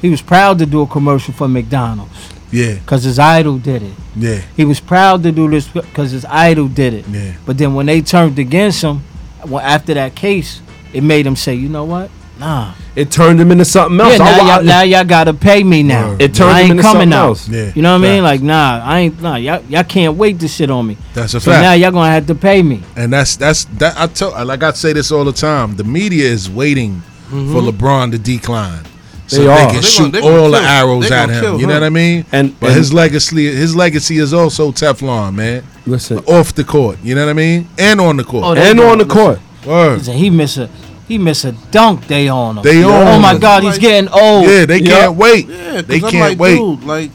[0.00, 2.12] he was proud to do a commercial for McDonald's
[2.52, 3.92] Yeah, because his idol did it.
[4.16, 7.04] yeah, He was proud to do this because his idol did it.
[7.10, 7.32] yeah.
[7.46, 9.00] But then when they turned against him,
[9.48, 10.60] well, after that case,
[10.94, 12.10] it made him say, you know what?
[12.38, 12.74] Nah.
[12.96, 14.12] It turned him into something else.
[14.12, 16.10] Yeah, now, I- y'all, now y'all gotta pay me now.
[16.10, 16.22] Word.
[16.22, 17.26] it turned him ain't into coming something out.
[17.26, 17.48] else.
[17.48, 17.72] Yeah.
[17.76, 18.22] You know what I mean?
[18.24, 19.22] Like, nah, I ain't.
[19.22, 20.96] Nah, y'all, y'all can't wait to shit on me.
[21.14, 21.62] That's a So fact.
[21.62, 22.82] now y'all gonna have to pay me.
[22.96, 25.76] And that's that's that I tell like I say this all the time.
[25.76, 26.94] The media is waiting
[27.28, 27.52] mm-hmm.
[27.52, 28.82] for LeBron to decline.
[29.28, 31.40] So They they, can They gonna- shoot they gonna all the arrows at him.
[31.40, 31.80] kill you know him.
[31.82, 32.26] what I mean?
[32.32, 35.62] And- but and- his legacy his legacy is also Teflon, man.
[35.86, 36.98] Listen, Off the court.
[37.02, 37.68] You know what I mean?
[37.78, 38.44] And on the court.
[38.44, 39.38] Oh, they and gonna- on the court.
[39.64, 39.98] Word.
[39.98, 40.68] Listen, he miss a
[41.08, 42.06] he miss a dunk.
[42.06, 42.62] They on him.
[42.64, 43.40] They oh on my him.
[43.40, 44.46] God, he's Like- getting old.
[44.46, 44.90] Yeah, they Yeah.
[45.00, 45.48] can't wait.
[45.48, 46.56] Yeah, 'cause they I'm can't like, wait.
[46.56, 47.10] Dude, like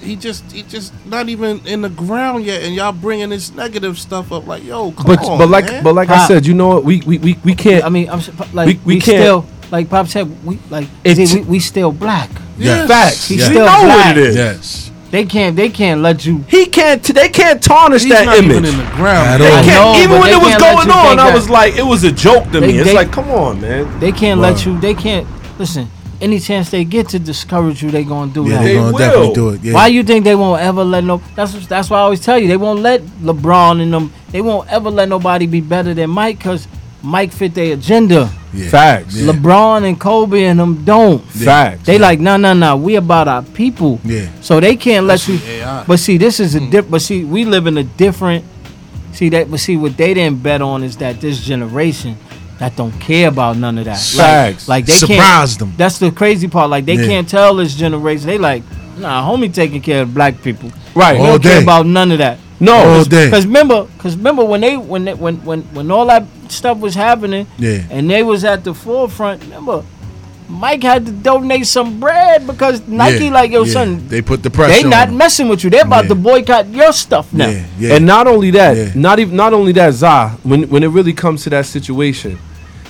[0.00, 3.98] he just he just not even in the ground yet, and y'all bringing this negative
[3.98, 4.46] stuff up.
[4.46, 5.82] Like, yo, come But on, but like man.
[5.84, 6.28] but like I Pop.
[6.28, 6.84] said, you know what?
[6.84, 7.84] We we we, we can't.
[7.84, 10.86] I mean, I'm s- like We- we, we can't- still like Pop said we like
[11.04, 12.30] It's- see, we, we still black.
[12.58, 12.88] Yes.
[12.88, 13.28] Facts.
[13.28, 13.48] He's Yeah.
[13.48, 14.06] We still know black.
[14.06, 14.36] what it is.
[14.36, 14.90] Yes.
[15.10, 16.44] They can't they can't let you.
[16.48, 17.02] He can't.
[17.02, 18.50] They can't tarnish he's that not image.
[18.50, 19.40] even in the ground.
[19.40, 19.46] They.
[19.48, 21.76] I can't, know, even when they it was going you on, think I was like,
[21.76, 22.78] it was a joke to They- me.
[22.78, 24.00] It's they- like, come on, man.
[24.00, 24.50] They can't Wow.
[24.50, 24.78] let you.
[24.80, 25.26] They can't
[25.58, 25.88] listen.
[26.20, 28.64] Any chance they get to discourage you, they gonna do Yeah, that.
[28.64, 28.98] they're They gonna will.
[28.98, 29.60] definitely do it.
[29.62, 29.74] Yeah.
[29.74, 31.20] Why you think they won't ever let no?
[31.36, 34.12] That's what- that's why I always tell you they won't let LeBron and them.
[34.32, 36.66] They won't ever let nobody be better than Mike because
[37.06, 38.28] Mike fit their agenda.
[38.52, 38.68] Yeah.
[38.68, 39.14] Facts.
[39.14, 39.32] Yeah.
[39.32, 41.22] LeBron and Kobe and them don't.
[41.24, 41.86] Facts.
[41.86, 42.76] They like no no no.
[42.76, 44.00] We about our people.
[44.04, 44.28] Yeah.
[44.40, 45.38] So they can't let you.
[45.44, 45.84] AI.
[45.86, 46.70] But see, this is a hmm.
[46.70, 46.90] different.
[46.90, 48.44] But see, we live in a different.
[49.12, 49.50] See that.
[49.50, 52.16] But see, what they didn't bet on is that this generation
[52.58, 53.98] that don't care about none of that.
[54.00, 54.68] Facts.
[54.68, 55.70] Like, like they Surprised can't.
[55.70, 55.74] them.
[55.76, 56.70] That's the crazy part.
[56.70, 57.06] Like they Yeah.
[57.06, 58.26] can't tell this generation.
[58.26, 58.64] They like,
[58.98, 60.72] nah, homie taking care of black people.
[60.94, 61.12] Right.
[61.12, 61.62] They All don't care day.
[61.62, 62.38] about none of that.
[62.60, 63.04] No.
[63.10, 66.94] Cause remember, cause remember when they when they, when when when all that stuff was
[66.94, 67.82] happening, Yeah.
[67.90, 69.42] and they was at the forefront.
[69.44, 69.84] Remember,
[70.48, 73.72] Mike had to donate some bread because Nike Yeah, like yo yeah.
[73.72, 75.16] son, They put the pressure they on not him.
[75.16, 75.70] messing with you.
[75.70, 76.08] They're about Yeah.
[76.10, 77.48] to boycott your stuff now.
[77.48, 77.94] Yeah, yeah.
[77.94, 78.90] And not only that, Yeah.
[78.94, 82.38] not even not only that, Za, when when it really comes to that situation,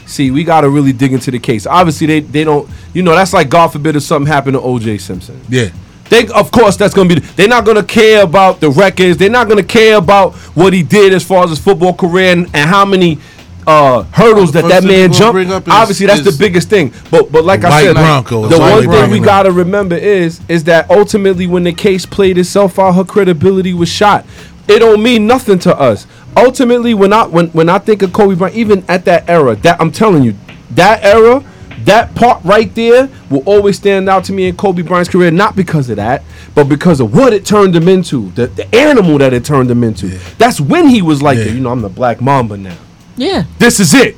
[0.05, 1.67] see, we gotta really dig into the case.
[1.67, 4.99] Obviously, they they don't, you know, that's like God forbid if something happened to O.J.
[4.99, 5.41] Simpson.
[5.49, 5.71] yeah.
[6.09, 7.21] They, of course, that's gonna be.
[7.21, 9.17] They're not gonna care about the records.
[9.19, 12.45] They're not gonna care about what he did as far as his football career and,
[12.55, 13.19] and how many
[13.67, 15.35] uh, hurdles that that man jumped.
[15.43, 15.49] is-
[15.83, 16.93] Obviously, that's the biggest thing.
[17.11, 20.89] But but like I said, Broncos, the one thing we gotta remember is is that
[20.91, 24.25] ultimately, when the case played itself out, her credibility was shot.
[24.69, 26.07] It don't mean nothing to us.
[26.37, 29.81] Ultimately, when I when when I think of Kobe Bryant, even at that era, that
[29.81, 30.35] I'm telling you,
[30.71, 31.43] that era.
[31.85, 35.55] That part right there will always stand out to me in Kobe Bryant's career, not
[35.57, 36.23] because of that,
[36.55, 39.85] but because of what it turned him into, the, the animal that it turned him
[39.85, 40.09] into.
[40.39, 41.45] That's when he was like, Yeah.
[41.47, 42.77] you know, I'm the Black Mamba now.
[43.17, 43.45] Yeah.
[43.59, 44.17] This is it.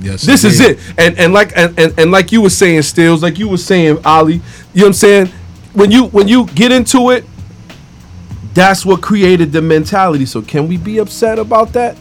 [0.00, 0.78] Yes, this is it.
[0.96, 3.98] And and like and, and, and like you were saying, Stills, like you were saying,
[4.04, 5.26] Ali, you know what I'm saying?
[5.72, 7.24] When you when you get into it,
[8.54, 10.24] that's what created the mentality.
[10.24, 11.96] So can we be upset about that?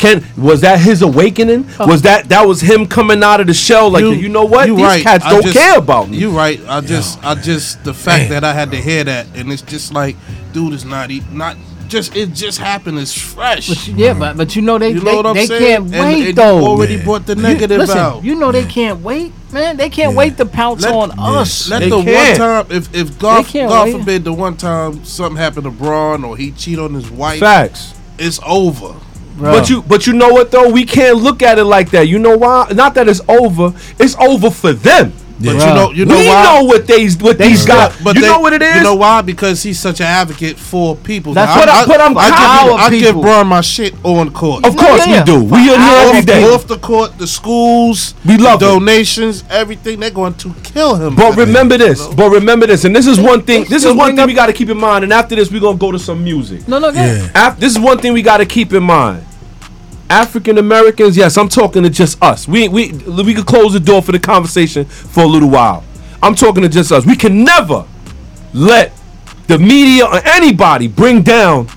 [0.00, 1.66] Can was that his awakening?
[1.78, 1.86] Oh.
[1.86, 3.90] Was that that was him coming out of the shell?
[3.90, 4.66] Like you, know what?
[4.66, 5.02] you These right.
[5.02, 6.16] cats I don't just- care about me.
[6.16, 6.58] You right.
[6.66, 9.92] I just, I just, the fact that I had to hear that, and it's just
[9.92, 10.16] like,
[10.52, 11.56] dude, is not, not
[11.88, 12.98] just, it just happened.
[12.98, 13.68] It's fresh.
[13.68, 16.28] But you- yeah, but but you know they You know they, they can't And- wait
[16.28, 16.64] and though.
[16.66, 18.24] already brought the You- negative listen, out.
[18.24, 19.76] You know they can't wait, man.
[19.76, 21.68] They can't wait to pounce Let- on us.
[21.68, 22.38] Let They the can't.
[22.38, 23.92] one time, if if God, God wait.
[23.98, 27.92] forbid, the one time something happened to Bron or he cheat on his wife, Facts.
[28.18, 28.94] it's over.
[29.40, 30.68] But you but you know what though?
[30.70, 32.08] We can't look at it like that.
[32.08, 32.70] You know why?
[32.74, 33.72] Not that it's over.
[33.98, 35.12] It's over for them.
[35.42, 36.44] But you know, you know we why?
[36.44, 37.96] know what they what these guys.
[38.04, 38.74] But you they- know what it is?
[38.76, 39.22] You know why?
[39.22, 41.32] Because he's such an advocate for people.
[41.32, 43.22] That's Now, what I- but I'm I give, our you- I give people.
[43.22, 44.66] Bron my shit on court.
[44.66, 45.20] of course yeah.
[45.20, 45.42] we do.
[45.42, 48.66] We in here every off, the court, the schools, We love it.
[48.66, 50.00] donations, everything.
[50.00, 51.16] They're going to kill him.
[51.16, 52.00] But for that, remember this.
[52.02, 52.16] you know?
[52.16, 52.84] But remember this.
[52.84, 53.64] And this is one thing.
[53.64, 55.04] This is one thing we got to keep in mind.
[55.04, 56.68] And after this, we're gonna go to some music.
[56.68, 57.28] no, no, yeah.
[57.34, 59.24] Af- this is one thing we got to keep in mind.
[60.10, 62.48] African Americans, yes, I'm talking to just us.
[62.48, 65.84] We we we could close the door for the conversation for a little while.
[66.22, 67.06] I'm talking to just us.
[67.06, 67.86] We can never
[68.52, 68.92] let
[69.46, 71.68] the media or anybody bring down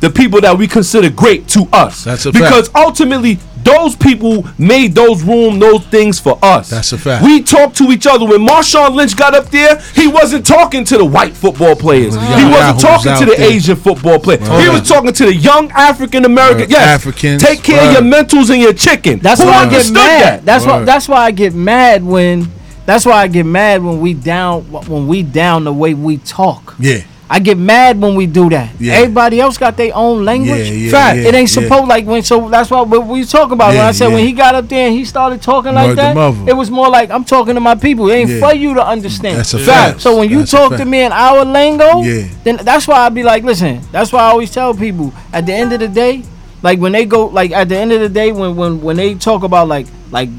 [0.00, 2.04] the people that we consider great to us.
[2.04, 2.76] That's a because fact.
[2.86, 6.70] ultimately those people made those room, those things for us.
[6.70, 7.24] That's a fact.
[7.24, 8.26] We talk to each other.
[8.26, 12.16] When Marshawn Lynch got up there, he wasn't talking to the white football players.
[12.16, 13.50] Well, he wasn't talking out to the there.
[13.50, 14.48] Asian football players.
[14.48, 14.62] Right.
[14.62, 16.60] He was talking to the young African American.
[16.60, 16.70] Right.
[16.70, 17.42] Yes, Africans.
[17.42, 19.18] Take care of your mentals and your chicken.
[19.18, 20.22] That's Who why I get mad.
[20.22, 20.44] that?
[20.44, 20.84] That's why.
[20.84, 22.48] That's why I get mad when.
[22.86, 26.74] That's why I get mad when we down when we down the way we talk.
[26.78, 27.02] Yeah.
[27.32, 28.70] I get mad when we do that.
[28.80, 28.94] Yeah.
[28.94, 30.68] Everybody else got their own language.
[30.68, 31.18] Yeah, yeah, Fact.
[31.18, 32.24] it ain't supposed like when.
[32.24, 33.68] So that's why what we talk about.
[33.68, 36.14] when I said when he got up there and he started talking like Word that,
[36.16, 36.50] mother.
[36.50, 38.10] it was more like I'm talking to my people.
[38.10, 39.38] It ain't for you to understand.
[39.38, 39.64] That's a Yeah.
[39.66, 40.00] fact.
[40.00, 42.02] So when you That's talk to me in our lingo,
[42.42, 43.80] then that's why I be like, listen.
[43.92, 46.24] That's why I always tell people at the end of the day,
[46.64, 49.14] like when they go, like at the end of the day, when when when they
[49.14, 50.30] talk about like like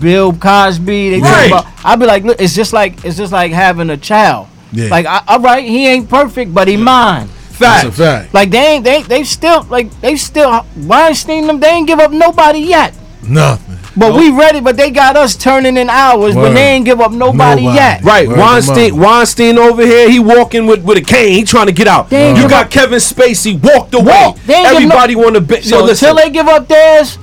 [0.00, 1.48] Bill Cosby, they Right.
[1.48, 1.72] talk about.
[1.84, 4.48] I be like, look, it's just like it's just like having a child.
[4.72, 4.88] Yeah.
[4.88, 7.28] Like, I, all right, he ain't perfect, but he mine.
[7.58, 7.86] That's Fact.
[7.86, 8.34] a fact.
[8.34, 11.60] Like they ain't they they still like they still Weinstein them.
[11.60, 12.94] They ain't give up nobody yet.
[13.22, 13.76] Nothing.
[13.96, 14.60] But we ready.
[14.60, 16.34] But they got us turning in hours.
[16.34, 17.76] But they ain't give up nobody, Nobody.
[17.76, 18.02] yet.
[18.02, 18.96] Right, Word to Weinstein.
[18.96, 22.08] Weinstein over here, he walking with, with a cane, he trying to get out.
[22.08, 24.04] They You got up- Kevin Spacey walked away.
[24.06, 24.38] Walk.
[24.46, 25.60] They ain't give no- Everybody want to be.
[25.60, 27.18] So Yo, until they give up theirs,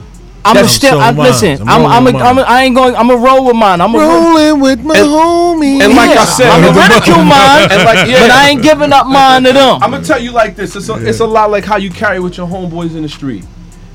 [0.47, 0.91] I'm That's still.
[0.91, 1.85] so I'm, listen, I'm I'm.
[1.85, 2.03] I'm.
[2.05, 2.45] with A, I'm a, mine.
[2.47, 2.95] I ain't going.
[2.95, 3.81] I'm a roll with mine.
[3.81, 4.07] I'm a roll.
[4.33, 5.81] Rolling with my And- homie.
[5.81, 8.19] and like I Yeah, said, I'm I'm a a- ridicule mine, and like, yeah.
[8.21, 9.83] but I ain't giving up mine to them.
[9.83, 10.75] I'm gonna tell you like this.
[10.75, 13.45] It's a, it's a lot like how you carry with your homeboys in the street.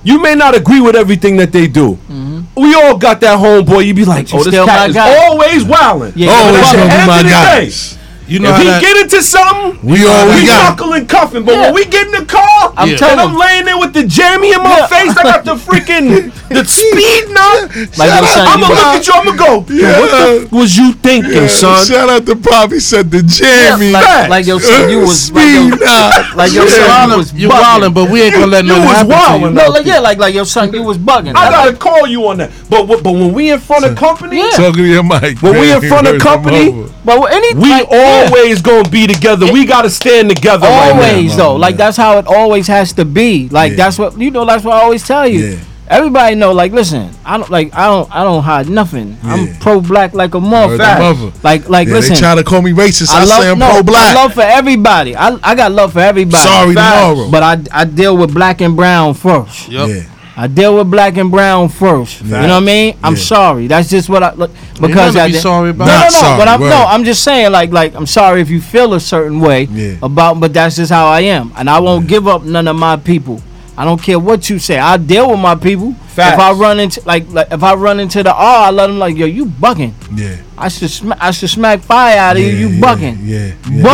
[0.05, 1.93] You may not agree with everything that they do.
[2.11, 2.61] Mm-hmm.
[2.61, 3.87] We all got that homeboy.
[3.87, 6.13] You be like, oh, this cat is guy." always wilding.
[6.17, 7.99] Yeah, Always But at the gonna be end my of guys.
[8.29, 10.79] You know if he that, get into something, We all we we got.
[10.79, 11.45] knuckle and cuffing.
[11.45, 11.61] But Yeah.
[11.67, 12.97] when we get in the car, I'm Yeah.
[12.97, 14.87] telling and I'm laying there with the jammy in my Yeah.
[14.87, 17.71] face, I got the freaking the speed nut.
[17.99, 19.13] Like, yo, I'm gonna look at you.
[19.15, 19.65] I'm gonna go.
[19.69, 20.01] "Yo, Yeah.
[20.01, 21.85] What the f- was you thinking, son?
[21.87, 22.73] Shout out to Pop.
[22.73, 23.91] He said the jammy.
[23.93, 27.33] like, like your son, you was like Speed your, like your you son you was
[27.33, 27.95] wildin', you bugging.
[27.95, 29.51] but we ain't gonna let You was happen to you.
[29.51, 31.35] No, like yeah, like like your son, you was bugging.
[31.37, 32.51] I gotta call you on that.
[32.71, 34.51] But but but when we in front of company, Yeah.
[34.57, 35.39] Talking to your mic.
[35.43, 36.87] When we in front of company.
[37.05, 38.12] But any we like, yeah.
[38.13, 39.53] Always gonna be together.
[39.53, 40.67] We gotta stand together.
[40.67, 41.03] right now.
[41.13, 41.53] always though.
[41.53, 41.61] man.
[41.61, 43.49] Like that's how it always has to be.
[43.49, 43.77] Like Yeah.
[43.77, 44.45] that's what you know.
[44.45, 45.41] That's what I always tell you.
[45.47, 45.59] Yeah.
[45.89, 46.53] Everybody know.
[46.53, 47.75] Like listen, I don't like.
[47.75, 48.11] I don't.
[48.15, 49.19] I don't hide nothing.
[49.23, 49.33] Yeah.
[49.35, 50.99] I'm pro black like a motherfucker.
[51.23, 51.33] mother.
[51.43, 52.15] Like like Yeah, listen.
[52.15, 53.11] they try to call me racist.
[53.11, 54.17] I, I love say I'm no, pro black.
[54.17, 55.15] I love for everybody.
[55.17, 56.43] I I got love for everybody.
[56.43, 57.07] Sorry Facts.
[57.09, 57.31] tomorrow.
[57.31, 59.69] But I I deal with black and brown first.
[59.69, 59.89] Yep.
[59.89, 60.03] yeah.
[60.35, 62.23] I deal with black and brown first.
[62.23, 62.97] You know what I mean?
[63.05, 63.21] I'm Yeah.
[63.21, 63.67] sorry.
[63.67, 66.09] That's just what I look because never I be did- sorry about no, no, no.
[66.11, 66.71] sorry, but I'm word.
[66.71, 66.85] no.
[66.89, 69.95] I'm just saying, like, like I'm sorry if you feel a certain way Yeah.
[70.03, 72.97] about, but that's just how I am, and I won't give up none of my
[72.97, 73.43] people.
[73.77, 74.79] I don't care what you say.
[74.79, 75.95] I deal with my people.
[76.09, 76.35] Facts.
[76.35, 78.99] If I run into like, like if I run into the R, I let them
[78.99, 79.93] like, yo, you bugging.
[80.15, 80.37] Yeah.
[80.59, 82.49] I should sm- I should smack fire out of you.
[82.49, 83.19] Yeah, You yeah, bugging.
[83.23, 83.51] Yeah.
[83.71, 83.83] yeah.
[83.83, 83.93] But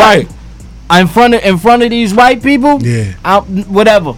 [0.91, 1.01] Right.
[1.01, 3.05] in front of in front of these white people, Yeah.
[3.25, 4.15] I, whatever.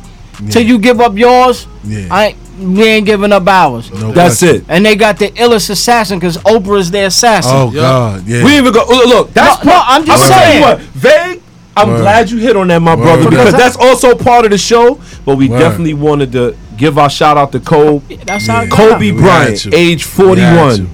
[0.48, 2.08] Till you give up yours, Yeah.
[2.10, 3.90] I ain't, we ain't giving up ours.
[3.92, 4.56] No That's question.
[4.62, 4.64] it.
[4.68, 7.52] And they got the illest assassin because Oprah's their assassin.
[7.54, 8.26] Oh God.
[8.26, 8.44] Yeah.
[8.44, 8.84] We even go.
[8.88, 10.60] Look, look that's No, no, part- I'm just I'ma saying.
[10.62, 11.42] what, vague.
[11.76, 12.00] I'm Word.
[12.00, 13.02] glad you hit on that, my Word.
[13.04, 15.00] brother, because Because that's also part of the show.
[15.24, 15.58] But we Word.
[15.60, 19.18] definitely wanted to give our shout out to Kobe, That's how it Kobe go.
[19.18, 20.88] Bryant, age 41.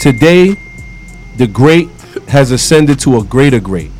[0.00, 0.56] Today,
[1.36, 1.88] the great
[2.28, 3.90] has ascended to a greater great.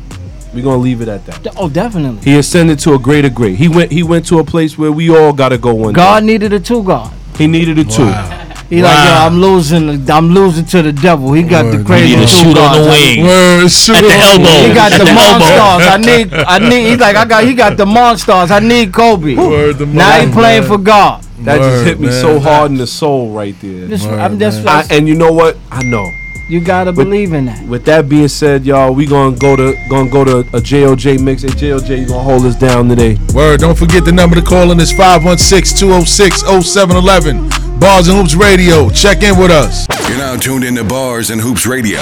[0.53, 1.47] We're gonna leave it at that.
[1.57, 2.21] Oh, definitely.
[2.29, 3.55] He ascended to a greater great.
[3.57, 3.91] He went.
[3.91, 6.25] He went to a place where we all gotta go one God day.
[6.27, 7.11] needed a two God.
[7.37, 8.03] He needed a two.
[8.05, 8.39] Wow.
[8.69, 10.09] You He like, yo, I'm losing.
[10.09, 11.33] I'm losing to the devil.
[11.33, 13.25] He got the Word, crazy Need to two shoot on the wing.
[13.25, 14.67] Word, shoot At the elbow.
[14.67, 15.13] He got the the elbow.
[15.13, 15.87] monsters.
[15.87, 16.33] I need.
[16.33, 16.89] I need.
[16.89, 17.43] He's like, I got.
[17.43, 18.51] He got the monsters.
[18.51, 19.35] I need Kobe.
[19.35, 20.69] Word to now he playing man.
[20.69, 21.23] for God.
[21.39, 22.21] That Word, just hit me man.
[22.21, 23.85] so hard in the soul right there.
[23.87, 24.65] This, Word, I'm just.
[24.65, 25.57] I, and you know what?
[25.69, 26.09] I know.
[26.49, 27.65] You gotta believe in that.
[27.67, 31.43] With that being said, y'all, we gonna go to gonna go to a JOJ mix.
[31.43, 33.17] Hey, JOJ, you gonna hold us down today?
[33.33, 37.79] Word, don't forget the number to call in is 516-206-0711.
[37.79, 38.89] Bars and Hoops Radio.
[38.89, 39.87] Check in with us.
[40.09, 42.01] You're now tuned into Bars and Hoops Radio,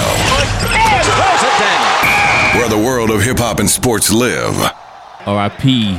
[2.58, 4.54] where the world of hip hop and sports live.
[5.26, 5.98] R.I.P.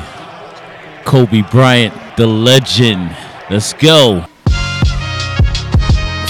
[1.06, 3.16] Kobe Bryant, the legend.
[3.50, 4.26] Let's go.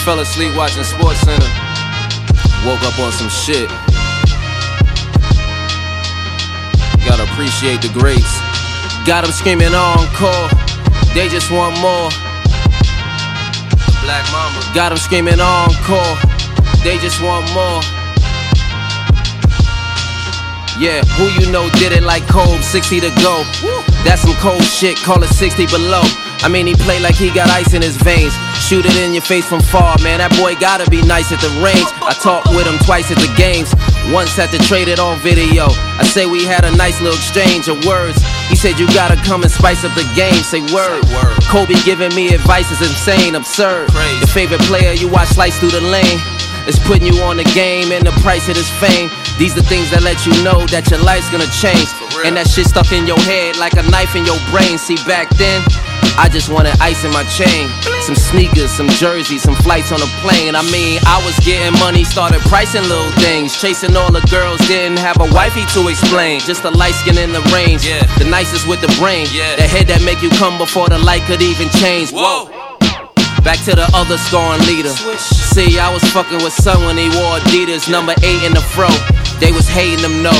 [0.03, 1.62] Fell asleep watching Sports Center.
[2.65, 3.67] Woke up on some shit.
[7.05, 8.39] Gotta appreciate the greats.
[9.05, 10.47] Got them screaming encore.
[11.13, 12.09] They just want more.
[13.85, 14.63] The Black Mamba.
[14.73, 16.15] Got them screaming encore.
[16.83, 18.02] They just want more.
[20.79, 23.43] Yeah, who you know did it like Kobe, 60 to go.
[24.03, 26.01] That's some cold shit, call it 60 below.
[26.43, 28.33] I mean, he play like he got ice in his veins.
[28.59, 30.19] Shoot it in your face from far, man.
[30.19, 31.87] That boy gotta be nice at the range.
[32.03, 33.71] I talked with him twice at the games.
[34.11, 35.71] Once had to trade it on video.
[35.95, 38.19] I say we had a nice little exchange of words.
[38.51, 40.35] He said you gotta come and spice up the game.
[40.43, 40.99] Say word.
[41.47, 43.87] Kobe giving me advice is insane, absurd.
[44.19, 46.19] Your favorite player, you watch slice through the lane.
[46.67, 49.09] It's putting you on the game and the price of this fame.
[49.37, 51.89] These the things that let you know that your life's gonna change.
[52.23, 54.77] And that shit stuck in your head like a knife in your brain.
[54.77, 55.59] See, back then,
[56.15, 57.67] I just wanted ice in my chain.
[58.07, 60.55] Some sneakers, some jerseys, some flights on a plane.
[60.55, 63.59] I mean, I was getting money, started pricing little things.
[63.59, 66.39] Chasing all the girls, didn't have a wifey to explain.
[66.39, 67.83] Just the light skin in the range.
[68.19, 69.27] The nicest with the brain.
[69.59, 72.11] The head that make you come before the light could even change.
[72.11, 72.62] Whoa.
[73.43, 74.95] Back to the other scoring leader.
[75.19, 78.87] See, I was fucking with son when he wore Adidas, number eight in the fro.
[79.43, 80.31] They was hating them, no.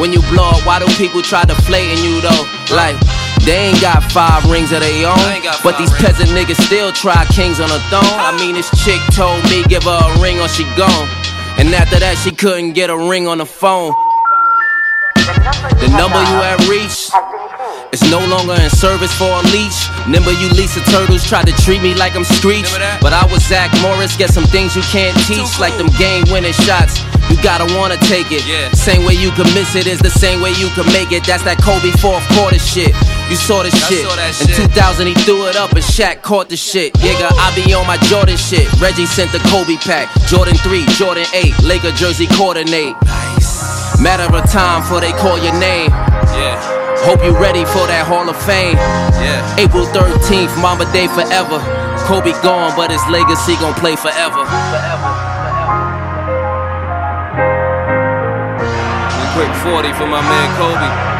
[0.00, 2.44] When you blow up, why do people try to flating you though?
[2.72, 2.96] Like,
[3.44, 5.44] they ain't got five rings of their own.
[5.62, 8.16] But these peasant niggas still try kings on a throne.
[8.16, 11.08] I mean, this chick told me give her a ring or she gone.
[11.60, 13.92] And after that, she couldn't get a ring on the phone.
[15.46, 17.14] The number you had reached
[17.94, 19.86] is no longer in service for a leash.
[20.06, 22.66] Remember you Lisa Turtles tried to treat me like I'm Screech.
[23.00, 26.52] But I was Zach Morris, get some things you can't teach, like them game winning
[26.52, 26.98] shots.
[27.30, 28.42] You gotta wanna take it.
[28.74, 31.22] Same way you can miss it is the same way you can make it.
[31.24, 32.94] That's that Kobe fourth quarter shit.
[33.28, 34.06] You saw the shit.
[34.06, 36.94] In 2000 he threw it up and Shaq caught the shit.
[36.94, 38.70] Nigga, I be on my Jordan shit.
[38.80, 40.06] Reggie sent the Kobe pack.
[40.28, 42.94] Jordan 3, Jordan 8, Laker jersey coordinate.
[43.02, 44.00] Nice.
[44.00, 45.90] Matter of time before they call your name.
[46.38, 46.54] Yeah.
[47.02, 48.78] Hope you ready for that Hall of Fame.
[49.18, 49.42] Yeah.
[49.58, 51.58] April 13th, Mamba Day forever.
[52.06, 54.46] Kobe gone, but his legacy gon' play forever.
[54.46, 55.10] forever.
[59.34, 61.15] Quick 40 for my man Kobe.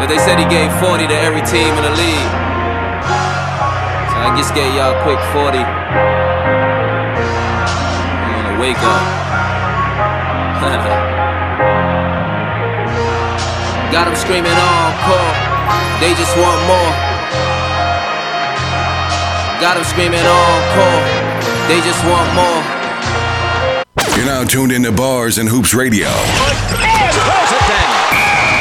[0.00, 2.32] But they said he gave 40 to every team in the league.
[4.08, 5.60] So I just gave y'all a quick 40.
[5.60, 5.68] You
[8.32, 9.04] wanna wake up.
[13.92, 15.32] Got them screaming encore.
[16.00, 16.92] They just want more.
[19.60, 21.00] Got them screaming encore.
[21.68, 22.64] They just want more.
[24.16, 26.08] You're now tuned into Bars and Hoops Radio,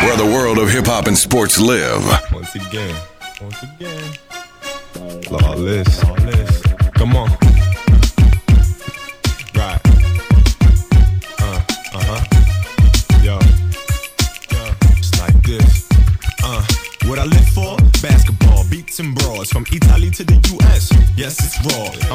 [0.03, 2.03] where the world of hip hop and sports live.
[2.31, 2.95] Once again,
[3.41, 4.03] once again.
[5.29, 6.61] Lawless, lawless.
[6.93, 7.29] Come on.
[9.55, 9.79] Right.
[11.39, 11.61] Uh,
[11.93, 12.21] uh-huh.
[13.23, 13.37] Yo.
[14.51, 14.73] Yo.
[14.97, 15.89] It's like this.
[16.43, 16.63] Uh,
[17.05, 17.77] what I live for?
[18.01, 19.49] Basketball, beats and bras.
[19.51, 20.91] From Italy to the US.
[21.15, 22.08] Yes, it's raw.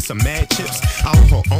[0.00, 0.80] Bucklets of mad chips.
[1.00, 1.10] Her
[1.52, 1.59] own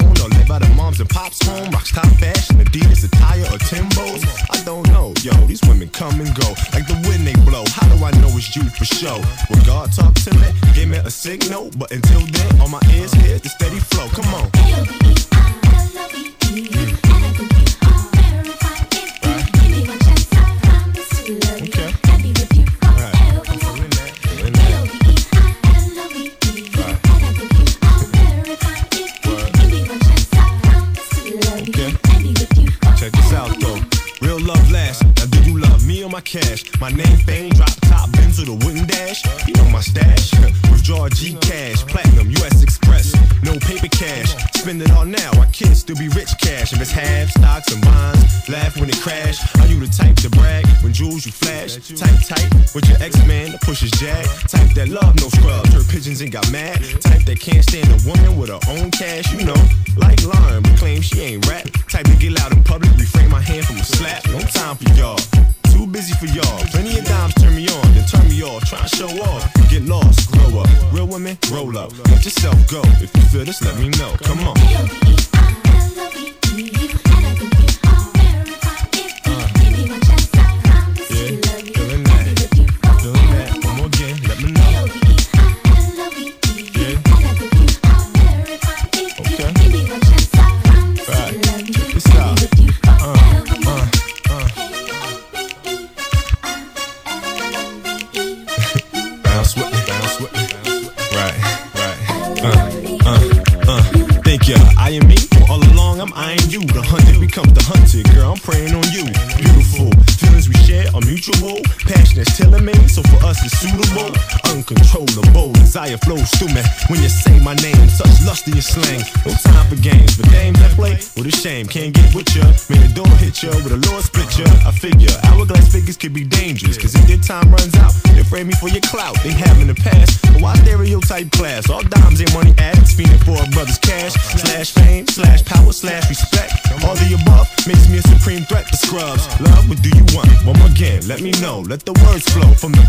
[141.70, 142.79] let the words flow from the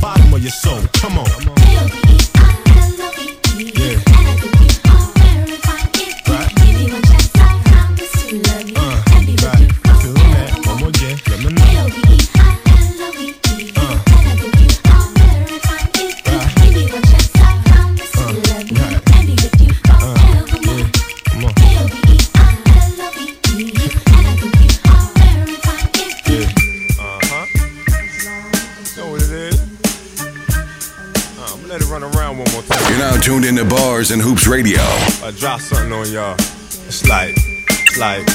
[34.52, 34.82] Radio.
[35.24, 36.34] I drop something on y'all.
[36.34, 38.26] It's like, it's like,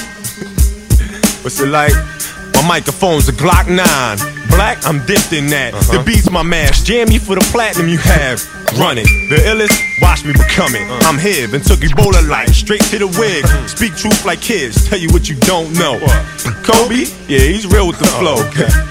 [1.44, 1.92] what's it like?
[2.54, 4.48] My microphone's a Glock 9.
[4.48, 5.72] Black, I'm dipped in that.
[5.72, 6.04] The uh-huh.
[6.04, 6.84] beat's my mash.
[6.84, 8.40] Jam you for the platinum you have.
[8.79, 9.09] Run it.
[9.31, 9.72] The illest,
[10.03, 10.85] watch me become it.
[10.85, 11.09] Uh.
[11.09, 13.45] I'm here, and took Ebola like straight to the wig.
[13.45, 13.66] Uh.
[13.66, 15.97] Speak truth like kids, tell you what you don't know.
[16.61, 18.39] Kobe, yeah, he's real with the oh, flow.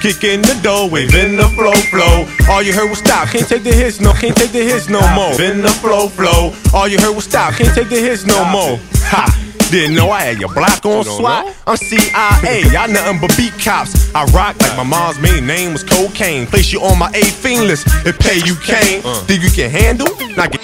[0.02, 2.26] Kick in the door, wave in the flow, flow.
[2.50, 5.02] All you heard was stop, can't take the hits, no, can't take the hits no
[5.14, 5.40] more.
[5.40, 6.54] In the flow, flow.
[6.74, 8.80] All you heard was stop, can't take the hits no more.
[9.14, 9.45] Ha!
[9.76, 11.53] Didn't know I had your block on SWAT.
[11.67, 14.07] I'm CIA, y'all nothing but beat cops.
[14.15, 16.47] I rock like my mom's main name was cocaine.
[16.47, 19.03] Place you on my A fiend list if pay you can't.
[19.28, 20.07] Think you can handle?
[20.39, 20.63] Not get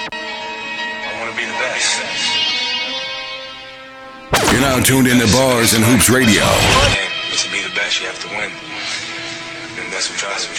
[4.48, 6.48] You're now tuned in to Bars and Hoops Radio.
[6.48, 8.48] To be the best, you have to win.
[9.76, 10.56] And that's what drives me.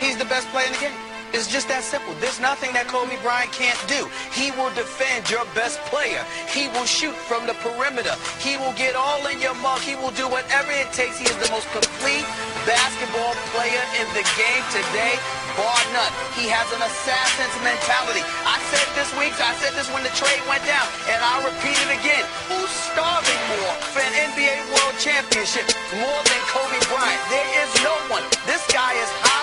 [0.00, 1.07] He's the best player in the game.
[1.36, 2.16] It's just that simple.
[2.24, 4.08] There's nothing that Kobe Bryant can't do.
[4.32, 6.24] He will defend your best player.
[6.48, 8.16] He will shoot from the perimeter.
[8.40, 9.84] He will get all in your mug.
[9.84, 11.20] He will do whatever it takes.
[11.20, 12.24] He is the most complete
[12.68, 15.16] basketball player in the game today,
[15.56, 16.12] bar none.
[16.36, 18.20] He has an assassin's mentality.
[18.44, 21.76] I said this week, I said this when the trade went down, and I'll repeat
[21.76, 22.24] it again.
[22.52, 25.64] Who's starving more for an NBA World Championship
[25.96, 27.22] more than Kobe Bryant?
[27.32, 28.24] There is no one.
[28.44, 29.08] This guy is.
[29.24, 29.37] What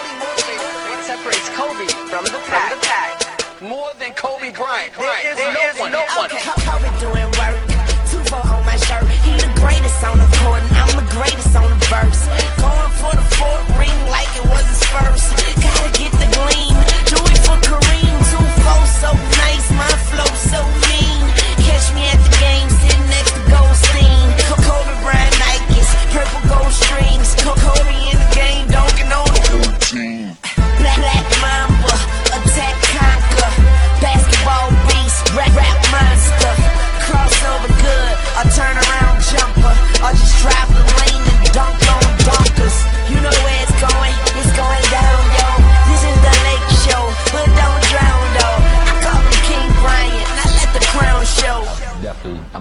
[1.16, 3.62] separates Kobe from the pack?
[3.62, 4.94] More than Kobe Bryant.
[4.98, 5.92] There is no one.
[5.92, 6.30] No one.
[6.30, 7.35] Kobe doing work.
[7.35, 7.35] Two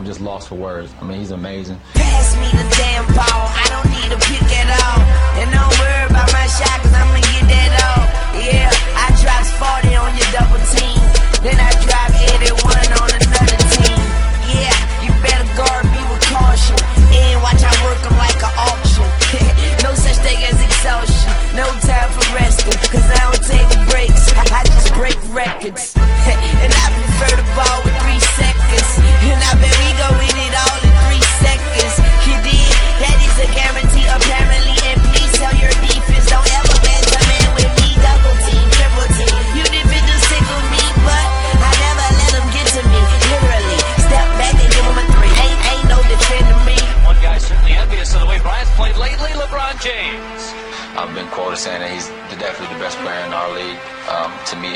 [0.04, 0.92] I'm just lost for words.
[1.00, 1.80] I mean, he's amazing.
[1.96, 5.00] Pass me the damn ball, I don't need a pick at all.
[5.40, 8.04] And don't worry about my shot, cause I'ma get that all.
[8.36, 8.68] Yeah,
[9.00, 11.00] I drops 40 on your double team.
[11.40, 12.52] Then I drop 81
[13.00, 14.04] on another team.
[14.52, 16.76] Yeah, you better guard me with caution.
[17.08, 19.08] And watch I work 'em like an auction.
[19.88, 21.32] no such thing as exhaustion.
[21.56, 24.24] No time for resting, cause I don't take breaks.
[25.32, 25.96] records.
[25.96, 27.83] and I prefer the ball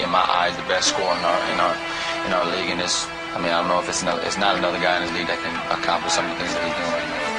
[0.08, 1.76] in my eyes, the best scorer in our in our
[2.24, 2.70] in our league.
[2.72, 3.06] And it's,
[3.36, 5.28] I mean, I don't know if it's another, it's not another guy in this league
[5.28, 7.37] that can accomplish some of the things that he's doing right now.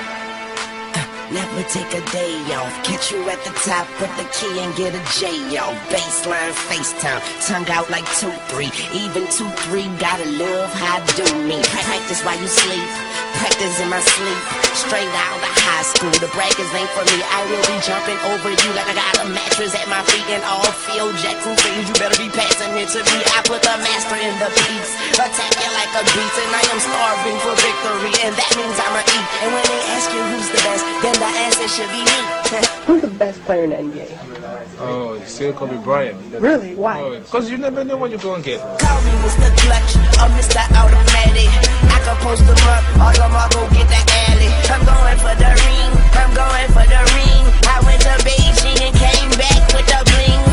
[1.31, 2.73] Never take a day off.
[2.81, 5.29] Catch you at the top with the key and get a J
[5.61, 5.77] off.
[5.93, 8.65] Baseline FaceTime, tongue out like 2 3.
[8.97, 11.61] Even 2 3, gotta love how I do me.
[11.85, 12.89] Practice while you sleep,
[13.37, 14.41] practice in my sleep.
[14.73, 17.21] Straight out of high school, the brackets ain't for me.
[17.21, 20.25] I will be jumping over you like I got a mattress at my feet.
[20.33, 23.17] And all Phil Jackson says you better be passing it to me.
[23.37, 26.35] I put the master in the piece, attack you like a beast.
[26.41, 29.27] And I am starving for victory, and that means I'ma eat.
[29.45, 32.17] And when they ask you who's the best, then the answer should be me.
[32.87, 34.07] Who's the best player in the NBA?
[34.79, 36.15] Oh, it's still Kobe Bryant.
[36.39, 36.73] Really?
[36.75, 37.01] Why?
[37.01, 38.59] Oh, because you never know what you're going to get.
[38.79, 39.51] Call me Mr.
[39.59, 40.63] Clutch or Mr.
[40.79, 41.51] Automatic.
[41.91, 44.01] I can post them up, all them all go get the
[44.31, 44.49] alley.
[44.71, 47.43] I'm going for the ring, I'm going for the ring.
[47.67, 50.48] I went to Beijing and came back with the bling.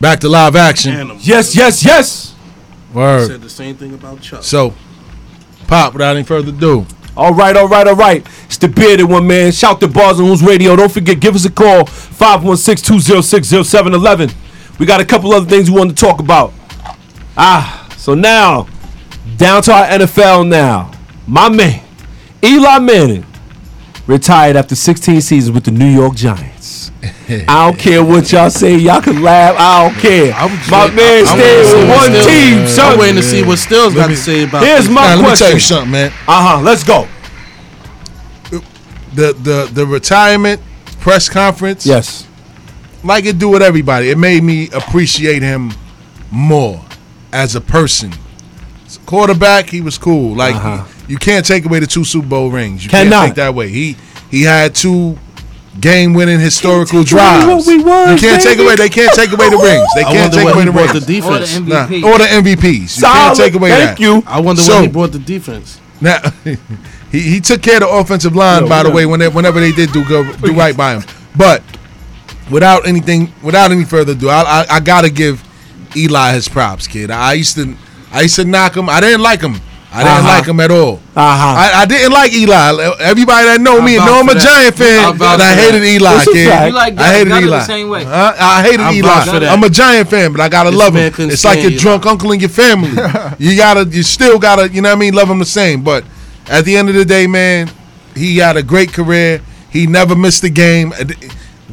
[0.00, 1.18] Back to live action.
[1.20, 2.34] Yes, yes, yes.
[2.94, 3.26] Word.
[3.26, 4.42] Said the same thing about Chuck.
[4.42, 4.72] So,
[5.66, 5.92] pop.
[5.92, 6.86] Without any further ado.
[7.16, 8.26] All right, all right, all right.
[8.46, 9.52] It's the bearded one, man.
[9.52, 10.74] Shout to Bars and Hoops Radio.
[10.74, 14.32] Don't forget, give us a call 516-206-0711.
[14.78, 16.54] We got a couple other things we want to talk about.
[17.36, 18.66] Ah, so now,
[19.36, 20.92] down to our NFL now.
[21.26, 21.82] My man,
[22.42, 23.26] Eli Manning,
[24.10, 26.90] retired after 16 seasons with the New York Giants.
[27.02, 28.76] I don't care what y'all say.
[28.76, 29.54] Y'all can laugh.
[29.58, 30.32] I don't care.
[30.70, 32.92] My man I'm stayed waiting to see with one Stills- team, son.
[32.92, 34.94] I'm waiting to see what Stills got Let me- to say about Here's this.
[34.94, 35.46] my Now, let me question.
[35.46, 36.12] tell you something, man.
[36.28, 36.60] Uh huh.
[36.62, 37.06] Let's go.
[39.14, 40.60] The the the retirement
[41.00, 41.84] press conference.
[41.86, 42.26] Yes.
[43.02, 44.10] Like it do with everybody.
[44.10, 45.72] It made me appreciate him
[46.30, 46.84] more
[47.32, 48.12] as a person.
[48.86, 50.34] As a quarterback, he was cool.
[50.36, 50.84] Like Uh-huh.
[51.10, 52.84] You can't take away the two Super Bowl rings.
[52.84, 53.10] You Cannot.
[53.10, 53.68] can't take that way.
[53.68, 53.96] He
[54.30, 55.18] he had two
[55.80, 57.46] game winning historical drives.
[57.46, 58.76] what we was, you can't take away.
[58.76, 59.86] They can't take away the rings.
[59.94, 60.92] They can't take away the rings.
[60.92, 61.56] the defense.
[61.56, 62.64] Or the Nah, or the MVPs.
[62.80, 63.14] You Solid.
[63.14, 64.00] can't take away Thank that.
[64.00, 64.22] you.
[64.26, 65.80] I wonder So- when he brought the defense.
[66.02, 69.34] Now, he, he took care of the offensive line, Yo, by the way, done- whenever,
[69.36, 71.02] whenever they did do go do right by him.
[71.36, 71.62] But
[72.50, 75.42] without anything, without any further ado, I, I, I gotta give
[75.96, 77.10] Eli his props, kid.
[77.10, 77.76] I used to
[78.12, 78.88] I used to knock him.
[78.88, 79.60] I didn't like him.
[79.92, 80.28] I didn't Uh-huh.
[80.28, 81.00] like him at all.
[81.16, 81.54] Uh-huh.
[81.58, 82.94] I, I didn't like Eli.
[83.00, 84.42] Everybody that know me know I'm a that.
[84.42, 85.86] Giant fan, but I hated that.
[85.88, 86.48] Eli, That's a kid.
[86.48, 86.66] fact.
[86.68, 87.62] You like I Gunner- hated Gunner the Eli.
[87.64, 88.04] same way.
[88.04, 88.34] Huh?
[88.38, 89.24] I hated I Eli.
[89.24, 89.50] for that.
[89.50, 91.12] I'm a Giant fan, but I gotta This love him.
[91.30, 91.80] It's like your Eli.
[91.80, 92.90] drunk uncle in your family.
[93.38, 95.82] you gotta, you still gotta, you know what I mean, love him the same.
[95.82, 96.04] But
[96.48, 97.68] at the end of the day, man,
[98.14, 99.40] he had a great career.
[99.70, 100.92] He never missed a game.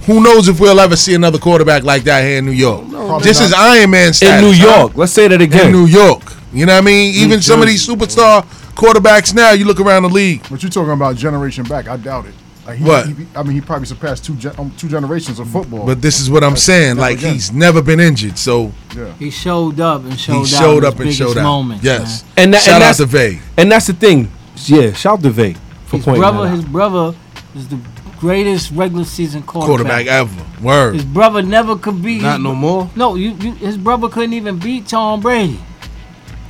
[0.07, 3.21] Who knows if we'll ever see another quarterback like that here in New York?
[3.21, 4.41] this is Iron Man status.
[4.43, 4.77] In New huh?
[4.79, 4.95] York.
[4.97, 5.67] Let's say that again.
[5.67, 5.71] In.
[5.73, 6.21] New York.
[6.53, 7.13] You know what I mean?
[7.15, 8.43] Even some of these superstar
[8.75, 10.45] quarterbacks now, you look around the league.
[10.49, 11.87] But you're talking about generation back.
[11.87, 12.33] I doubt it.
[12.65, 13.07] Like he, What?
[13.07, 15.85] he- I mean, he probably surpassed two gen- um, two generations of football.
[15.85, 16.97] But this is what I'm saying.
[16.97, 17.33] Like again.
[17.33, 19.13] he's never been injured, so yeah.
[19.13, 20.61] He showed up and showed he out.
[20.61, 21.43] showed in up his and biggest showed out.
[21.43, 22.31] Moments, yes, man.
[22.37, 23.39] And, that, shout and out that's to Vay.
[23.57, 24.29] And that's the thing.
[24.65, 25.53] Yeah, shout to Vay
[25.85, 26.71] for His pointing brother, that his out.
[26.71, 27.15] brother,
[27.55, 27.79] is the
[28.19, 30.45] greatest regular season quarterback, Quarterback ever.
[30.61, 30.95] Word.
[30.95, 32.21] His brother never could beat.
[32.23, 32.89] Not his, no more.
[32.95, 35.59] No, you, you, his brother couldn't even beat Tom Brady.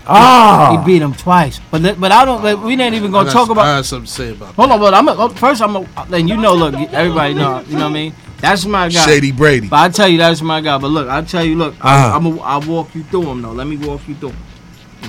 [0.10, 0.72] Ah.
[0.80, 1.60] He beat him twice.
[1.72, 2.44] But let- but I don't.
[2.44, 3.66] Like, we ain't even I gonna got- talk I about.
[3.66, 5.62] had something to say about Hold on, but I'm a, first.
[5.62, 6.54] I'm a, then you know.
[6.56, 7.62] Look, everybody know.
[7.68, 8.14] You know what I mean?
[8.40, 9.06] That's my guy.
[9.06, 9.68] Shady Brady.
[9.68, 10.78] But I tell you, that's my guy.
[10.78, 12.16] But look, I tell you, look, Uh-huh.
[12.16, 13.52] I'm a, I'll walk you through him though.
[13.52, 14.30] Let me walk you through.
[14.30, 14.38] 'em,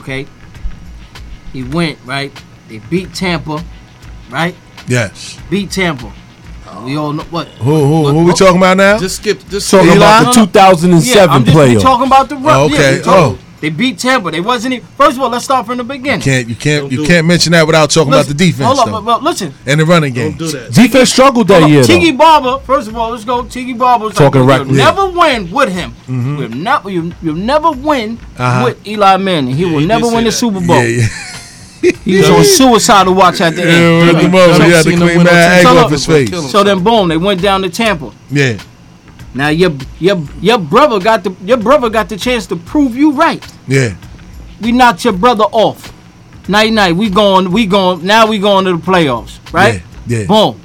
[0.01, 0.27] Okay.
[1.53, 2.33] He went right.
[2.69, 3.63] They beat Tampa,
[4.31, 4.55] right?
[4.87, 5.39] Yes.
[5.51, 6.13] Beat Tampa.
[6.85, 7.49] We all know what.
[7.49, 8.99] Who who who we talking about now?
[8.99, 9.41] Just skip.
[9.49, 9.97] Just Talking skip.
[9.99, 10.47] about the No, no.
[10.47, 11.81] 2007 yeah, I'm just we playoff.
[11.83, 12.45] talking about the run.
[12.57, 12.97] Oh, Yeah, okay.
[12.99, 13.39] we talking- Oh.
[13.61, 14.31] They beat Tampa.
[14.31, 14.87] They wasn't even.
[14.97, 16.21] First of all, let's start from the beginning.
[16.21, 19.01] Can't you can't you can't mention that without talking about the defense Hold on, but,
[19.01, 19.53] but listen.
[19.67, 20.37] and the running game.
[20.37, 21.83] Defense struggled that year.
[21.83, 22.19] Tiki though.
[22.19, 22.65] Barber.
[22.65, 23.45] First of all, let's go.
[23.45, 24.11] Tiki Barber.
[24.11, 24.85] Talking like, right- You'll yeah.
[24.85, 25.95] never win with him.
[26.07, 26.39] Mhm.
[26.39, 26.91] You'll never.
[26.91, 28.65] You, you'll never win Uh-huh.
[28.67, 29.57] with Eli Manning.
[29.57, 30.33] He will he never win say the that.
[30.33, 30.77] Super Bowl.
[30.83, 31.07] Yeah,
[31.83, 31.93] yeah.
[32.05, 34.07] He was on suicidal watch at the Yeah, end.
[34.09, 36.51] with the mother, he had to clean win on that egg So off his face.
[36.51, 38.11] So then, boom, they went down to Tampa.
[38.31, 38.59] Yeah,
[39.39, 39.71] Now your
[40.01, 43.41] your your brother got the your brother got the chance to prove you right.
[43.69, 43.95] yeah.
[44.61, 45.95] We knocked your brother off.
[46.49, 46.97] Night night.
[46.97, 47.53] We going.
[47.53, 48.05] We going.
[48.05, 49.39] Now we going to the playoffs.
[49.53, 49.81] Right.
[50.09, 50.27] Yeah, yeah.
[50.27, 50.61] Boom.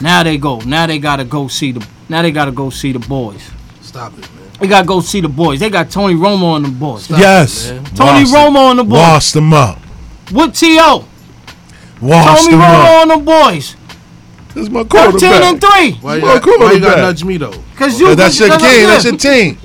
[0.00, 0.58] Now they go.
[0.58, 1.86] Now they gotta go see the.
[2.08, 3.48] Now they gotta go see the boys.
[3.80, 4.50] Stop it, man.
[4.58, 5.60] They gotta go see the boys.
[5.60, 7.08] They got Tony Romo on the boys.
[7.08, 7.70] Yes.
[7.70, 7.84] man.
[7.94, 8.98] Tony Washed Romo on the boys.
[8.98, 9.78] Washed them up.
[10.32, 11.06] With T.O.
[12.02, 13.02] Washed Tony them Romo up.
[13.02, 13.76] on the boys.
[14.54, 15.42] That's my 13 quarterback.
[15.44, 15.92] and 3.
[16.00, 16.96] Why you, Well, got, why you got quarterback.
[16.98, 17.54] nudge me though?
[17.76, 18.86] Cause you Yeah, that's your cause team.
[18.88, 19.56] That's your team.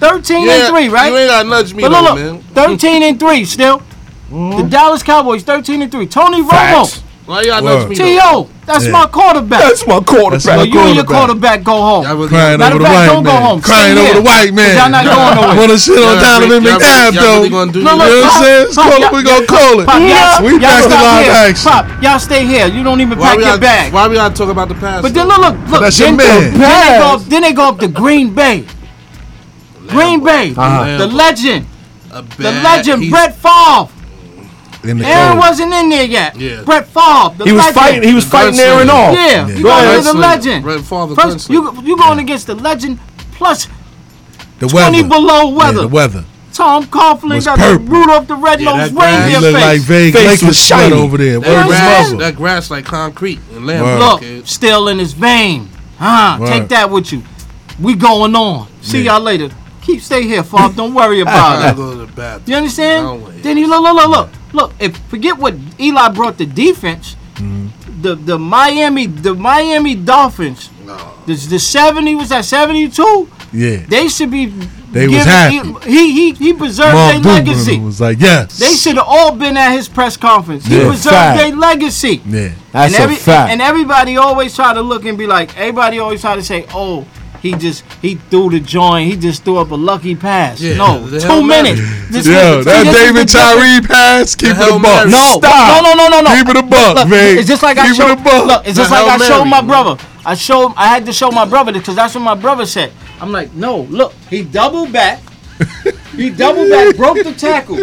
[0.00, 1.10] 13 Yeah, and 3, right?
[1.10, 2.42] You ain't got nudge me But though, look, man.
[2.54, 3.78] 13 and 3 still.
[4.30, 4.62] Mm-hmm.
[4.62, 6.06] The Dallas Cowboys 13 and 3.
[6.06, 6.98] Tony Facts.
[6.98, 7.02] Romo.
[7.26, 7.78] Why you got Word.
[7.80, 8.04] nudge me though?
[8.04, 8.50] T.O.
[8.66, 8.92] That's Yeah.
[8.92, 9.60] my quarterback.
[9.60, 10.30] That's my quarterback.
[10.32, 11.64] That's my Well, you and your quarterback.
[11.64, 12.04] quarterback go home.
[12.04, 13.60] Y'all really Crying Matter over of the fact, white don't go home.
[13.60, 14.14] Crying Stay over here.
[14.14, 14.76] the white man.
[14.76, 15.56] Y'all not going nowhere.
[15.60, 17.36] Want to shit on Donovan McNabb though.
[17.36, 18.64] really gonna do No, look, You know what I'm Pop, saying?
[18.64, 19.86] Let's Pop, call it- y'all- we gonna call it.
[19.86, 21.32] Pop, y'all- We y'all back to live here.
[21.34, 21.70] action.
[21.70, 22.66] Pop, y'all stay here.
[22.68, 23.92] You don't even Why pack your bag.
[23.92, 25.02] Why we gotta talk about the past?
[25.02, 25.80] But then look, look, look.
[25.82, 26.58] That's your then, man.
[26.58, 28.64] Then they go, then they go up to Green Bay.
[29.88, 30.96] Green Bay, Uh-huh.
[30.96, 31.66] the legend,
[32.38, 33.88] the legend, he's- Brett Favre.
[34.84, 35.38] In the Aaron cold.
[35.40, 36.36] wasn't in there yet.
[36.36, 36.62] Yeah.
[36.62, 37.74] Brett Favre, the He was legend.
[37.74, 38.02] fighting.
[38.08, 38.66] He was fighting gunslinger.
[38.76, 39.14] Aaron off.
[39.14, 39.46] Yeah, Yeah.
[39.48, 40.02] you Go going ahead.
[40.04, 40.62] to the legend.
[40.64, 42.98] Brett Favre, First, you you going against the legend
[43.32, 43.66] plus
[44.58, 45.08] The 20 weather.
[45.08, 45.80] below Yeah, weather.
[45.82, 46.24] the weather.
[46.52, 47.84] Tom Coughlin Was got purple.
[47.84, 49.42] the Rudolph the Red-Nosed that Reindeer grass- face.
[49.42, 50.92] looked like Vegas Face Lakers was shiny.
[50.94, 51.40] over there.
[51.40, 53.98] That Word grass, that grass like concrete and Word.
[53.98, 54.46] Look, kid.
[54.48, 55.68] still in his vein.
[55.98, 56.36] Huh?
[56.38, 56.48] Word.
[56.50, 57.22] Take that with you.
[57.80, 58.68] We going on.
[58.82, 59.14] See Yeah.
[59.14, 59.48] y'all later.
[59.82, 60.76] Keep stay here, Fob.
[60.76, 61.76] Don't worry about it.
[61.76, 62.40] go to the.
[62.46, 63.20] You understand?
[63.42, 64.72] Then you look, look, look, look, look.
[64.78, 68.02] If forget what Eli brought the defense, mm-hmm.
[68.02, 70.96] the the Miami the Miami Dolphins, No.
[71.26, 73.28] the the seventy was that seventy two.
[73.52, 73.84] Yeah.
[73.86, 74.46] They should be.
[74.94, 75.90] They was giving- happy.
[75.90, 77.78] He he he preserved Mark their Duper legacy.
[77.80, 78.58] was like, yes.
[78.58, 80.66] They should have all been at his press conference.
[80.66, 82.22] He Yeah, preserved their legacy.
[82.26, 82.52] Yeah.
[82.70, 83.50] That's and a fact.
[83.50, 87.06] And everybody always try to look and be like, everybody always try to say, oh,
[87.44, 89.10] he just he threw the joint.
[89.12, 90.60] He just threw up a lucky pass.
[90.60, 91.80] Yeah, no, two minutes.
[92.10, 93.86] This Yo, is- that David the difference.
[93.86, 95.06] Pass, keep it Hail a buck.
[95.08, 95.82] No, Stop.
[95.84, 96.30] no, no, no, no, no.
[96.38, 97.38] Keep it a buck, look, man.
[97.38, 98.10] It's just like I Keep showed.
[98.12, 98.46] it a buck.
[98.46, 99.50] Look, it's just The like I showed Mary.
[99.50, 100.02] my brother.
[100.24, 100.72] I showed.
[100.76, 102.90] I had to show my brother because that's what my brother said.
[103.20, 105.20] I'm like, no, look, he doubled back.
[106.16, 107.76] he doubled back, broke the tackle,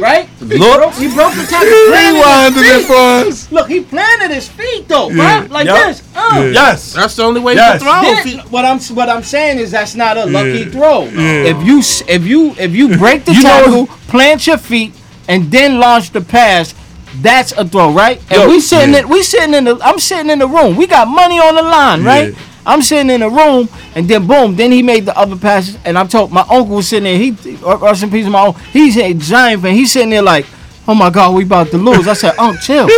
[0.00, 0.28] right?
[0.38, 0.78] He Look.
[0.80, 1.68] broke, he broke the tackle.
[1.88, 2.86] planted his Rewinded it feet.
[2.86, 3.52] for us.
[3.52, 5.40] Look, he planted his feet though, Yeah.
[5.40, 5.50] right?
[5.50, 5.86] Like Yup.
[5.86, 6.02] this.
[6.14, 6.30] Uh.
[6.34, 6.44] Yeah.
[6.50, 6.92] Yes.
[6.94, 7.80] That's the only way Yes.
[7.82, 8.32] you can throw.
[8.32, 10.70] Then, what I'm what I'm saying is that's not a lucky Yeah.
[10.70, 11.04] throw.
[11.04, 11.52] Yeah.
[11.52, 14.92] If you if you if you break the You know- tackle, plant your feet,
[15.28, 16.74] and then launch the pass,
[17.22, 18.20] that's a throw, right?
[18.30, 19.00] And Yo, we sitting yeah.
[19.00, 20.76] in we sitting in the I'm sitting in the room.
[20.76, 22.34] We got money on the line, right?
[22.66, 25.98] I'm sitting in the room, and then boom, then he made the other passes, and
[25.98, 27.18] I'm told my uncle was sitting there.
[27.18, 28.60] He uh, rest in peace, my uncle.
[28.72, 29.74] He's a giant fan.
[29.74, 30.46] He's sitting there like,
[30.88, 32.08] oh my god, we about to lose.
[32.08, 32.88] I said, Unc, chill.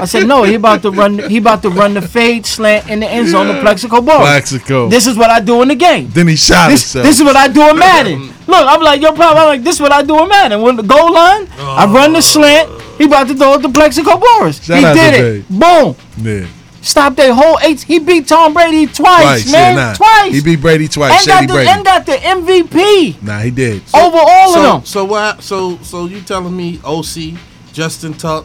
[0.00, 1.18] I said, no, he about to run.
[1.30, 4.18] He about to run the fade slant in the end zone, the Plexico ball.
[4.22, 4.88] Plaxico.
[4.88, 6.08] This is what I do in the game.
[6.10, 7.06] Then he shot This, himself.
[7.06, 8.20] this is what I do in Madden.
[8.48, 10.60] Look, I'm like, yo, Pop, I'm like, this is what I do in Madden.
[10.62, 12.68] When the goal line, I run the slant.
[12.98, 14.64] He about to throw it to Plaxico Burress.
[14.64, 15.48] Shout he did it.
[15.48, 15.60] Babe.
[15.60, 15.96] Boom.
[16.18, 16.46] yeah.
[16.84, 17.82] Stop that whole eight.
[17.82, 19.76] He beat Tom Brady twice, Twice, man.
[19.76, 19.94] yeah, nah.
[19.94, 20.34] Twice.
[20.34, 21.12] He beat Brady twice.
[21.12, 21.70] and Shady got, the, Brady.
[21.70, 23.82] and got the MVP nah, he did.
[23.94, 24.84] over all so, of them.
[24.86, 25.42] So what?
[25.42, 27.38] So so you telling me OC,
[27.72, 28.44] Justin Tuck,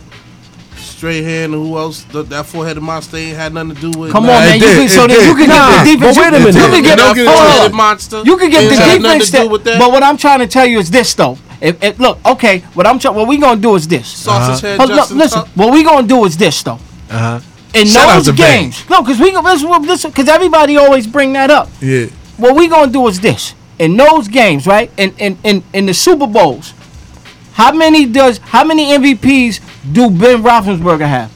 [0.78, 2.04] Strahan, and who else?
[2.06, 4.10] The, that four-headed monster ain't had nothing to do with.
[4.10, 4.14] It.
[4.14, 4.54] Come Nah, on, it man.
[4.56, 5.28] You did, can, it so then did.
[5.28, 6.18] you can Nah, get the defense.
[6.18, 6.56] but wait a you, minute.
[6.56, 8.22] You can get that the four-headed monster.
[8.26, 9.32] You can get the had nothing defense.
[9.32, 9.80] to do with that.
[9.80, 11.38] But what I'm trying to tell you is this, though.
[11.62, 14.08] If, if look, okay, what I'm trying, what we gonna do is this.
[14.08, 15.50] Sausage head Hold- look, Justin listen, Tuck.
[15.56, 16.80] what we gonna do is this, though.
[17.10, 17.40] Uh huh.
[17.74, 19.32] In Shout out those games, no, because we
[19.86, 21.70] this because everybody always bring that up.
[21.82, 22.08] Yeah.
[22.38, 23.54] What we gonna do is this.
[23.78, 24.92] In those games, right?
[24.98, 26.74] In in in, in the Super Bowls,
[27.54, 29.60] how many does how many MVPs
[29.94, 31.32] do Ben Roethlisberger have?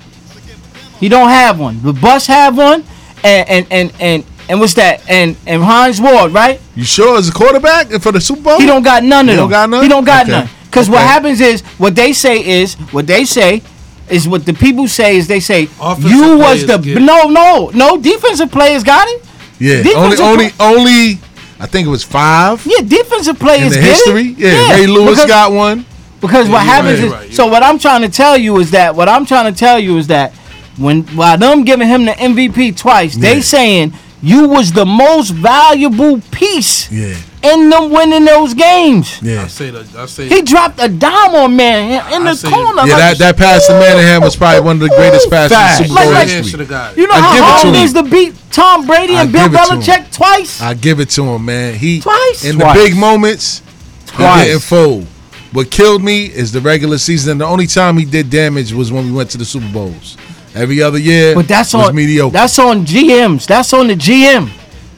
[0.99, 1.81] He don't have one.
[1.83, 2.83] The Bus have one,
[3.23, 5.07] and and and and, and what's that?
[5.09, 6.59] And and Hines Ward, right?
[6.75, 8.59] You sure as a quarterback for the Super Bowl?
[8.59, 9.43] He don't got none of He them.
[9.43, 9.83] don't got none?
[9.83, 10.31] He don't got Okay.
[10.31, 10.49] none.
[10.65, 13.61] Because what happens is what they say is what they say
[14.09, 17.97] is what the people say is they say Offensive you was the no no no
[17.97, 19.23] defensive players got it.
[19.59, 19.75] Yeah.
[19.77, 21.19] Only, Defensive only, pla- only.
[21.59, 24.27] I think it was five Yeah, defensive in players the get history.
[24.31, 24.37] it.
[24.37, 24.73] Yeah.
[24.75, 25.85] Ray Lewis because- got one.
[26.19, 28.71] Because what happens right, is, you're right, so what I'm trying to tell you is
[28.71, 30.31] that what I'm trying to tell you is that
[30.77, 33.21] when while them giving him the MVP twice, Yeah.
[33.33, 37.15] they saying you was the most valuable piece Yeah.
[37.43, 39.21] In them winning those games.
[39.21, 39.43] Yeah.
[39.43, 39.93] I say that.
[39.97, 42.83] I say He dropped a dime on man in the say- corner.
[42.87, 45.79] Yeah, like, that, that pass to Manningham was probably one of the greatest passes Facts.
[45.81, 46.65] in Super Bowl Like- like- history.
[47.01, 47.93] you know I how hard to it him.
[48.05, 49.59] to beat Tom Brady I and Bill give it.
[49.59, 50.61] Belichick twice.
[50.61, 51.75] I give it to him, man.
[51.75, 52.45] He Twice?
[52.45, 52.77] in Twice.
[52.77, 53.61] the big moments.
[54.07, 54.41] Twice.
[54.41, 55.05] He didn't fold.
[55.51, 57.31] What killed me is the regular season.
[57.33, 60.17] And the only time he did damage was when we went to the Super Bowls.
[60.55, 62.31] Every other year, But that's was on mediocre.
[62.31, 63.47] That's on GMs.
[63.47, 64.49] That's on the GM.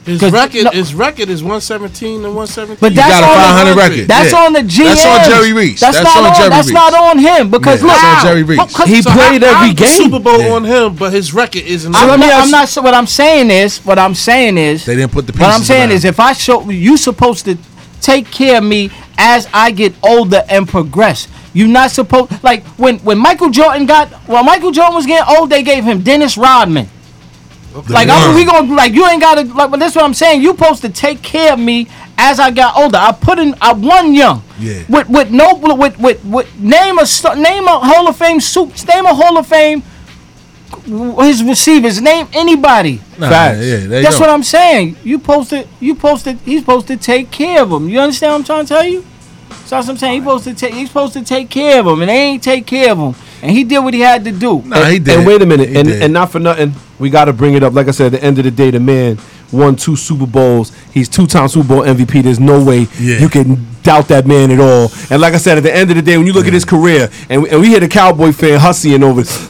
[0.06, 0.64] His 'Cause- record.
[0.64, 2.78] no- his record is one seventeen and one seventeen.
[2.80, 4.08] But that's got a on 500 the, record.
[4.08, 4.38] That's Yeah.
[4.38, 4.84] on the GM.
[4.94, 5.80] That's on Jerry Reese.
[5.80, 6.36] That's, That's not on on.
[6.36, 6.74] Jerry that's Reese.
[6.74, 8.64] not on him because Yeah, look, that's on Jerry Reese.
[8.66, 9.88] Because- He So played I- every I'm game.
[9.88, 10.52] Super Bowl Yeah.
[10.54, 11.94] on him, but his record isn't.
[11.94, 12.32] I'm, on not.
[12.32, 12.68] I'm not.
[12.68, 15.62] so What I'm saying is, what I'm saying is, They didn't put the What I'm
[15.62, 15.92] saying around.
[15.92, 17.58] is, if I show you, supposed to
[18.00, 21.26] take care of me as I get older and progress.
[21.52, 25.48] You're not supposed like when when Michael Jordan got when Michael Jordan was getting old,
[25.50, 26.88] they gave him Dennis Rodman.
[27.88, 29.70] Like I, we gonna like you ain't gotta like.
[29.70, 30.40] But that's what I'm saying.
[30.42, 32.96] You supposed to take care of me as I got older.
[32.98, 33.54] I put in.
[33.60, 34.42] I won young.
[34.58, 34.82] Yeah.
[34.88, 38.72] With with no with with, with name a st- name a Hall of Fame soup.
[38.88, 39.82] Name a Hall of Fame.
[40.86, 42.00] His receivers.
[42.00, 43.00] Name anybody.
[43.18, 43.58] Nah, Facts.
[43.58, 44.20] Yeah, there That's go.
[44.22, 44.96] what I'm saying.
[45.04, 45.66] You supposed to.
[45.80, 46.32] You supposed to.
[46.32, 47.88] He's supposed to take care of them.
[47.88, 49.04] You understand what I'm trying to tell you?
[49.64, 50.14] So that's what I'm saying.
[50.14, 50.74] He's supposed to take.
[50.74, 53.14] He's supposed to take care of them, and they ain't take care of him.
[53.46, 54.60] And he did what he had to do.
[54.62, 55.18] Nah, he did.
[55.18, 56.02] And wait a minute, He and, did.
[56.02, 57.72] and not for nothing, we got to bring it up.
[57.74, 59.18] Like I said, at the end of the day, the man
[59.52, 60.72] won two Super Bowls.
[60.92, 62.22] He's two-time Super Bowl MVP.
[62.22, 63.18] There's no way Yeah.
[63.18, 64.90] you can doubt that man at all.
[65.10, 66.64] And like I said, at the end of the day, when you look at his
[66.64, 69.48] career, and, and we hear the Cowboy fan hussying over, this-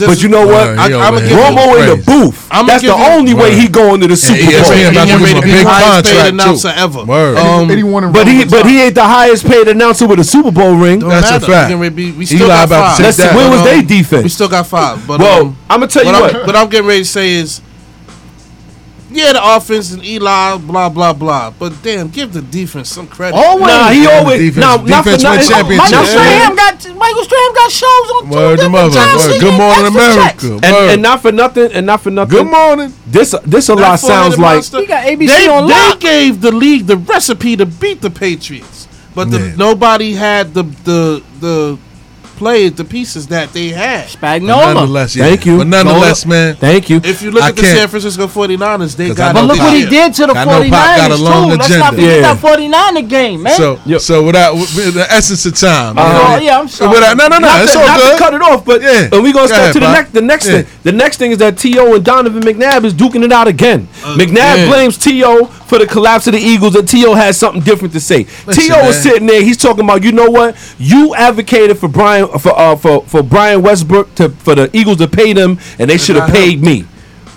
[0.00, 0.68] but you know what?
[0.68, 2.48] Word, I, he I'm over a here Romo in the booth.
[2.50, 4.72] I'ma That's the give you- only way he going to the Super Yeah, Bowl.
[4.72, 6.72] ESPN about to He give ready him a to be big the highest paid announcer
[6.72, 6.78] too.
[6.80, 7.04] ever.
[7.04, 7.36] Word.
[7.36, 10.50] Um, Anyone in But he, but he ain't the highest paid announcer with a Super
[10.50, 11.00] Bowl ring.
[11.00, 11.46] Don't That's a fact.
[11.46, 13.00] We getting ready- we Eli got about five.
[13.04, 13.34] Let's that.
[13.36, 14.22] where was But, they defense?
[14.22, 15.06] We still got five.
[15.06, 16.32] But Well, um, I'ma tell you what.
[16.32, 16.46] what.
[16.46, 17.60] What I'm getting ready to say is,
[19.16, 21.50] yeah, the offense and Eli, blah blah blah.
[21.50, 23.36] But damn, give the defense some credit.
[23.36, 23.66] Always.
[23.66, 25.48] Nah, he always defense- now not for nothing.
[25.48, 25.90] championships.
[25.90, 26.04] Michael Yeah.
[26.04, 29.00] Strahan got Michael Strahan got shows on Word to mother.
[29.00, 29.40] Word.
[29.40, 30.46] Good morning, America.
[30.62, 32.36] And, and not for nothing, and not for nothing.
[32.38, 32.92] Good morning.
[33.06, 36.00] This this a That lot sounds like monster, He got ABC they, on they lock.
[36.00, 41.22] gave the league the recipe to beat the Patriots, but the, nobody had the the
[41.40, 41.78] the
[42.36, 44.06] players, the pieces that they had.
[44.20, 44.74] But Spagnuolo.
[44.74, 45.24] nonetheless, yeah.
[45.24, 45.58] Thank you.
[45.58, 47.00] But nonetheless, man, Thank you.
[47.02, 49.66] If you look I at the San Francisco 49ers, they 'Cause got But look Pop-
[49.68, 51.56] what he did to the I know got a 49ers long too.
[51.56, 51.86] Let's not agenda.
[51.92, 52.34] forget Yeah.
[52.34, 53.56] that 49er game, man.
[53.56, 54.00] So, Yep.
[54.00, 56.90] so without with the essence of time, you uh, know, Oh, yeah, I'm sorry.
[56.94, 58.12] Without, no, no, no, not it's to, all not good.
[58.12, 59.08] to cut it off, but Yeah.
[59.12, 59.94] and we gonna step ahead, to the Pop.
[59.94, 60.12] next.
[60.12, 60.52] The next Yeah.
[60.52, 61.94] thing, the next thing is that T.O.
[61.94, 63.88] and Donovan McNabb is duking it out again.
[64.04, 65.48] Uh, McNabb blames T.O.
[65.66, 67.14] for the collapse of the Eagles, and T.O.
[67.14, 68.24] has something different to say.
[68.24, 68.88] T.O.
[68.88, 70.56] is sitting there, he's talking about, you know what?
[70.78, 75.08] You advocated for Brian for uh, for for Brian Westbrook to for the Eagles to
[75.08, 76.84] pay them, and they should have not paid me.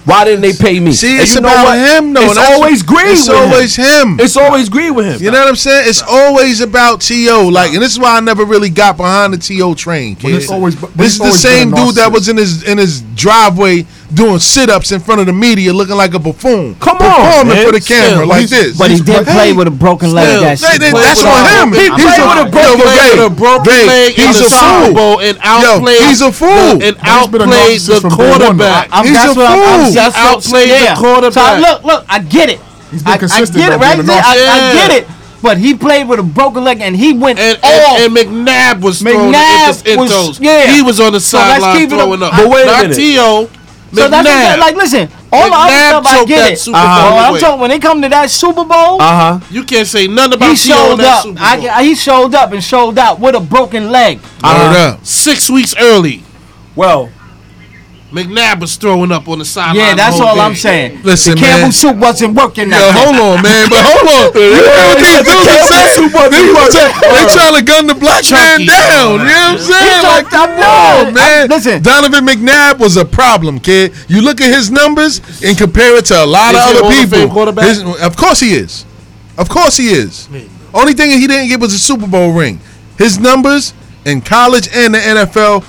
[0.06, 0.94] Why didn't they pay me?
[0.94, 1.78] See, And it's you know about what?
[2.04, 2.24] him, though.
[2.24, 3.08] It's always green.
[3.10, 4.20] It's with always him.
[4.20, 5.22] It's always green with him.
[5.22, 5.88] You know what I'm saying?
[5.88, 7.52] It's always about To.
[7.52, 9.76] Like, and this is why I never really got behind the T.O.
[9.76, 10.16] train.
[10.16, 10.36] But Kid.
[10.36, 12.64] it's always- but this it's is the always been same dude that was in his
[12.64, 16.74] in his driveway doing sit ups in front of the media, looking like a buffoon.
[16.82, 17.66] Come on, performing man.
[17.68, 18.78] for the camera Still, like this.
[18.78, 20.26] But he did Hey, play with a broken leg.
[20.28, 21.74] Still, That They- they- that's with on a him.
[21.74, 22.42] He- I'm he's sorry.
[22.42, 23.12] a broken played leg.
[23.20, 24.94] with a broken Ray, leg in he's the a Super fool.
[24.94, 26.02] Bowl and Yo, outplayed.
[26.10, 26.50] he's a fool.
[26.50, 28.46] And been a outplayed narcissist the from day one, though.
[28.46, 28.90] quarterback.
[28.92, 29.94] I'm, He's that's a what I'm, I'm, fool.
[29.94, 30.96] that's He what- outplayed the yeah.
[30.96, 31.34] quarterback.
[31.34, 32.60] So I, look, look, I get it.
[32.92, 33.96] He's been I, I consistent get it, about right?
[33.98, 34.22] being a there.
[34.26, 34.74] I, I narcissist.
[34.74, 35.08] get it.
[35.42, 38.00] But he played with a broken leg and he went And, off.
[38.00, 40.74] and, and McNabb was throwing McNabb it was- was, yeah.
[40.74, 42.40] He was on the So let's sideline keep it throwing up- up.
[42.40, 42.96] But wait a Not minute.
[42.98, 43.50] T.O.
[43.94, 44.60] so that's what I'm saying.
[44.60, 46.68] Like, listen, all the other stuff I get it.
[46.68, 47.10] Uh-huh.
[47.10, 49.48] Bowl I'm talking when it come to that Super Bowl, Uh huh.
[49.52, 50.76] You can't say nothing about he T.O.
[50.76, 51.24] in showed that up.
[51.24, 51.44] Super Bowl.
[51.46, 54.20] I, I- he showed up and showed out with a broken leg.
[54.44, 55.06] Word up.
[55.06, 56.24] Six weeks early,
[56.76, 57.10] Well,
[58.10, 59.76] McNabb was throwing up on the sideline.
[59.78, 61.04] Yeah, the that's whole all I'm saying.
[61.04, 61.72] Listen, the Campbell man.
[61.72, 62.70] soup wasn't working.
[62.72, 63.70] Yo, hold on, man.
[63.70, 64.34] But hold on.
[64.34, 66.10] You know what these dudes are saying?
[66.10, 68.66] They, they trying to gun the black man Chucky.
[68.66, 69.12] down.
[69.12, 70.04] You know what I'm saying?
[70.04, 71.52] Like, come I'm on, man.
[71.52, 71.84] I- listen.
[71.84, 73.94] Donovan McNabb was a problem, kid.
[74.08, 76.90] You look at his numbers and compare it to a lot Is of other Hall
[76.90, 77.62] of Fame people.
[77.62, 78.86] His- of course he is.
[79.38, 80.28] Of course he is.
[80.74, 82.60] Only thing he didn't get was a Super Bowl ring.
[82.98, 83.74] His numbers
[84.06, 85.64] in college and the NFL,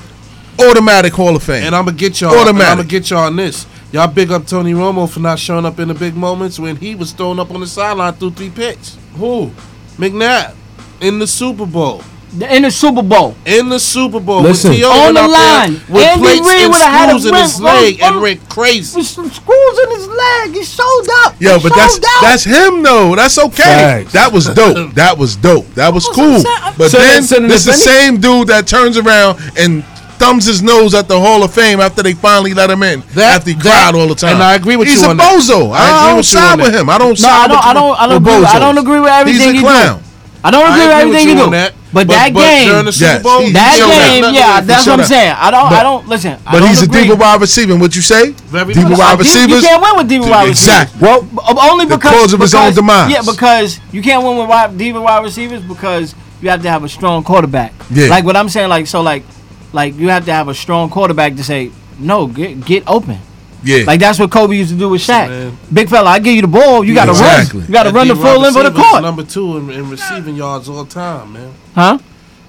[0.69, 1.65] automatic Hall of Fame.
[1.65, 2.32] And I'm gonna get y'all.
[2.35, 3.66] and I'm gonna get y'all on this.
[3.93, 6.95] Y'all big up Tony Romo for not showing up in the big moments when he
[6.95, 8.97] was thrown up on the sideline through three picks.
[9.16, 9.51] Who?
[9.99, 10.55] McNabb
[11.01, 12.03] in the Super Bowl.
[12.32, 13.35] in the Super Bowl.
[13.45, 14.70] In the Super Bowl, Listen.
[14.70, 14.89] with T.O.
[15.09, 15.73] On the line.
[15.89, 18.97] with Andy plates Reid and would've had a screws in his leg and went crazy.
[18.97, 20.55] With some screws in his leg.
[20.55, 21.35] He showed up.
[21.41, 22.20] Yo, He but that's showed out.
[22.23, 23.16] that's him though.
[23.16, 24.05] That's okay.
[24.05, 24.12] Facts.
[24.12, 24.95] That was dope.
[24.95, 25.66] That was dope.
[25.74, 26.43] That was That's cool.
[26.47, 26.74] I'm.
[26.78, 29.82] But So then then- so then this if the same dude that turns around and
[30.20, 33.01] thumbs his nose at the Hall of Fame after they finally let him in.
[33.16, 34.34] That, after he cried all the time.
[34.34, 35.09] And I agree with He's you.
[35.09, 35.72] He's a bozo.
[35.72, 36.90] I, I don't side with him.
[36.90, 39.01] I don't side I don't, with I don't, I don't, with agree, I don't agree
[39.01, 40.02] with everything He's a clown.
[40.44, 41.51] I don't agree, I with everything you, you do.
[41.51, 41.74] That.
[41.92, 44.32] But, but, that game, during the Super Bowl, yes, that game, that.
[44.32, 45.34] yeah, that's what I'm saying.
[45.36, 46.38] I don't, but, I don't listen.
[46.47, 47.01] I but don't he's agree.
[47.01, 47.76] a deeper wide receiver.
[47.76, 48.30] What you say?
[48.47, 49.62] Very deeper wide receivers.
[49.62, 50.86] You can't win with deeper wide receivers.
[50.86, 51.02] Exactly.
[51.02, 51.26] Well,
[51.66, 53.10] only because cause of his own demise.
[53.10, 56.84] Yeah, because you can't win with wide, deeper wide receivers because you have to have
[56.84, 57.74] a strong quarterback.
[57.90, 58.06] Yeah.
[58.06, 59.24] Like what I'm saying, like so, like
[59.72, 63.18] like you have to have a strong quarterback to say, no, get get open.
[63.62, 63.84] Yeah.
[63.86, 65.28] Like that's what Kobe used to do with Shaq.
[65.28, 65.59] Man.
[65.72, 67.60] Big fella, I give you the ball, you gotta exactly.
[67.60, 67.68] run.
[67.68, 68.14] You gotta that run D.
[68.14, 69.02] the full length of the court.
[69.02, 71.55] Number two in, in receiving yards all time, man.
[71.74, 71.98] Huh?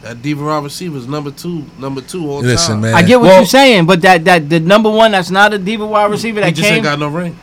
[0.02, 2.82] That Diva Rod receiver is number two, number two all Listen, time.
[2.82, 2.94] Man.
[2.96, 5.60] I get what well, you're saying, but that that the number one that's not a
[5.60, 7.38] Diva wide receiver that he just came, ain't got no ring.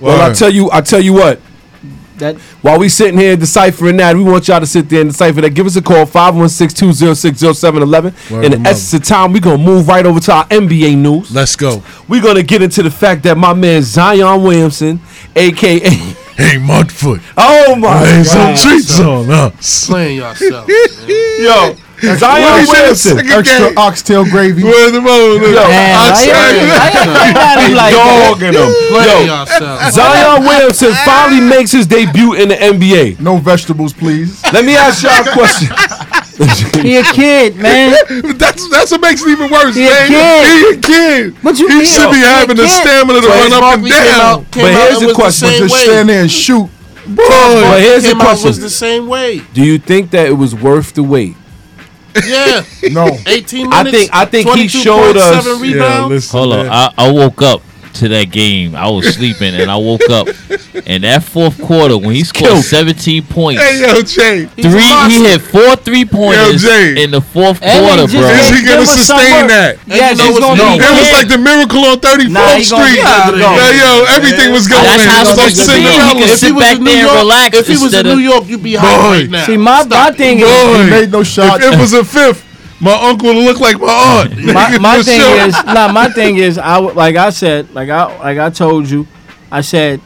[0.00, 1.40] Well, well I tell you, I tell you what,
[2.18, 5.40] that while we sitting here deciphering that, we want y'all to sit there and decipher
[5.40, 5.50] that.
[5.50, 8.42] Give us a call 516-206-0711.
[8.44, 11.34] In the essence of time, we're gonna move right over to our NBA news.
[11.34, 11.82] Let's go.
[12.08, 15.00] We're gonna get into the fact that my man Zion Williamson,
[15.36, 15.80] aka
[16.38, 17.20] Hey Mudfoot.
[17.36, 18.24] Oh my God.
[18.24, 19.88] some treats on us.
[19.88, 20.68] Playing yourself.
[20.68, 24.62] Yo, Zion Williamson, extra oxtail gravy.
[24.62, 25.34] Where's the mother?
[25.34, 25.54] Yo,
[26.14, 26.70] Zion,
[27.90, 28.70] dog in him.
[28.90, 29.44] Yo,
[29.90, 33.20] Zion Williamson finally makes his debut in the NBA.
[33.20, 34.42] No vegetables, please.
[34.52, 35.74] Let me ask y'all a question.
[36.82, 37.96] he a kid, man.
[38.38, 39.74] that's that's what makes it even worse.
[39.74, 40.04] He man.
[40.04, 40.46] a kid.
[40.46, 41.36] He a kid.
[41.42, 44.20] But you he mean, should be having the stamina to so run up and down.
[44.20, 45.80] Out, but here's the question: the Just way.
[45.80, 46.70] stand there and shoot.
[47.08, 49.40] Boy, but here's the question: was the same way.
[49.52, 51.34] Do you think that it was worth the wait
[52.26, 52.64] yeah.
[52.90, 53.18] no.
[53.26, 53.74] 18 minutes.
[53.74, 55.46] I think I think he showed us.
[55.62, 57.62] Yeah, Hold on, I, I woke up
[57.94, 58.74] to that game.
[58.74, 60.28] I was sleeping and I woke up.
[60.86, 65.40] And that fourth quarter, when he scored 17 points, hey, yo, Jay, three, he hit
[65.40, 68.28] four three pointers in the fourth and quarter, bro.
[68.30, 69.78] Is he gonna sustain that?
[69.86, 70.92] Yeah, you know gonna no.
[70.98, 72.98] Was like the miracle on 34th nah, Street.
[72.98, 74.84] Yeah, Yo, yo, everything was going.
[74.84, 75.84] That's how it's supposed to be.
[75.84, 77.56] You can sit back there and relax.
[77.56, 79.46] If he was in New York, you'd be high right now.
[79.46, 79.84] See, my
[80.16, 81.64] thing is, he made no shots.
[81.64, 82.47] If it was a fifth
[82.80, 84.36] my uncle look like my aunt.
[84.54, 85.46] my, my thing sure.
[85.46, 89.06] is, nah, my thing is, I like I said, like I like I told you,
[89.50, 90.00] I said,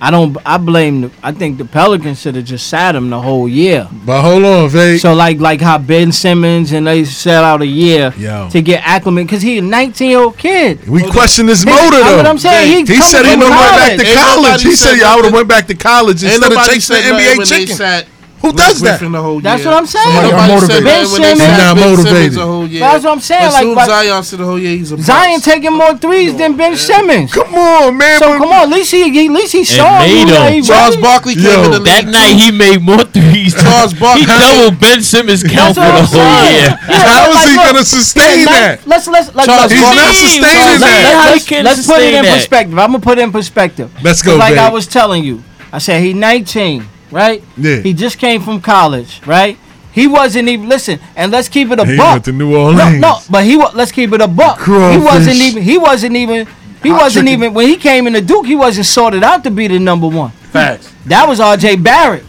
[0.00, 1.02] I don't, I blame.
[1.02, 3.88] The, I think the Pelicans should have just sat him the whole year.
[4.04, 4.98] But hold on, Vay.
[4.98, 8.48] So like like how Ben Simmons and they sat out a year Yo.
[8.50, 10.88] to get acclimated because he a 19 year old kid.
[10.88, 12.00] We question his motive.
[12.00, 12.86] That's what I'm saying.
[12.86, 14.62] He, he said he would right went back to college.
[14.62, 17.46] He said, said I would have went back to college instead of said the NBA
[17.46, 18.08] chicken.
[18.42, 18.98] Who Rick does that?
[18.98, 19.70] The whole That's year.
[19.70, 20.02] what I'm saying.
[20.02, 20.84] Somebody Nobody motivated.
[20.84, 22.32] Ben Simmons, He's not ben motivated.
[22.34, 22.80] The whole year.
[22.82, 23.42] That's what I'm saying.
[23.46, 25.44] As soon like, as Zion said the whole year, he's a Zion bust.
[25.44, 26.76] taking more threes than Ben man.
[26.76, 27.32] Simmons.
[27.32, 28.18] Come on, man.
[28.18, 30.62] So come on, at least he, at least he saw made him.
[30.66, 32.34] Charles Barkley came Yo, in the league that night.
[32.34, 33.54] He made more threes.
[33.54, 34.22] Charles Barkley.
[34.22, 36.74] he doubled Ben Simmons count for the whole year.
[36.82, 38.82] How is he gonna sustain that?
[38.90, 39.70] Let's let's let's.
[39.70, 41.38] He's not sustaining that.
[41.62, 42.74] Let's put it in perspective.
[42.78, 43.94] I'm gonna put it in perspective.
[44.02, 44.34] Let's go.
[44.34, 47.42] Like I was telling you, I said he 19 right?
[47.56, 47.76] Yeah.
[47.76, 49.58] He just came from college, right?
[49.92, 52.14] He wasn't even listen, and let's keep it a he buck.
[52.14, 52.78] Went to New Orleans.
[52.78, 54.58] No, no, but he let's keep it a buck.
[54.58, 54.98] Crawfish.
[54.98, 55.62] He wasn't even.
[55.62, 56.46] He wasn't even.
[56.82, 57.42] He Hot wasn't chicken.
[57.44, 58.46] even when he came into Duke.
[58.46, 60.30] He wasn't sorted out to be the number one.
[60.30, 60.92] Facts.
[61.06, 61.76] That was R.J.
[61.76, 62.24] Barrett.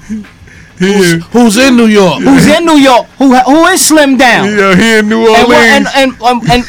[0.77, 2.21] Who's, who's, in New York?
[2.21, 3.05] Who's in New York?
[3.17, 4.45] Who who is Slim Down?
[4.49, 5.87] Yeah, he in New Orleans.
[5.95, 6.65] and, um, and, and, and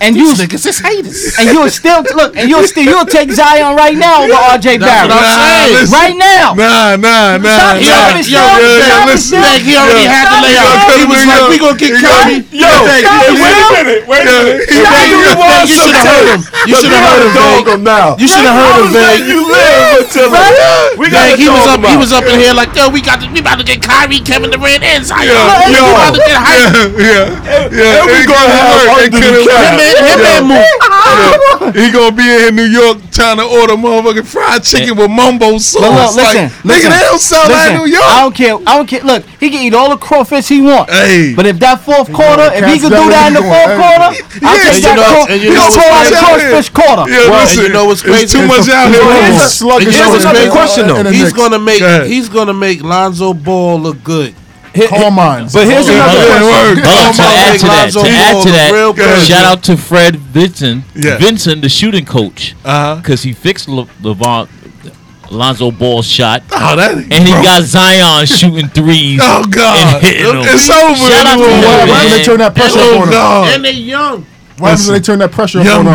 [0.00, 1.36] and you niggas is haters.
[1.38, 5.10] And you'll still look, and you'll still you'll take Zion right now over RJ Barrett.
[5.10, 6.54] Nah, nah, right now.
[6.54, 7.48] Nah, nah, nah.
[7.48, 8.40] Stop, nah, stop, yo, stop, yo,
[8.76, 10.76] yo, listen, he already yo, had the lay out.
[10.94, 14.68] He was like, we gonna get Kyrie." Yo, wait a minute, wait a minute.
[14.70, 14.84] Yo,
[15.66, 16.40] you should have heard him.
[16.66, 17.96] You should have heard him, man.
[17.96, 18.16] now.
[18.16, 19.16] You should have heard him, man.
[19.26, 19.76] You live
[20.98, 21.38] we got.
[21.38, 21.80] He was up.
[21.84, 23.20] He was up in here like, yo, we got.
[23.32, 25.28] We about to get Kyrie, Kevin Durant, and Zion.
[25.28, 26.94] We about to get hype.
[26.96, 28.00] Yeah, yeah, yeah.
[28.00, 29.55] And we gonna have.
[29.56, 31.74] Hitman, Hitman move.
[31.74, 35.82] He gonna be in New York trying to order motherfucking fried chicken with mumbo sauce.
[35.82, 38.04] But look, listen, like, listen, nigga, they don't sell listen, in New York.
[38.04, 38.54] I don't care.
[38.66, 39.02] I don't care.
[39.02, 40.90] Look, he can eat all the crawfish he want.
[40.90, 41.34] Hey.
[41.34, 44.14] But if that fourth quarter, if he can do that in the fourth quarter,
[44.44, 44.98] I'll take that
[46.12, 47.10] crawfish quarter.
[47.10, 47.64] Yeah, listen.
[47.64, 48.38] You know what's crazy?
[48.38, 49.02] Too much out here.
[49.80, 51.10] Here's another question though.
[51.10, 51.82] He's gonna make.
[52.06, 54.34] He's gonna make Lonzo Ball look good.
[54.76, 55.52] Here, Coal mines.
[55.52, 56.84] But here's another question.
[56.84, 60.84] Hold on, to add to that, to add to that, shout out to Fred Vinson,
[60.94, 61.16] yeah.
[61.16, 63.16] Vinson, the shooting coach, because uh-huh.
[63.16, 63.88] he fixed Le-
[65.30, 66.42] Lonzo Ball shot.
[66.52, 69.20] Oh, that, and he got Zion shooting threes.
[69.22, 70.94] oh God, it's over.
[70.94, 73.54] Shout out to Why, why did they turn that pressure on them?
[73.54, 74.26] And they young.
[74.58, 75.86] Why did they turn that pressure on them?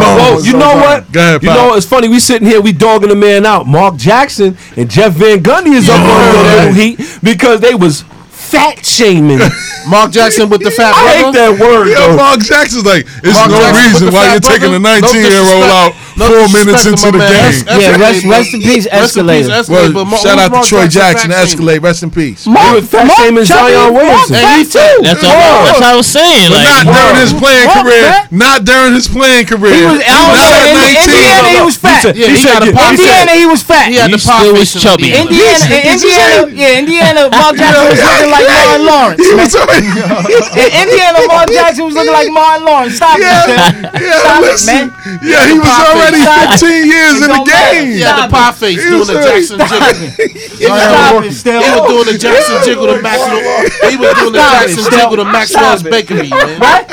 [0.44, 1.06] you so know bad.
[1.06, 1.16] what?
[1.16, 2.08] Ahead, you know it's funny.
[2.08, 3.68] We sitting here, we dogging the man out.
[3.68, 8.04] Mark Jackson and Jeff Van Gundy is up on the Heat because they was
[8.52, 9.40] fat shaming.
[9.88, 11.40] Mark Jackson with the fat I hate brother.
[11.40, 11.88] that word.
[11.90, 12.18] Yeah, though.
[12.20, 15.02] Mark Jackson's like, it's Mark no Jackson reason why you're taking a brother?
[15.02, 17.64] No 19 year old out four minutes into the game.
[17.64, 19.52] That's- Yeah, rest, rest in peace, Rest in peace, Escalator.
[19.52, 19.94] Escalator.
[19.94, 21.44] Well, but shout who's out to Mark Troy Jackson Jackson, fat?
[21.48, 22.44] Escalade, rest in peace.
[22.46, 24.36] He was fat shaming Zion Williamson.
[24.36, 24.98] And he fat.
[25.02, 25.64] That's all.
[25.66, 26.50] That's what I was saying.
[26.52, 28.04] But Like, not during his playing Mark career.
[28.12, 28.32] fat?
[28.32, 29.74] Not during his playing career.
[29.76, 31.02] He was not out at in 19.
[31.02, 31.50] Indiana.
[31.52, 32.02] He was fat.
[32.16, 32.92] Yeah, he, He got a pop.
[32.92, 33.88] Indiana, he was fat.
[33.92, 35.12] He had the pop still was chubby.
[35.14, 35.32] Indiana.
[35.32, 36.58] Indiana, Yes, yes, Indiana, yes.
[36.58, 37.22] yeah, Indiana.
[37.32, 39.22] Mark Jackson was looking like Martin Lawrence.
[39.22, 39.48] He man.
[39.48, 39.56] was
[40.52, 42.96] Indiana, Mark Jackson was looking like Martin Lawrence.
[42.96, 43.90] Stop it, man.
[44.02, 44.86] yeah, Stop it, man.
[45.24, 46.62] Yeah, he was pop already face.
[46.62, 47.88] 15 years in the game.
[47.94, 49.94] He had the Stop pop face doing the Jackson jiggle.
[50.58, 51.62] Stop it, still.
[51.62, 53.90] He was doing the Jackson jiggle to Maxwell.
[53.90, 55.92] He was doing the Jackson jiggle to Maxwell's Stop it.
[55.92, 56.60] Bakery, man.
[56.60, 56.86] Right?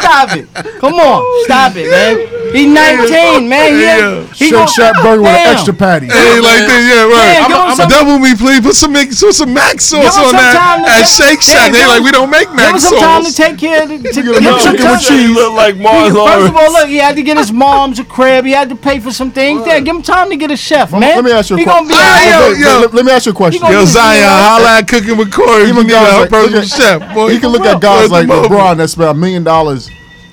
[0.00, 0.46] Stop it.
[0.80, 1.20] Come on.
[1.44, 2.14] Stop it, man.
[2.54, 3.72] He's 19, man.
[3.74, 4.22] He, Yeah.
[4.32, 6.06] he Shake gon- Shack burger with an extra patty.
[6.06, 7.48] Hey, like that, yeah, Yeah, right.
[7.48, 8.60] give I'm, some- double me, please.
[8.60, 11.72] Put some mix, put some mac sauce on that at Shake Shack.
[11.72, 13.96] They like we don't make Give mac him some time to take care of the.
[14.16, 15.30] To, Get give him him a some chicken with cheese.
[15.34, 18.04] look like He- Martin First of all, look, he had to get his mom's a
[18.04, 18.45] crib.
[18.46, 19.66] He had to pay for some things.
[19.66, 21.00] Yeah, give him time to get a chef, man.
[21.00, 22.54] Let me ask you a He gonna question.
[22.54, 22.80] be Yo, yo.
[22.80, 23.60] Let, let me ask you a question.
[23.60, 25.62] gonna Yo, be- Zion, holla at cooking with Corey.
[25.64, 27.14] You Even need guys a like- personal look at- chef.
[27.14, 28.26] Boy, you can look at guys like?
[28.28, 29.90] LeBron that spend a million dollars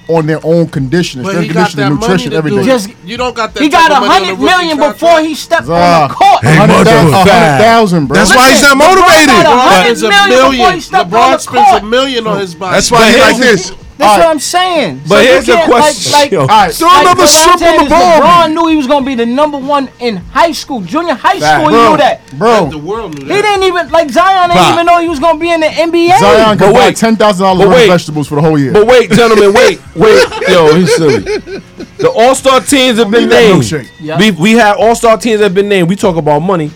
[0.10, 2.65] on their own conditioning, But strength he got conditioning, nutrition, everything.
[2.65, 3.64] Just- You don't got that.
[3.64, 4.99] He got a of money on hundred the rookie million contract.
[4.99, 6.07] before he stepped on Ah.
[6.07, 6.44] the court.
[6.44, 7.57] Hey, hundred motherfucker.
[7.57, 8.15] thousand, bro.
[8.18, 9.30] That's why he's not motivated.
[9.30, 10.81] a LeBron a million before he million.
[10.81, 12.73] stepped on LeBron the spends a million on his body.
[12.76, 13.72] That's why he like this.
[13.98, 14.28] That's All what.
[14.30, 15.02] I'm saying.
[15.07, 16.11] But So here's the question.
[16.11, 16.74] Like, like, All right.
[16.74, 18.22] Throw another what strip on the ball.
[18.22, 21.61] LeBron knew he was gonna be the number one in high school, junior high Fact.
[21.61, 21.70] school.
[21.70, 22.22] He knew that.
[22.40, 22.70] bro.
[22.70, 24.49] The world knew He didn't even like Zion.
[24.49, 24.74] Didn't Bah.
[24.74, 26.18] even know he was gonna be in the NBA.
[26.20, 28.74] Zion But can buy $10,000 worth of vegetables for the whole year.
[28.74, 30.49] But wait, gentlemen, wait, wait.
[30.49, 31.20] Yo, he's silly.
[31.20, 33.61] The All Star teams have been Give me that named.
[33.64, 33.90] milkshake.
[33.99, 34.18] Yeah.
[34.18, 35.88] We we had All Star teams that have been named.
[35.88, 36.72] We talk about money.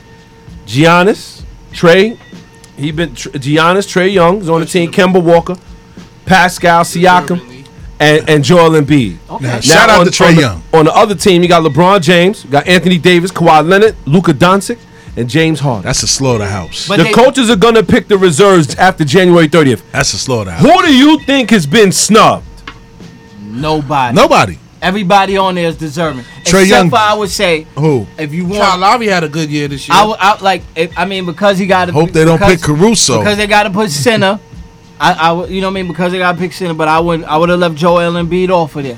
[0.65, 2.17] Giannis, Trae,
[2.75, 4.91] he been Giannis, Trae Young is on the team.
[4.91, 5.55] Kemba Walker,
[6.27, 7.65] Pascal Siakam,
[7.99, 9.17] and and Joel Embiid.
[9.41, 10.63] Now, shout out on- to Trae on the- Young.
[10.73, 14.33] On the other team, you got LeBron James, you got Anthony Davis, Kawhi Leonard, Luka
[14.33, 14.77] Doncic,
[15.15, 15.83] and James Harden.
[15.85, 16.87] That's a slaughterhouse.
[16.87, 19.81] But the they- coaches are gonna pick the reserves after January 30th.
[19.91, 20.61] That's a slaughterhouse.
[20.61, 22.43] Who do you think has been snubbed?
[23.41, 24.15] Nobody.
[24.15, 24.57] Nobody.
[24.79, 26.23] Everybody on there is deserving.
[26.43, 26.89] Trae Except Young.
[26.91, 28.05] for I would say, Who?
[28.19, 29.97] if you Kyle want, Lowry had a good year this year.
[29.97, 30.61] I would I, like.
[30.75, 33.17] If, I mean, because he got to Hope they don't pick Caruso.
[33.19, 34.39] because they got to put center.
[34.99, 36.73] I, I you know what I mean because they got to pick center.
[36.73, 38.97] But I would I would have left Joel Embiid off of there.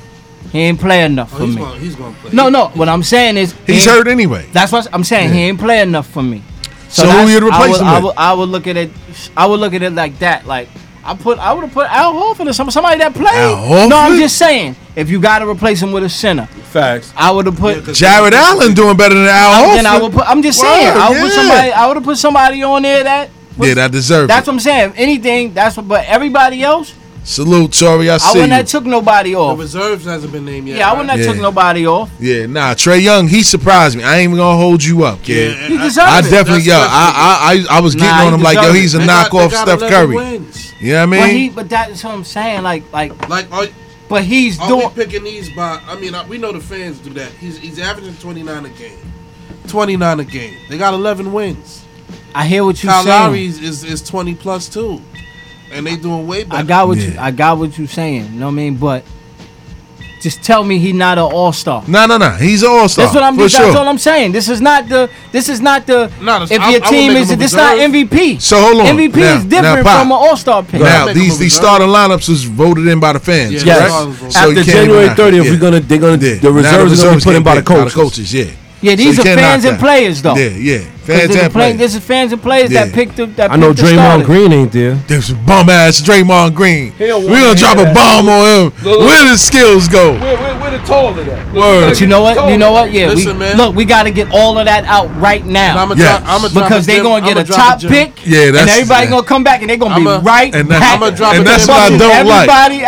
[0.52, 1.62] He ain't play enough oh, for he's me.
[1.62, 2.32] gonna, he's gonna play.
[2.34, 2.70] No, no.
[2.70, 4.48] What I'm saying is He's ain't- hurt anyway.
[4.52, 5.32] That's what I'm saying.
[5.34, 6.42] He ain't play enough for me.
[6.88, 8.04] So who you'd replace I would, him I with?
[8.06, 8.90] would, I would look at it.
[9.38, 10.48] I would look at it like that.
[10.48, 10.70] Like
[11.04, 13.28] I put, I would have put Al Horford or some, somebody that played.
[13.28, 14.76] Al No, I'm just saying.
[14.96, 17.14] If you got to replace him with a center, Facts.
[17.16, 17.84] I would have put.
[17.94, 19.76] Jarrett Allen doing better than Al I- Horford.
[19.76, 20.24] then I would put.
[20.28, 20.98] I'm just Word, saying.
[20.98, 21.72] I would put somebody.
[21.72, 23.30] I would have put somebody on there that.
[23.60, 24.52] Was- Yeah, that deserved That's it.
[24.52, 24.94] what I'm saying.
[24.98, 25.54] Anything.
[25.54, 25.88] That's what.
[25.88, 26.94] But everybody else,
[27.26, 28.10] Salute, Tori.
[28.10, 28.54] I I see wouldn't you.
[28.56, 29.50] have took nobody off.
[29.50, 29.60] The off.
[29.60, 30.78] reserves hasn't been named yet.
[30.80, 31.26] Yeah, I wouldn't have Yeah.
[31.28, 32.10] took nobody off.
[32.20, 32.74] Yeah, nah.
[32.74, 34.04] Trae Young, he surprised me.
[34.04, 35.52] I ain't even gonna hold you up, kid.
[35.56, 38.26] Yeah, He I- deserves I definitely, That's yo, I, I, I, I was getting Nah,
[38.28, 40.16] on him like, yo, he's a They knockoff got Steph Curry.
[40.16, 40.74] wins.
[40.80, 41.36] You know what I But mean?
[41.36, 41.50] he.
[41.50, 42.64] But that's what I'm saying.
[42.64, 43.30] Like, like.
[43.30, 43.68] Like, are,
[44.08, 44.88] But he's are doing.
[44.88, 45.80] we picking these by?
[45.88, 47.30] I mean, we know the fans do that.
[47.34, 48.98] He's he's averaging 29 a game.
[49.68, 50.56] 29 a game.
[50.70, 51.84] They got 11 wins.
[52.36, 53.16] I hear what you're Kyle saying.
[53.24, 55.02] Lowry is, is, is 20 plus too,
[55.72, 56.58] and they doing way better.
[56.62, 57.24] I got what you Yeah.
[57.26, 58.26] I got what you saying.
[58.34, 58.76] You know what I mean?
[58.78, 59.04] But
[60.22, 61.82] just tell me he not an all star.
[61.88, 62.30] No, no, no.
[62.32, 63.06] He's an all star.
[63.06, 63.78] That's what I'm for that's sure.
[63.78, 64.34] all I'm saying.
[64.34, 67.14] This is not the this is not the No, this- if I- your I team
[67.14, 67.78] make is him a this not.
[67.78, 68.42] MVP.
[68.42, 68.88] So hold on.
[68.98, 70.00] MVP Now- is different Pop.
[70.02, 70.82] from an all star pick.
[70.82, 73.64] Now these these starting lineups was voted in by the fans.
[73.64, 73.92] Yeah, correct?
[74.22, 74.34] yes.
[74.34, 75.52] So After January even- 30th, yeah.
[75.52, 76.36] we're gonna they're gonna Yeah.
[76.36, 77.94] the Now reserves are gonna be put in by the picked by coaches.
[77.96, 78.46] coaches, yeah.
[78.82, 80.36] Yeah, these So are fans and players though.
[80.36, 80.78] Yeah, yeah.
[80.80, 81.78] Fans there's, a and play, players.
[81.80, 82.86] there's a fans and players Yeah.
[82.86, 84.26] that picked the that I know picked the Draymond.
[84.26, 84.96] Green ain't there.
[85.08, 86.94] This a bum ass Draymond Green.
[87.00, 88.64] We're gonna drop hear a bomb on him.
[88.66, 89.00] Look, look.
[89.02, 90.12] Where the skills go?
[90.14, 90.49] Where, where, where the
[90.90, 91.54] taller at?
[91.54, 91.90] Word.
[91.90, 92.50] But you know what?
[92.52, 92.92] You know what?
[92.92, 93.58] Yeah, Listen, we, man.
[93.58, 95.78] look, we got to get all of that out right now.
[95.78, 96.54] I'm Yes.
[96.54, 99.10] because they're gonna get a top pick, Yeah, that's and that's everybody yeah.
[99.12, 100.96] gonna come back, and they're gonna I'ma- be right And that's, back.
[100.96, 102.50] I'ma drop and that's what I don't like.
[102.50, 102.80] Everybody,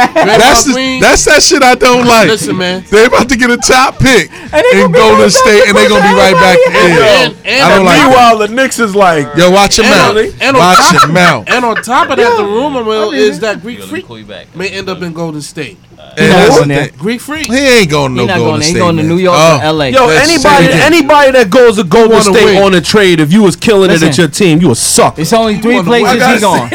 [0.41, 2.27] That's the, that's that shit I don't like.
[2.27, 2.83] Listen, man.
[2.89, 5.89] They're about to get a top pick And they gonna in Golden State, and they're
[5.89, 7.25] gonna be right back everybody there.
[7.27, 8.07] And- and- I don't like that.
[8.07, 10.41] Meanwhile, the Knicks is like, Yo, watch your And mouth.
[10.41, 11.43] on- Watch top- your mouth.
[11.47, 14.55] And on top of that, the rumor mill is that Greek Freak call you back.
[14.55, 15.77] may end up in Golden State.
[16.17, 16.89] He And not going there.
[16.97, 17.47] Greek freak.
[17.47, 18.61] He ain't going He no not Golden going.
[18.61, 18.79] He State.
[18.79, 19.03] going to.
[19.03, 19.89] New York Oh, or L.A.
[19.89, 20.73] Yo, That's anybody it.
[20.81, 22.63] anybody that goes to Golden wanna State win.
[22.63, 25.21] on a trade, if you was killing it at your team, you a sucker.
[25.21, 26.35] It's only three places win.
[26.35, 26.69] he going.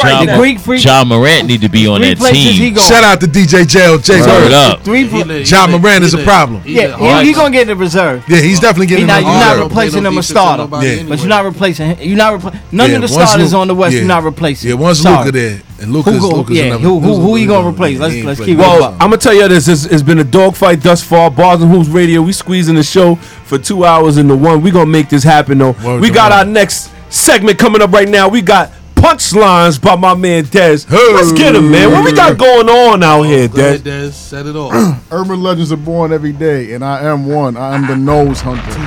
[0.00, 0.84] John, The Greek freak.
[0.84, 2.74] Ja Morant need to be on Three that team.
[2.76, 4.20] Shout out to DJ Jail J.
[4.22, 4.82] Word up.
[4.84, 5.04] Three.
[5.04, 6.62] He pla- lit- he John lit- Moran he is a problem.
[6.66, 8.24] Yeah, lit he, gonna get in the reserve.
[8.28, 10.68] Yeah, he's definitely He getting not, in you're not replacing no him a starter.
[10.84, 11.02] Yeah.
[11.08, 11.94] But you're not replacing.
[11.96, 12.08] Him.
[12.08, 12.40] You're not.
[12.40, 13.94] Repl- none of the starters on the West.
[13.94, 14.68] You're not replacing.
[14.70, 15.18] Yeah, once Sorry.
[15.26, 17.98] Luka there, and Luka's Who go- Luka's yeah, another- who- who- who you gonna replace?
[17.98, 18.92] Let's- let's playing keep it Well.
[18.92, 21.30] I'm gonna tell you this: it's, it's been a dogfight thus far.
[21.30, 22.22] Bars and Hoops Radio.
[22.22, 24.62] We squeezing the show for two hours into one.
[24.62, 25.74] We gonna make this happen though.
[25.84, 26.36] Word we got word.
[26.38, 28.28] our next segment coming up right now.
[28.28, 30.86] We got punchlines by my man Dez.
[30.90, 31.90] Let's get him, man.
[31.90, 34.08] What we got going on out here, Go ahead, Dez?
[34.08, 34.12] Dez.
[34.12, 34.74] Set it off.
[35.10, 37.56] Urban legends are born every day, and I am one.
[37.56, 38.78] I am the nose hunter.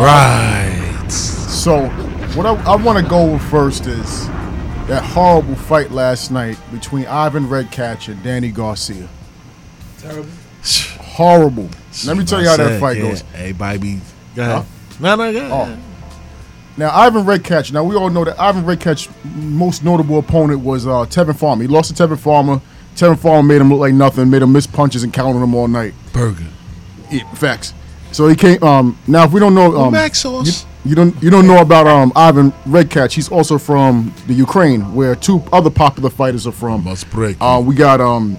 [0.00, 1.06] Right.
[1.10, 1.86] So,
[2.34, 4.28] what I, I want to go with first is
[4.88, 9.08] that horrible fight last night between Ivan Redkach and Danny Garcia.
[9.98, 10.30] Terrible.
[11.00, 11.68] Horrible.
[12.06, 13.02] Let me tell you how that fight yeah.
[13.02, 13.20] goes.
[13.20, 14.00] Hey, baby.
[14.34, 14.66] Go ahead.
[15.00, 15.52] No, no, go ahead.
[15.52, 15.78] Oh.
[16.76, 17.70] Now, Ivan Redkach.
[17.70, 21.62] Now, we all know that Ivan Redkach's most notable opponent was uh, Tevin Farmer.
[21.62, 22.60] He lost to Tevin Farmer.
[22.96, 25.68] Tevin Farmer made him look like nothing, made him miss punches and counted him all
[25.68, 25.94] night.
[26.12, 26.46] Burger.
[27.10, 27.74] Yeah, facts.
[28.10, 28.62] So he came.
[28.62, 30.66] Um, now, if we don't know, um, Mac sauce.
[30.84, 33.12] You, don't you don't know about um, Ivan Redkach.
[33.12, 36.84] He's also from the Ukraine, where two other popular fighters are from.
[36.84, 37.36] Must break.
[37.40, 38.36] Uh, we got um,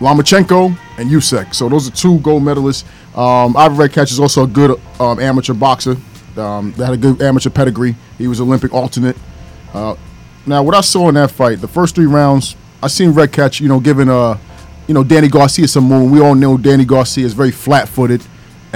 [0.00, 1.54] Lomachenko and Usyk.
[1.54, 2.84] So those are two gold medalists.
[3.16, 5.96] Um, Ivan Redkach is also a good um, amateur boxer.
[6.36, 7.96] Um, that had a good amateur pedigree.
[8.18, 9.16] He was Olympic alternate.
[9.72, 9.96] Uh,
[10.44, 13.68] now, what I saw in that fight, the first three rounds, I seen Redkach, you
[13.68, 14.38] know, giving uh,
[14.86, 16.10] you know, Danny Garcia some moon.
[16.10, 18.22] We all know Danny Garcia is very flat-footed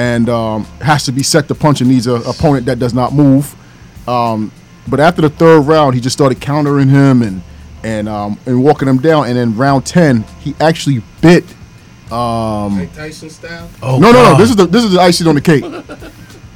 [0.00, 3.12] and um, has to be set to punch and needs an opponent that does not
[3.12, 3.54] move.
[4.08, 4.50] Um,
[4.88, 7.42] but after the third round, he just started countering him and
[7.84, 9.26] and um, and walking him down.
[9.26, 11.44] And then round ten, he actually bit.
[12.10, 13.68] Um, Tyson style.
[13.82, 14.38] Oh, no, no, no.
[14.38, 15.64] This is the this is the icing on the cake.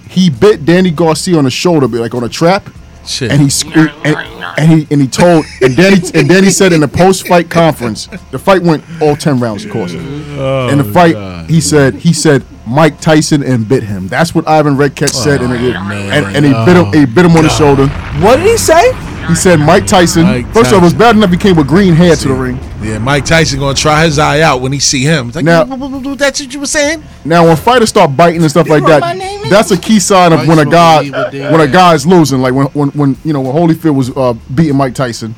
[0.09, 2.71] he bit Danny Garcia on the shoulder, but like on a trap.
[3.07, 3.31] Shit.
[3.31, 4.17] And he sc- and,
[4.59, 8.07] and he and he told and Danny and Danny said in the post fight conference,
[8.31, 9.93] the fight went all ten rounds, of course.
[9.95, 14.09] Oh, in the fight, he said he said Mike Tyson and bit him.
[14.09, 16.93] That's what Ivan Redkach said, and, it, and, and he bit him.
[16.93, 17.89] He bit him on the shoulder.
[18.23, 18.93] What did he say?
[19.27, 20.25] He said Mike Tyson.
[20.25, 22.35] Mike first of all, it was bad enough he came with green hair to the
[22.35, 22.59] ring.
[22.83, 25.29] Yeah, Mike Tyson gonna try his eye out when he see him.
[25.29, 27.03] It's like, Now- that's what you were saying.
[27.25, 29.51] Now, when fighters start biting and stuff like that, my name is?
[29.51, 31.73] that's a key sign of when a guy when a ass.
[31.73, 32.41] guy is losing.
[32.43, 35.35] Like when when, when you know when Holyfield was uh, beating Mike Tyson,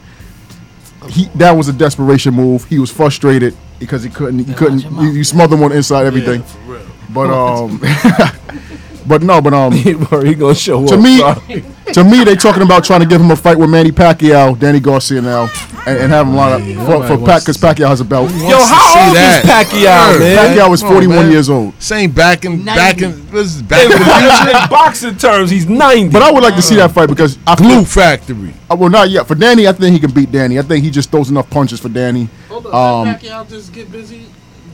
[1.09, 2.65] he that was a desperation move.
[2.65, 6.07] He was frustrated because he couldn't he couldn't you, you smother him on the inside
[6.07, 6.43] everything.
[6.67, 6.81] real.
[7.13, 7.79] But um,
[9.07, 9.95] but no, but um, he
[10.35, 11.01] gonna show to up.
[11.01, 11.65] me, sorry.
[11.93, 14.81] to me, they talking about trying to give him a fight with Manny Pacquiao, Danny
[14.81, 15.49] Garcia now,
[15.87, 18.31] and, and have him line up for, for Pac because Pacquiao has a belt.
[18.33, 19.45] Yo, wants to how old that.
[19.45, 20.19] is Pacquiao, Word.
[20.21, 20.57] man?
[20.57, 21.31] Pacquiao was Come on, 41 man.
[21.33, 21.81] years old.
[21.81, 24.59] Same back in back in this is back In, in the future.
[24.65, 26.11] in boxing terms, he's 90.
[26.11, 28.53] But I would like to see that fight because I Glue feel, Factory.
[28.69, 29.29] uh, well, not yet.
[29.29, 30.59] For Danny, I think he can beat Danny.
[30.59, 32.29] I think he just throws enough punches for Danny.
[32.49, 34.27] Hold on, Um, Pacquiao just get busy.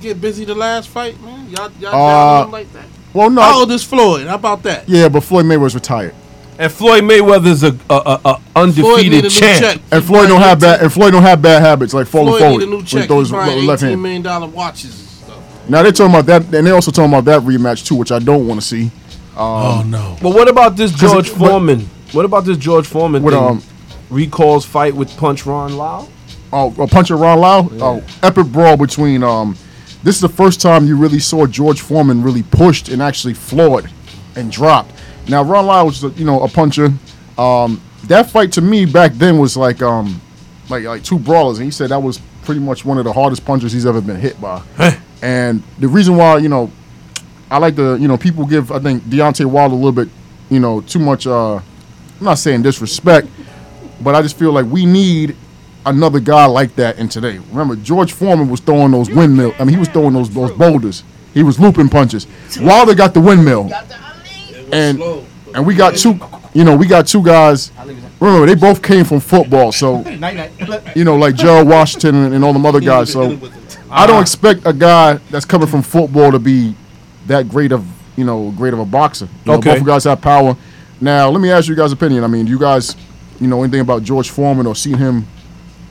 [0.03, 1.49] Get busy the last fight, man.
[1.51, 2.85] Y'all, y'all Uh, down like that.
[3.15, 4.27] Well, no, How old is Floyd?
[4.27, 4.89] How about that?
[4.89, 6.15] yeah, but Floyd Mayweather's retired,
[6.59, 9.61] and Floyd Mayweather's a, a, a, a Floyd need a undefeated champ.
[9.63, 9.79] check.
[9.93, 12.59] and Floyd don't have bad and Floyd don't have bad habits like falling Floyd forward
[12.61, 13.07] need a new check.
[13.07, 14.03] throws He his buying left hand.
[14.03, 15.69] million dollar watches and stuff.
[15.69, 18.19] Now they're talking about that, and they also talking about that rematch too, which I
[18.19, 18.91] don't want to see.
[19.37, 20.17] Oh no.
[20.21, 21.89] But what about this George it- but- Foreman?
[22.13, 23.43] What about this George Foreman With, thing?
[23.43, 23.63] um,
[24.11, 26.09] Recalls fight with Punch Ron Lyle?
[26.53, 27.71] Oh, a punch of Ron Lyle.
[27.81, 29.23] Oh, epic brawl between.
[29.23, 29.57] Um,
[30.03, 33.91] this is the first time you really saw George Foreman really pushed and actually floored
[34.37, 34.93] and dropped.
[35.29, 36.91] Now Ron Lyle was, you know, a puncher.
[37.39, 40.21] Um, that fight to me back then was like, um,
[40.69, 43.45] like like two brawlers, and he said that was pretty much one of the hardest
[43.45, 44.63] punches he's ever been hit by.
[45.23, 46.71] and the reason why, you know,
[47.51, 50.09] I like the, you know, people give I think Deontay Wilder a little bit,
[50.51, 51.27] you know, too much.
[51.27, 51.63] Uh, I'm
[52.21, 53.29] not saying disrespect,
[54.01, 55.37] but I just feel like we need
[55.87, 57.39] another guy like that in today.
[57.51, 59.55] Remember, George Foreman was throwing those windmill.
[59.59, 61.05] I mean, he was throwing those those boulders.
[61.35, 62.27] He was looping punches.
[62.61, 63.71] Wilder got the windmill,
[64.73, 65.01] and
[65.55, 66.19] and we got two.
[66.55, 67.73] You know, we got two guys.
[68.21, 70.07] Remember, they both came from football, so
[70.95, 73.11] you know, like Gerald Washington and, and all them other guys.
[73.13, 73.39] So
[73.91, 76.75] I don't expect a guy that's coming from football to be
[77.27, 77.85] that great of
[78.17, 79.25] you know great of a boxer.
[79.45, 79.75] You know, Okay.
[79.79, 80.57] both guys have power.
[81.01, 82.23] Now, let me ask you guys' opinion.
[82.23, 82.95] I mean, do you guys,
[83.41, 85.27] you know, anything about George Foreman or seen him?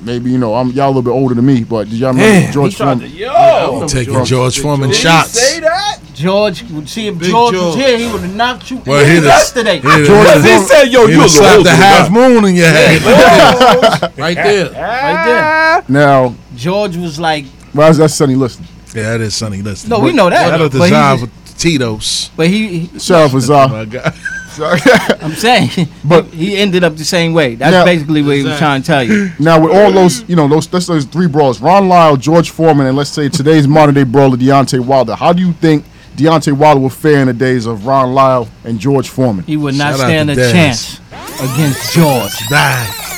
[0.03, 2.40] Maybe you know, I'm y'all a little bit older than me, but did y'all remember
[2.41, 3.11] Man, George he tried Foreman?
[3.11, 3.88] to, yo!
[3.88, 5.30] Taking George Foreman shots.
[5.40, 5.99] Say that?
[6.15, 7.53] George, see if George, George.
[7.53, 9.76] was here, he would have knocked you Well, he yesterday.
[9.78, 12.45] he George Because he Foreman- said, yo, He you was slapped lost the half moon
[12.45, 13.02] in your head.
[14.18, 14.65] Right there.
[14.72, 15.84] right there.
[15.88, 18.65] Now, George was like Well, that's, that's Sonny Liston.
[18.95, 19.90] Yeah, that is Sonny Liston.
[19.90, 20.49] No, we know that.
[20.49, 22.30] Shout out to But he Zion Tito's.
[22.36, 23.40] But he, he Shout out for
[24.56, 24.72] Zah.
[24.72, 25.18] my God.
[25.22, 25.69] I'm saying,
[26.03, 27.56] But- but he ended up the same way.
[27.56, 29.32] That's Now- basically what he was trying to tell you.
[29.40, 32.88] Now with all those, you know, those that's those three brawls, Ron Lyle, George Foreman,
[32.88, 35.15] and let's say today's modern day brawler Deontay Wilder.
[35.15, 38.80] How do you think Deontay Wilder would fare in the days of Ron Lyle and
[38.80, 39.45] George Foreman?
[39.45, 40.52] He would not Shout stand a Dez.
[40.52, 40.99] chance
[41.40, 42.32] against George.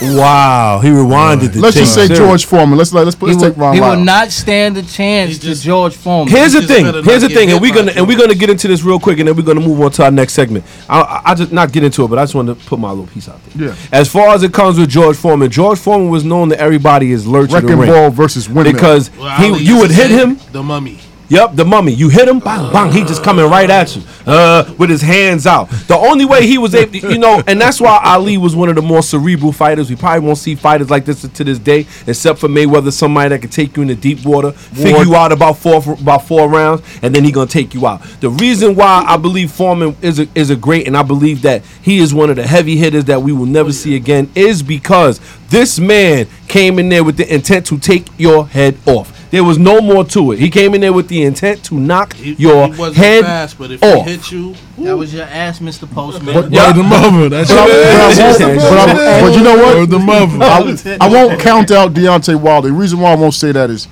[0.03, 2.17] Wow, he rewinded the Let's just say tape.
[2.17, 2.77] George Foreman.
[2.77, 3.95] Let's let, let's put He let's would, take Ron he Lyle.
[3.97, 6.27] would not stand a chance to George Foreman.
[6.34, 6.85] Here's the just thing.
[7.03, 9.27] Here's the thing, and we're gonna and we're gonna get into this real quick, and
[9.27, 10.65] then we're gonna move on to our next segment.
[10.89, 12.89] I, I, I just not get into it, but I just wanted to put my
[12.89, 13.69] little piece out there.
[13.69, 13.75] Yeah.
[13.91, 17.25] As far as it comes with George Foreman, George Foreman was known to everybody as
[17.25, 18.73] lurching the Wrecking ring ball versus windmill.
[18.73, 20.38] because Well, he you would hit him.
[20.51, 20.99] The mummy.
[21.29, 21.93] Yep, the mummy.
[21.93, 22.91] You hit him, bang, bang.
[22.91, 25.69] He just coming right at you, uh, with his hands out.
[25.87, 28.75] The only way he was able, you know, and that's why Ali was one of
[28.75, 29.89] the more cerebral fighters.
[29.89, 33.39] We probably won't see fighters like this to this day, except for Mayweather, somebody that
[33.39, 37.15] can take you into deep water, figure you out about four about four rounds, and
[37.15, 38.01] then he gonna take you out.
[38.19, 41.63] The reason why I believe Foreman is a, is a great, and I believe that
[41.81, 45.19] he is one of the heavy hitters that we will never see again, is because
[45.49, 49.11] this man came in there with the intent to take your head off.
[49.34, 50.38] There was no more to it.
[50.38, 53.57] He came in there with the intent to knock He, your he wasn't head fast,
[53.57, 54.05] but if off.
[54.05, 55.91] he hit you, That was your ass, Mr.
[55.91, 56.35] Postman.
[56.35, 57.30] But- Word the mother.
[57.30, 59.89] That's But, I, but, but, but you know what?
[59.89, 60.38] The mother.
[60.39, 62.68] I, I won't count out Deontay Wilder.
[62.68, 63.88] The reason why I won't say that is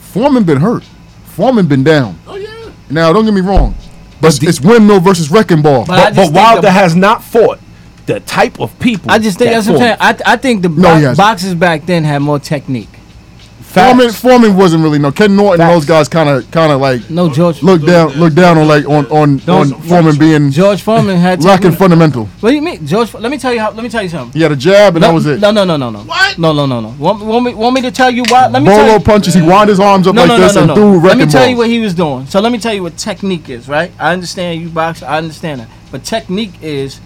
[0.00, 0.82] Foreman been hurt.
[1.26, 2.18] Foreman been down.
[2.26, 2.70] Oh yeah.
[2.90, 3.76] Now don't get me wrong,
[4.20, 5.84] but it's windmill versus wrecking ball.
[5.86, 7.60] But But, but Wilder the- has not fought
[8.06, 9.12] the type of people.
[9.12, 9.96] I just think that that's what I'm saying.
[9.98, 10.26] fought.
[10.26, 12.88] I, I think the No, bo- boxers back then had more technique.
[13.72, 14.20] Foreman, Facts.
[14.20, 15.10] Foreman wasn't really no.
[15.10, 17.62] Ken Norton, and those guys kind of, kind of like No, George.
[17.62, 21.72] look down, look down on like on on, on Foreman being George Foreman had lacking
[21.72, 22.26] fundamental.
[22.40, 23.14] What do you mean, George?
[23.14, 23.70] Let me tell you how.
[23.70, 24.32] Let me tell you something.
[24.38, 25.40] He had a jab, and no, that was it.
[25.40, 26.00] No, no, no, no, no.
[26.00, 26.38] What?
[26.38, 26.88] No, no, no, no.
[26.98, 27.54] Want, want me?
[27.54, 28.48] Want me to tell you why?
[28.48, 29.00] Let me tell Bolo you.
[29.04, 29.34] punches.
[29.34, 30.74] He wound his arms up No, like no, no, this no, and no.
[30.74, 32.26] threw Let me wrecking tell you what he was doing.
[32.26, 33.90] So let me tell you what technique is, right?
[33.98, 35.02] I understand you box.
[35.02, 35.68] I understand that.
[35.90, 37.00] But technique is,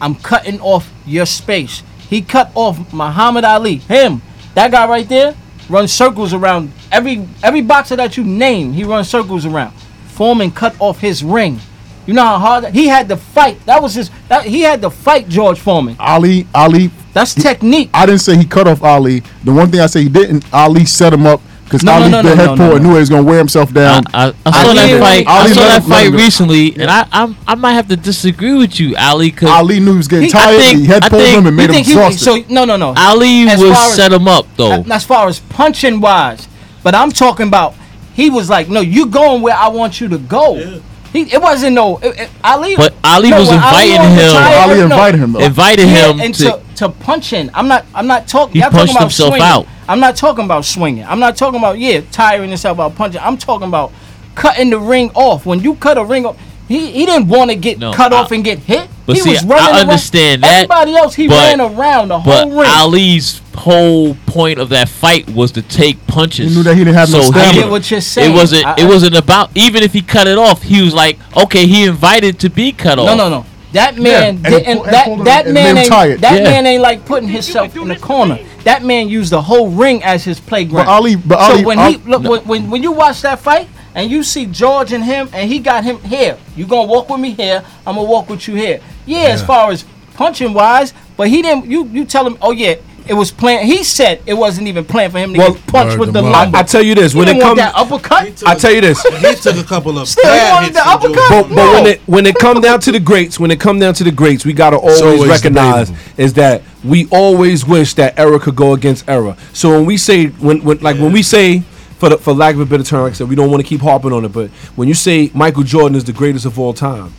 [0.00, 1.82] I'm cutting off your space.
[2.10, 3.76] He cut off Muhammad Ali.
[3.76, 4.20] Him,
[4.54, 5.34] that guy right there,
[5.68, 8.72] runs circles around every every boxer that you name.
[8.72, 9.72] He runs circles around.
[10.08, 11.60] Foreman cut off his ring.
[12.06, 13.64] You know how hard that, he had to fight.
[13.66, 14.10] That was his.
[14.28, 15.96] That, he had to fight George Foreman.
[15.98, 16.90] Ali, Ali.
[17.12, 17.90] That's technique.
[17.92, 19.20] I didn't say he cut off Ali.
[19.42, 20.44] The one thing I say he didn't.
[20.52, 22.74] Ali set him up because No, no, Ali no, the no, head no, pull no,
[22.76, 22.88] and no.
[22.88, 24.04] knew he was gonna wear himself down.
[24.14, 25.26] I, I saw Ali- that fight.
[25.28, 26.16] I saw that him- let him fight go.
[26.16, 29.30] recently, and I I'm, I might have to disagree with you, Ali.
[29.32, 30.60] Cause Ali knew he was getting He- tired.
[30.60, 31.92] I think- he head I pulled him and You made him think he?
[31.92, 32.24] exhausted.
[32.24, 32.94] So no, no, no.
[32.96, 34.84] Ali As was far as- set him up though.
[34.90, 36.48] As far as punching wise,
[36.82, 37.74] but I'm talking about
[38.14, 40.80] he was like, no, you going where I want you to go.
[41.16, 42.76] He, it wasn't no it, it- Ali.
[42.76, 44.26] But Ali no, was inviting was him.
[44.36, 45.40] retired, Ali no, invited him though.
[45.40, 46.44] Invited yeah, him and to.
[46.44, 47.48] to, to punching.
[47.54, 47.86] I'm not.
[47.94, 48.52] I'm not talking.
[48.54, 49.46] He y'all talking punched about himself swinging.
[49.48, 49.66] out.
[49.88, 51.04] I'm not talking about swinging.
[51.04, 53.20] I'm not talking about yeah tiring yourself out punching.
[53.22, 53.92] I'm talking about
[54.34, 55.46] cutting the ring off.
[55.46, 56.36] When you cut a ring off,
[56.68, 58.88] he he didn't want to get No, cut I- off and get hit.
[59.06, 59.80] But he see, was running I around.
[59.90, 62.68] understand that, Everybody else, he but- ran around the But whole ring.
[62.70, 66.50] Ali's whole point of that fight was to take punches.
[66.50, 67.48] He knew that he didn't have no so stamina.
[67.50, 68.32] I get what you're saying.
[68.32, 68.66] It wasn't.
[68.66, 69.50] I- it wasn't about.
[69.54, 72.98] Even if he cut it off, he was like, okay, he invited to be cut
[72.98, 73.06] off.
[73.06, 73.46] No, no, no.
[73.72, 74.66] That man and he didn't.
[74.68, 75.88] and that pulled him that and man ain't.
[75.88, 76.20] tired.
[76.22, 76.44] That Yeah.
[76.44, 78.38] man ain't like putting himself in the corner.
[78.64, 80.86] That man used the whole ring as his playground.
[80.86, 83.20] But Ali- but Ali, so Ali- when Ali- he look when, when when you watch
[83.22, 86.84] that fight and you see George and him and he got him here, you gonna
[86.86, 87.62] walk with me here.
[87.86, 88.80] I'm gonna walk with you here.
[89.06, 89.84] Yeah, as far as
[90.14, 91.70] punching wise, but he didn't.
[91.70, 92.74] You you tell him, oh yeah,
[93.08, 93.66] it was planned.
[93.68, 96.32] He said it wasn't even planned for him to Well, get punched with the mother.
[96.32, 96.58] lumber.
[96.58, 98.42] I tell you this: He when it didn't want comes, that uppercut.
[98.46, 99.00] I tell you this.
[99.02, 101.28] he took a couple of Still, he wanted hits the uppercut.
[101.30, 101.48] George.
[101.50, 103.94] But, but when it when it come down to the greats, when it come down
[103.94, 108.40] to the greats, we gotta always, always recognize is that we always wish that era
[108.40, 109.36] could go against era.
[109.52, 111.60] So when we say when when like when we say
[111.98, 113.68] for the, for lack of a better term, like I said, we don't want to
[113.68, 116.74] keep harping on it, but when you say Michael Jordan is the greatest of all
[116.74, 117.12] time,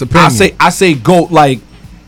[0.00, 0.14] It's.
[0.14, 1.60] I say I say goat like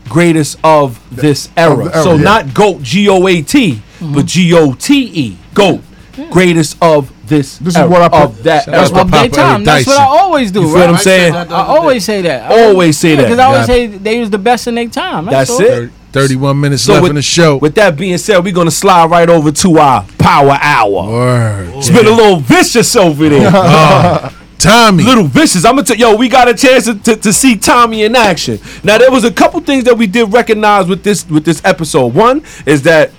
[0.09, 1.75] greatest of this era.
[1.85, 2.23] the era, so yeah.
[2.23, 4.13] not goat G O A T, mm-hmm.
[4.13, 5.81] but G O T E goat.
[6.13, 6.31] Mm.
[6.31, 9.01] Greatest of this, This is era, what I put- of that That's era.
[9.01, 9.63] Of Papa time.
[9.65, 10.61] That's what I always do.
[10.61, 10.81] You feel right?
[10.85, 11.33] what I'm saying?
[11.33, 12.51] that the I always say that.
[12.51, 13.23] I Always say that.
[13.23, 13.65] Because I always Yeah.
[13.65, 15.25] say they was the best in their time.
[15.25, 15.59] That's all.
[15.59, 15.89] it.
[16.13, 17.57] 31 minutes So left with- in the show.
[17.57, 21.09] With that being said, we're gonna slide right over to our power hour.
[21.09, 21.69] Word.
[21.75, 23.51] It's been a little vicious over there.
[23.53, 25.03] Oh, Tommy.
[25.03, 25.65] little vicious.
[25.65, 28.59] I'm gonna tell yo, we got a chance to, to, to see Tommy in action.
[28.83, 32.13] Now there was a couple things that we did recognize with this with this episode.
[32.13, 33.11] One is that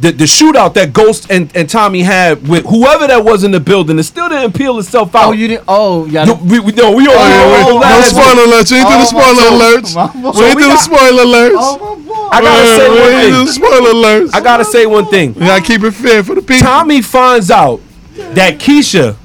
[0.00, 3.60] the, the shootout that Ghost and, and Tommy had with whoever that was in the
[3.60, 5.28] building, it still didn't peel itself oh, out.
[5.28, 5.64] Oh, you didn't.
[5.68, 6.24] Oh, yeah.
[6.24, 8.72] No, we, we, no, we all Oh, yeah, oh, no oh, spoiler alerts.
[8.72, 9.94] We ain't do the Oh, spoiler my alerts.
[9.94, 10.40] My.
[10.40, 11.56] We ain't we do the spoiler alerts.
[11.56, 13.62] Oh, I gotta say we ain't do one the thing.
[13.62, 14.30] spoiler alerts.
[14.34, 15.34] I gotta say one thing.
[15.34, 16.66] We gotta keep it fair for the people.
[16.66, 17.80] Tommy finds out
[18.16, 19.16] that Keisha,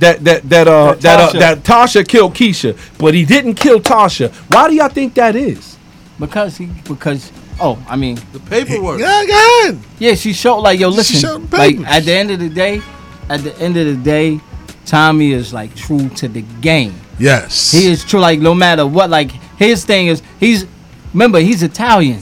[0.00, 3.80] that that that uh That that uh, that Tasha killed Keisha, but he didn't kill
[3.80, 4.32] Tasha.
[4.52, 5.76] Why do y'all think that is?
[6.18, 9.00] Because he because oh I mean the paperwork.
[9.00, 9.78] Yeah, go ahead.
[9.98, 11.20] Yeah, she showed like yo She listen.
[11.20, 11.86] showed the like papers.
[11.92, 12.82] at the end of the day,
[13.28, 14.40] at the end of the day,
[14.86, 16.94] Tommy is like true to the game.
[17.18, 17.70] Yes.
[17.72, 18.20] He is true.
[18.20, 20.66] Like no matter what, like his thing is he's
[21.12, 22.20] remember he's Italian,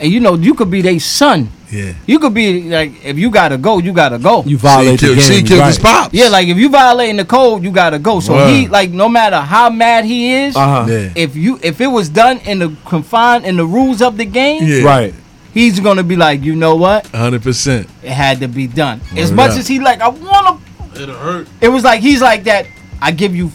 [0.00, 1.48] and you know you could be their son.
[1.70, 1.94] Yeah.
[2.06, 4.42] You could be like if you gotta go, you gotta go.
[4.44, 5.46] You violate She the killed- she game.
[5.46, 5.66] killed right.
[5.66, 6.14] his pops.
[6.14, 8.20] Yeah, like if you violating the code, you gotta go.
[8.20, 8.48] So Word.
[8.50, 10.86] he like no matter how mad he is, Uh-huh.
[10.88, 11.10] Yeah.
[11.16, 14.62] if you if it was done in the confined in the rules of the game,
[14.64, 14.82] Yeah.
[14.84, 15.14] Right.
[15.54, 17.88] he's gonna be like, you know what, hundred percent.
[18.02, 19.00] it had to be done.
[19.16, 19.58] As much up.
[19.58, 20.58] as he like, I wanna.
[21.00, 21.48] It'll hurt.
[21.60, 22.66] It was like he's like that.
[23.02, 23.50] I give you,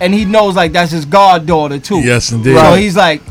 [0.00, 2.00] and he knows like that's his goddaughter too.
[2.00, 2.56] Yes, indeed.
[2.56, 3.22] So he's like,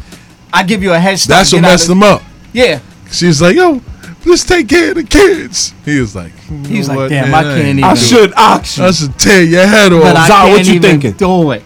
[0.53, 1.39] I give you a head start.
[1.39, 2.23] That's what messed of- him up.
[2.53, 2.79] Yeah.
[3.11, 3.81] She's like, "Yo,
[4.25, 6.33] let's take care of the kids." He was like,
[6.65, 8.77] He was know like, what, damn, man, I can't ain't even I do should ox
[8.77, 8.83] you.
[8.85, 10.01] I should tear your head off.
[10.03, 11.11] But I off." Zah, what can't you even thinking?
[11.13, 11.63] Do it.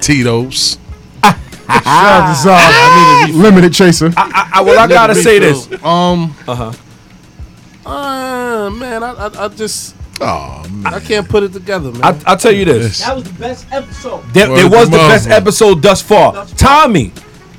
[0.00, 0.78] Tito's.
[1.22, 1.36] Shout
[1.84, 4.12] out to Zah, limited chaser.
[4.16, 5.66] I, I, well, I gotta say this.
[5.84, 6.34] Um.
[6.46, 6.72] Uh huh.
[7.90, 10.94] Uh, man, I, I, I just, Oh man.
[10.94, 12.02] I can't put it together, man.
[12.04, 13.00] I, I'll tell you this.
[13.00, 14.24] That was the best episode.
[14.32, 15.40] There, Word there was to the best mother.
[15.40, 16.46] episode thus far.
[16.56, 17.12] Tommy,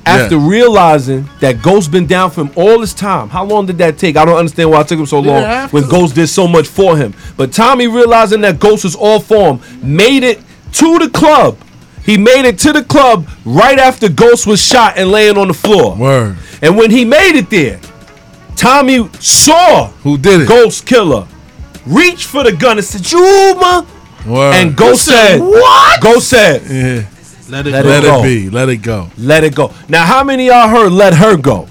[0.08, 3.98] after realizing that Ghost been down for him all this time, how long did that
[3.98, 4.16] take?
[4.16, 5.88] I don't understand why it took him so Didn't long when to.
[5.88, 7.14] Ghost did so much for him.
[7.36, 10.40] But Tommy realizing that Ghost was all for him, made it
[10.72, 11.58] to the club.
[12.04, 15.54] He made it to the club right after Ghost was shot and laying on the
[15.54, 15.96] floor.
[15.96, 16.36] Word.
[16.62, 17.80] And when he made it there,
[18.56, 20.48] Tommy saw Who did it?
[20.48, 21.28] Ghost Killer
[21.86, 23.86] reach for the gun and said, Juma.
[24.26, 24.54] Word.
[24.54, 27.06] And Ghost said, "What?" Ghost said, yeah.
[27.48, 27.88] Let it Let go.
[27.88, 28.20] Let go.
[28.20, 28.50] it be.
[28.50, 29.10] Let it go.
[29.18, 29.72] let it go.
[29.88, 31.66] Now, how many of y'all heard "Let Her Go"?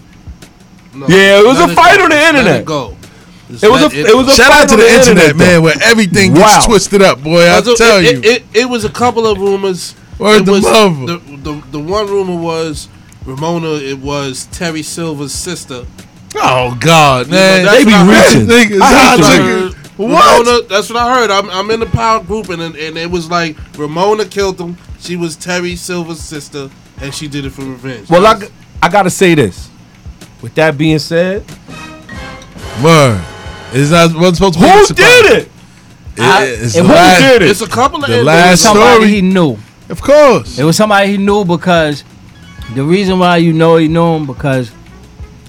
[0.93, 2.03] No, Yeah, it was let a fight go.
[2.05, 2.45] on the internet.
[2.45, 2.97] Let it go.
[3.49, 5.61] Just It was a- it was a Shout out to the, the internet, internet, man,
[5.63, 6.39] where everything Wow.
[6.39, 7.41] gets twisted up, boy.
[7.47, 8.09] I It- tell it, you.
[8.19, 9.93] It, it, it was a couple of rumors.
[10.19, 12.89] Word it to was the, the the one rumor was
[13.25, 13.73] Ramona.
[13.75, 15.85] It was Terry Silver's sister.
[16.35, 17.65] oh God, You know, man.
[17.65, 18.33] They be what I heard.
[18.35, 18.47] reaching.
[18.47, 20.39] Niggas, I I to I think- heard What?
[20.47, 21.31] Ramona, that's what I heard.
[21.31, 24.75] I'm, I'm in the power group, and and it was like Ramona killed him.
[24.99, 26.69] She was Terry Silver's sister,
[27.01, 28.09] and she did it for revenge.
[28.09, 28.47] Well, I,
[28.81, 29.69] I gotta say this.
[30.41, 31.43] With that being said,
[32.83, 33.23] Word.
[33.73, 35.21] It's not wasn't supposed to be a who surprise.
[35.23, 35.49] did it?
[36.19, 37.49] I- it's it who last- did it?
[37.51, 38.25] it's a couple of The endings.
[38.25, 39.09] last Somebody story.
[39.09, 39.57] he knew.
[39.89, 40.57] Of course.
[40.59, 42.03] It was somebody he knew because
[42.75, 44.71] the reason why you know he knew him because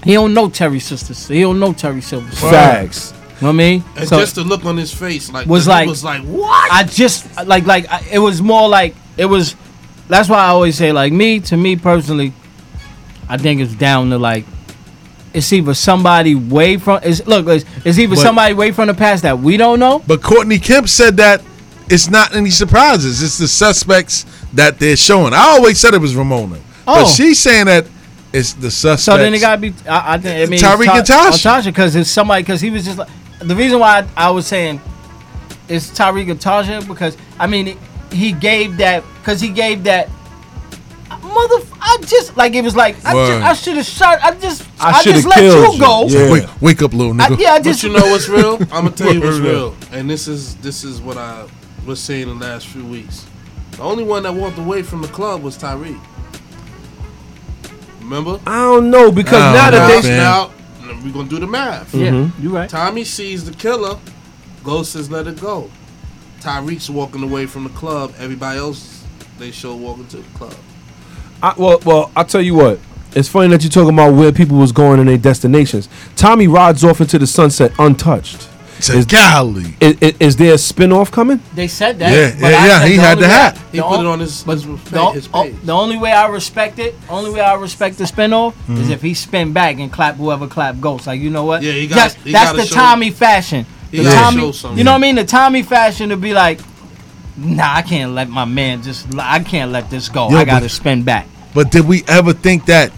[0.03, 1.27] he don't know Terry sisters.
[1.27, 2.27] He don't know Terry Silver.
[2.29, 2.41] Facts.
[2.41, 3.13] You know Facts.
[3.41, 3.83] what I mean?
[3.95, 6.71] And So just the look on his face, like Was like- was like what?
[6.71, 9.55] I just like like I, it was more like it was.
[10.07, 12.33] That's why I always say like me to me personally,
[13.27, 14.45] I think it's down to like.
[15.31, 18.95] It's either somebody way from it's look it's, it's either But- somebody way from the
[18.95, 19.99] past that we don't know.
[20.07, 21.43] But Courtney Kemp said that
[21.87, 23.21] it's not any surprises.
[23.21, 25.33] It's the suspects that they're showing.
[25.33, 27.05] I always said it was Ramona, but Oh.
[27.05, 27.85] she's saying that
[28.33, 29.03] it's the suspects.
[29.03, 29.73] So then it gotta be.
[29.87, 30.47] I, I think.
[30.47, 31.65] I mean, Tariq and Tasha.
[31.65, 32.41] because it's somebody.
[32.41, 33.09] Because he was just like
[33.39, 34.81] the reason why I, I was saying
[35.67, 37.77] it's Tariq and Tasha because I mean it,
[38.11, 40.09] he gave that because he gave that.
[41.21, 43.27] Mother, I just like it was like I, Word.
[43.27, 44.19] just, I should have shot.
[44.23, 45.79] I just I I, just let you you.
[45.79, 46.05] go.
[46.07, 46.31] Yeah.
[46.31, 47.39] Wake, wake up, little I, nigga.
[47.39, 48.55] yeah, I But you know what's real?
[48.55, 51.47] I'm gonna tell you what's real, and this is this is what I
[51.85, 53.27] was saying the last few weeks.
[53.71, 55.99] The only one that walked away from the club was Tariq.
[58.01, 58.39] Remember?
[58.47, 60.17] I don't know because I now don't know, that they man.
[60.19, 61.93] Now we're gonna do the math.
[61.93, 62.41] yeah, Mm-hmm.
[62.43, 62.69] you right.
[62.69, 63.99] Tommy sees the killer.
[64.63, 65.69] Ghost says, "Let it go."
[66.39, 68.13] Tariq's walking away from the club.
[68.17, 69.03] Everybody else,
[69.37, 70.53] they show walking to the club.
[71.41, 72.79] I, well, well, I'll tell you what.
[73.15, 75.89] It's funny that you're talking about where people was going and their destinations.
[76.15, 78.47] Tommy rides off into the sunset untouched.
[78.79, 79.75] Said, golly.
[79.81, 81.41] Is, is, is there a spin-off coming?
[81.53, 82.11] They said that.
[82.13, 83.57] Yeah, yeah, yeah, said he the had only the way- hat.
[83.71, 85.55] He the put on- it on his, But his, the, his oh, page.
[85.63, 88.91] the only way I respect it, only way I respect the spinoff is mm-hmm.
[88.91, 91.07] if he spin back and clap whoever clap Ghost.
[91.07, 91.61] Like you know what?
[91.61, 93.65] Yeah, he got- that's, he that's the show- Tommy fashion.
[93.91, 95.15] He The gotta Tommy, you know what I mean?
[95.15, 96.59] The Tommy fashion to be like,
[97.37, 99.07] nah, I can't let my man just.
[99.17, 100.29] I can't let this go.
[100.29, 101.27] Yo, I got to spin back.
[101.53, 102.91] But did we ever think that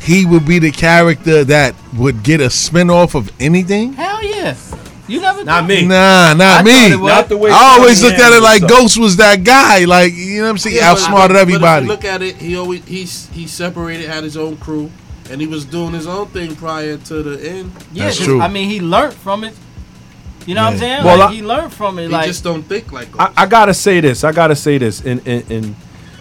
[0.00, 3.92] he would be the character that would get a spin-off of anything?
[3.92, 4.56] Hell yeah.
[5.08, 5.44] You never.
[5.44, 5.86] Not thought- me.
[5.86, 6.72] Nah, not I me.
[6.72, 7.12] thought it was.
[7.12, 8.66] Not the way I always looked at it like.
[8.66, 9.84] Ghost was that guy.
[9.84, 10.74] Like, you know what I'm saying?
[10.74, 11.86] He Yeah, but- outsmarted but- everybody.
[11.86, 13.04] But if you look at it, he always he
[13.40, 14.90] he separated, had his own crew,
[15.30, 17.72] and he was doing his own thing prior to the end.
[17.92, 18.40] Yeah, That's 'cause, true.
[18.40, 19.54] I mean, he learned from it.
[20.46, 21.04] You know what I'm saying?
[21.04, 22.02] Well, like, I- he learned from it.
[22.04, 23.08] He like just don't think like.
[23.18, 24.24] I, I gotta say this.
[24.24, 25.00] I gotta say this.
[25.04, 25.74] And and, and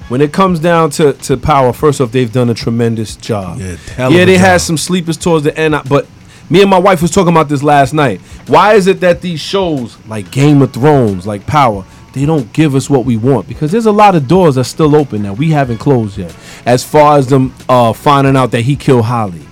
[0.10, 3.60] when it comes down to, to power, first off, they've done a tremendous job.
[3.60, 6.06] Yeah, yeah, a they had some sleepers towards the end, but
[6.50, 8.20] Me and my wife was talking about this last night.
[8.48, 12.76] Why is it that these shows like Game of Thrones, like Power, they don't give
[12.76, 13.48] us what we want?
[13.48, 16.36] Because there's a lot of doors that's still open that we haven't closed yet.
[16.66, 19.44] As far as them uh, finding out that he killed Holly,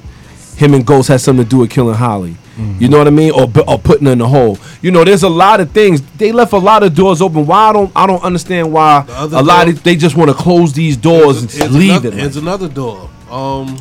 [0.57, 2.35] him and Ghost had something to do with killing Holly.
[2.79, 4.57] You know what I mean, or, or putting in the hole.
[4.81, 6.01] You know, there's a lot of things.
[6.17, 7.45] They left a lot of doors open.
[7.45, 10.35] Why I don't I don't understand why other a lot of they just want to
[10.35, 12.13] close these doors and Here's leave another, it.
[12.15, 13.09] Here's another door.
[13.29, 13.77] Um,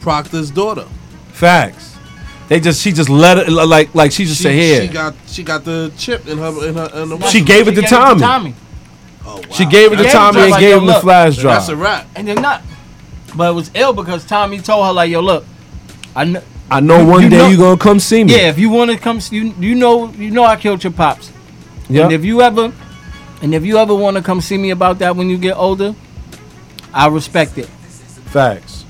[0.00, 0.86] Proctor's daughter.
[1.28, 1.96] Facts.
[2.48, 4.82] They just she just let it like like she just She, said here.
[4.82, 6.90] she got she got the chip in her in her.
[6.94, 8.20] In her She gave it to Tommy.
[8.20, 8.54] tommy
[9.52, 11.56] She gave it to Gave it Tommy her, and like, gave him the flash drive.
[11.58, 12.06] That's a wrap.
[12.14, 12.62] And they're not,
[13.36, 15.44] but it was ill because Tommy told her like, "Yo, look,
[16.14, 18.32] I know, I know one day you gonna come see me.
[18.32, 20.92] Yeah, if you want to come, s- you you know you know I killed your
[20.92, 21.30] pops.
[21.88, 22.04] Yeah.
[22.04, 22.72] And if you ever,
[23.42, 25.94] and if you ever want to come see me about that when you get older,
[26.92, 27.66] I respect it.
[27.66, 28.84] Facts.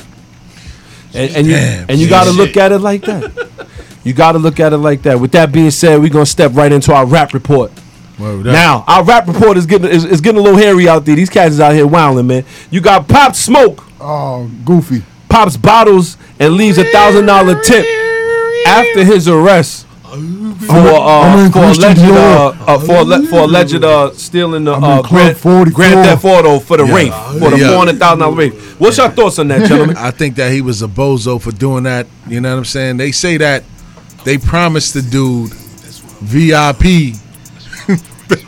[1.15, 3.49] And, and you Damn, and you got to look at it like that.
[4.05, 5.19] You got to look at it like that.
[5.21, 7.73] With that being said, we're gonna step right into our rap report.
[8.19, 11.17] Word Now, our rap report is getting is, is getting a little hairy out there.
[11.17, 12.45] These cats is out here wilding, man.
[12.71, 13.85] You got Pop Smoke.
[14.01, 15.03] Oh, goofy.
[15.37, 17.85] Pops bottles and leaves a thousand dollar tip
[18.67, 24.65] after his arrest for uh, for alleged uh, uh, for alle- for alleged uh, stealing
[24.65, 26.95] the uh, Grand, Grand Theft Auto for the Yeah.
[26.95, 27.69] Wraith for the Yeah.
[27.69, 28.77] four hundred thousand dollar Wraith.
[28.81, 29.95] What's your thoughts on that, gentlemen?
[29.99, 32.07] I think that he was a bozo for doing that.
[32.27, 32.97] You know what I'm saying?
[32.97, 33.63] They say that
[34.25, 35.51] they promised the dude
[36.23, 37.15] VIP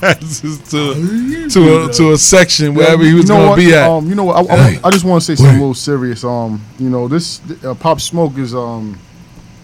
[0.01, 3.75] passes to to a, to a section wherever he was you know going to be
[3.75, 3.89] at.
[3.91, 4.51] Um, you know what?
[4.51, 6.25] I, I, I just want to say something a little serious.
[6.25, 8.99] Um, you know, this uh, Pop Smoke is um,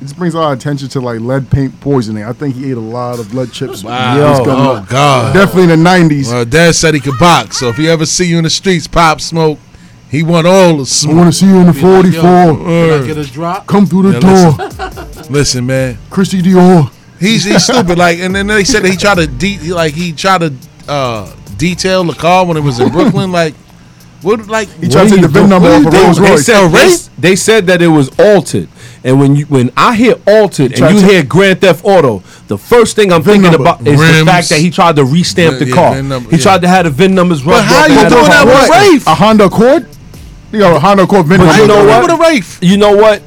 [0.01, 2.25] it just brings a lot of attention to like lead paint poisoning.
[2.25, 3.85] I think he ate a lot of lead chips.
[3.85, 4.89] when he was Yo, oh up.
[4.89, 5.33] God!
[5.35, 6.33] definitely in the '90s.
[6.33, 8.87] Well, Dad said he could box, so if he ever see you in the streets,
[8.87, 9.59] pop smoke,
[10.11, 11.15] he want all the smoke.
[11.15, 12.57] I want to see you in the Be like, yo, 44.
[12.57, 13.67] Can I get a drop?
[13.67, 15.99] Come through the Yeah, door, listen, listen, man.
[16.11, 16.91] Christy Dior.
[17.25, 17.99] He's he's stupid.
[17.99, 20.53] Like, and then they said that he tried to de- like he tried to
[20.89, 23.33] uh, detail the car when it was in Brooklyn.
[23.33, 23.55] Like,
[24.23, 24.47] what?
[24.47, 26.97] Like He tried to take the VIN number off of They, Rolls they said, they,
[27.31, 28.69] they said that it was altered,
[29.03, 32.59] and when you when I hear altered and you to- hear Grand Theft Auto, the
[32.59, 33.69] first thing I'm VIN thinking number.
[33.71, 36.03] about is the fact that he tried to restamp the Yeah, car.
[36.03, 36.43] Number, he yeah.
[36.43, 38.91] tried to have the VIN numbers rubbed how off you doing that a- with What?
[38.93, 39.07] Wraith?
[39.07, 39.89] A Honda Accord?
[40.53, 41.57] You got a Honda Accord VIN number.
[41.57, 42.03] you know What what?
[42.03, 42.59] with a Wraith?
[42.63, 43.23] You know what?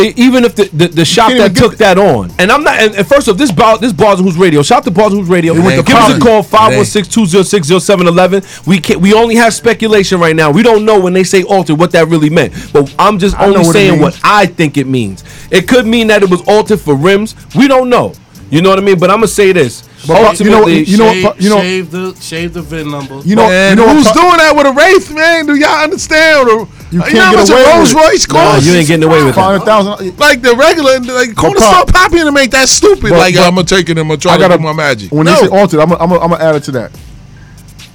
[0.00, 2.62] E- even if the, the, the shop that even get took that on, and I'm
[2.62, 4.90] not, and, and first off, this bar, this Bars and Hoops Radio, shout out to
[4.92, 5.54] Bars and Hoops Radio.
[5.54, 8.66] It went Give us a call It 516-206-0711.
[8.66, 10.50] We can we only have speculation right now.
[10.50, 13.46] We don't know when they say altered what that really meant, but I'm just I
[13.46, 15.24] only what saying what I think it means.
[15.50, 17.34] It could mean that it was altered for rims.
[17.56, 18.14] We don't know.
[18.50, 18.98] You know what I mean?
[18.98, 19.87] But I'm gonna say this.
[20.08, 22.90] But you know what- you know what- shave, you know- shave the shave the VIN
[22.90, 23.20] number.
[23.24, 24.14] You know, Man, you know who's what?
[24.14, 25.46] doing that with a Wraith, man?
[25.46, 26.48] Do y'all understand?
[26.48, 27.96] Or, You you can't know how get much away a with Rolls it.
[27.96, 30.14] Royce Nah, you ain't getting away with Five that.
[30.18, 33.10] like the regular, like corner Pop- store poppy to make that stupid.
[33.10, 33.90] But- like, but- uh, I'm gonna take it.
[33.90, 35.12] and I'm gonna try I to gotta do my magic.
[35.12, 35.34] When no.
[35.34, 36.90] they say altered, I'm gonna I'm gonna- I'm gonna add it to that.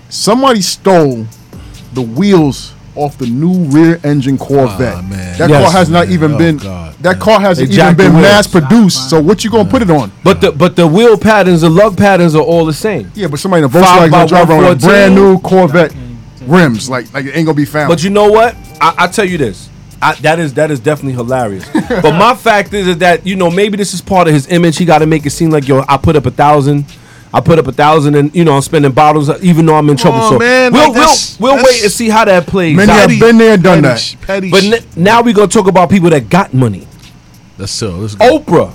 [0.10, 1.26] Somebody stole
[1.94, 4.96] the wheels off the new rear engine Corvette.
[4.96, 5.38] Aw, man.
[5.38, 6.58] That Yes, car has not even Oh, been.
[6.58, 7.20] God, that man.
[7.20, 9.10] car hasn't They even been mass produced.
[9.10, 10.12] So what you gonna put it on?
[10.24, 13.12] But the but the wheel patterns, the lug patterns are all the same.
[13.16, 15.94] Yeah, but somebody in a Five Volkswagen by gonna drive around a brand new Corvette
[16.48, 16.90] rims.
[16.90, 17.90] Like like it ain't gonna be found.
[17.90, 18.56] But you know what?
[18.82, 19.70] I, I tell you this.
[20.02, 21.66] I, that is that is definitely hilarious.
[21.90, 24.78] but my fact is, is that you know maybe this is part of his image.
[24.78, 26.86] He got to make it seem like yo, I put up a thousand,
[27.36, 29.98] I put up a thousand, and you know I'm spending bottles, even though I'm in
[29.98, 30.20] trouble.
[30.20, 30.96] on, so man, we'll like,
[31.40, 32.78] we'll, we'll wait and see how that plays.
[32.78, 33.10] Many out.
[33.10, 34.22] have been there and done petty, that.
[34.26, 36.88] petty But n- now we're gonna talk about people that got money.
[37.58, 38.38] let's so let's go.
[38.38, 38.74] Oprah.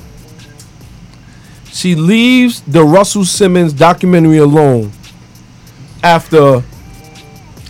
[1.70, 4.90] She leaves the Russell Simmons documentary alone
[6.02, 6.64] after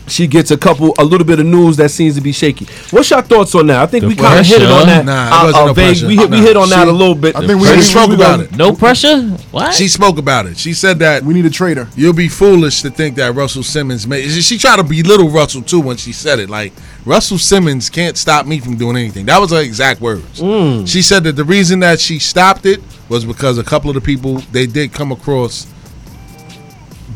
[0.09, 2.67] she gets a couple, a little bit of news that seems to be shaky.
[2.91, 3.81] What's your thoughts on that?
[3.83, 5.05] I think The we kind of hit it on that.
[5.05, 5.87] Nah, it uh, wasn't uh, no vague.
[5.87, 6.07] pressure.
[6.07, 7.37] We hit, we hit on that a little bit.
[7.37, 8.57] I think we She we- spoke about it.
[8.57, 9.23] No pressure?
[9.51, 9.75] What?
[9.75, 10.57] She spoke about it.
[10.59, 11.89] She said that We need a trader.
[11.97, 14.31] you'll be foolish to think that Russell Simmons made.
[14.31, 16.51] She, she tried to belittle Russell too when she said it.
[16.51, 16.73] Like
[17.05, 19.27] Russell Simmons can't stop me from doing anything.
[19.27, 20.39] That was her exact words.
[20.91, 24.01] She said that the reason that she stopped it was because a couple of the
[24.01, 25.67] people they did come across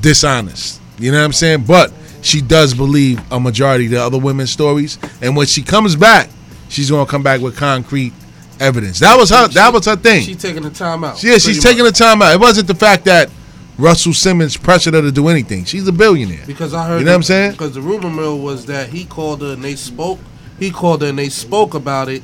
[0.00, 0.80] dishonest.
[0.98, 1.64] You know what I'm saying?
[1.64, 5.96] But she does believe a majority of the other women's stories, and when she comes
[5.96, 6.30] back,
[6.68, 8.12] she's gonna come back with concrete
[8.60, 9.00] evidence.
[9.00, 9.48] That was her.
[9.48, 10.22] That was her thing.
[10.22, 11.22] She's taking the time out.
[11.22, 12.32] Yeah, she's taking the time out.
[12.34, 13.28] It wasn't the fact that
[13.76, 15.64] Russell Simmons pressured her to do anything.
[15.64, 16.44] She's a billionaire.
[16.46, 17.52] Because I heard, You know what I'm saying?
[17.52, 20.20] Because the rumor mill was that he called her and they spoke.
[20.58, 22.22] He called her and they spoke about it,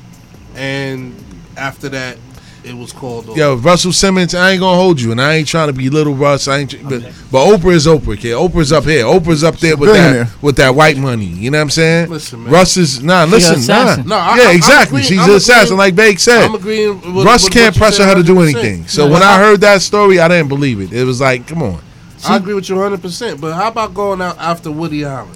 [0.55, 1.13] and
[1.57, 2.17] after that,
[2.63, 3.29] it was called.
[3.29, 5.89] Uh, yeah, Russell Simmons, I ain't gonna hold you, and I ain't trying to be
[5.89, 6.47] little Russ.
[6.47, 8.35] I ain't, but, but Oprah is Oprah, kid.
[8.35, 9.05] Oprah's up here.
[9.05, 11.25] Oprah's up there with that with that white money.
[11.25, 12.09] You know what I'm saying?
[12.09, 12.53] Listen, man.
[12.53, 13.25] Russ is nah.
[13.25, 13.95] Listen, nah.
[14.03, 15.01] No, I, yeah, exactly.
[15.01, 16.43] She's an assassin, like Bake said.
[16.43, 16.99] I'm agreeing.
[17.13, 18.87] With, Russ with can't pressure her to do anything.
[18.87, 20.91] So when I, heard that story, I didn't believe it.
[20.91, 21.81] It was like, come on.
[22.27, 23.01] I agree with you 100.
[23.01, 25.31] percent But how about going out after Woody Allen?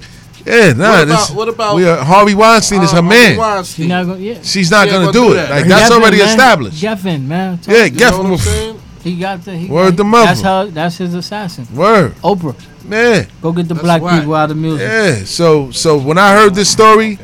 [0.45, 0.91] Yeah, nah.
[0.91, 3.37] What about, what about we are, Harvey Weinstein uh, is her Harvey man.
[3.37, 3.87] Weinstein.
[3.87, 4.41] Not gonna, yeah.
[4.41, 5.35] She's not going to do, do, it.
[5.35, 5.49] That.
[5.49, 6.27] Like, that's already man.
[6.27, 6.83] established.
[6.83, 7.57] Geffen, man.
[7.59, 8.29] Talk yeah, Geffen.
[8.29, 10.27] was, he got the he, word the mother.
[10.27, 10.65] That's how.
[10.65, 11.67] That's his assassin.
[11.75, 12.13] Word.
[12.15, 12.55] Oprah.
[12.85, 13.27] man.
[13.41, 14.87] Go get the that's black people out of music.
[14.87, 15.15] Yeah.
[15.25, 17.19] So so when I heard this story,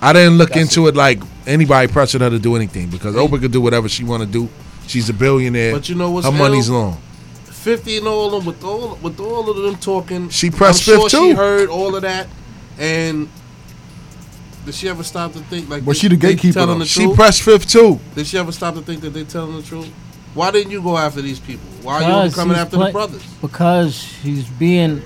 [0.00, 0.90] I didn't look that's into it.
[0.90, 0.96] it.
[0.96, 4.28] like anybody pressured her to do anything because Oprah could do whatever she want to
[4.28, 4.48] do.
[4.86, 5.72] She's a billionaire.
[5.72, 7.00] But you know what's her money's long.
[7.44, 10.28] Fifty and all of them with all with all of them talking.
[10.28, 11.30] She pressed i sure too.
[11.30, 12.26] She heard all of that.
[12.82, 13.28] And
[14.66, 16.54] did she ever stop to think like was she the gatekeeper?
[16.54, 18.00] Telling the she pressed fifth too.
[18.16, 19.88] Did she ever stop to think that they're telling the truth?
[20.34, 21.64] Why didn't you go after these people?
[21.82, 23.22] Why are you coming after the brothers?
[23.40, 25.00] Because he's being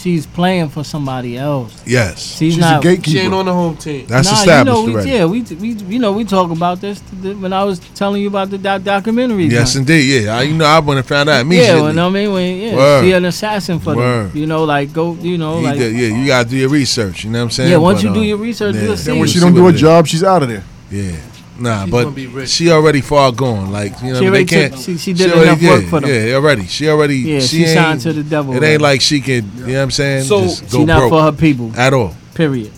[0.00, 1.86] She's playing for somebody else.
[1.86, 2.80] Yes, she's, she's not.
[2.80, 3.10] A gatekeeper.
[3.10, 4.06] She ain't on the home team.
[4.06, 5.10] That's nah, established you know, we, already.
[5.10, 8.28] Yeah, we, we you know we talk about this the, when I was telling you
[8.28, 9.44] about the doc- documentary.
[9.44, 10.24] Yes, indeed.
[10.24, 12.10] Yeah, I, you know I went and found out Me, Yeah, well, you know I
[12.10, 13.04] mean, when, yeah, Word.
[13.12, 14.30] an assassin for Word.
[14.30, 14.36] them.
[14.38, 17.24] You know, like go, you know, like did, yeah, you gotta do your research.
[17.24, 17.70] You know what I'm saying?
[17.70, 18.82] Yeah, once but, you um, do your research, yeah.
[18.82, 19.10] you'll see.
[19.10, 20.64] And when she don't do a job, she's out of there.
[20.90, 21.20] Yeah.
[21.60, 23.70] Nah, She's but she already far gone.
[23.70, 24.72] Like you know, she they can't.
[24.72, 26.28] Took, she, she, did she already, enough work yeah, for them.
[26.28, 26.66] Yeah, already.
[26.66, 27.16] She already.
[27.16, 28.54] Yeah, she, she signed to the devil.
[28.54, 29.50] It ain't like she can.
[29.56, 30.24] You know what I'm saying?
[30.24, 32.14] So Just go not broke for her people at all.
[32.34, 32.72] Period.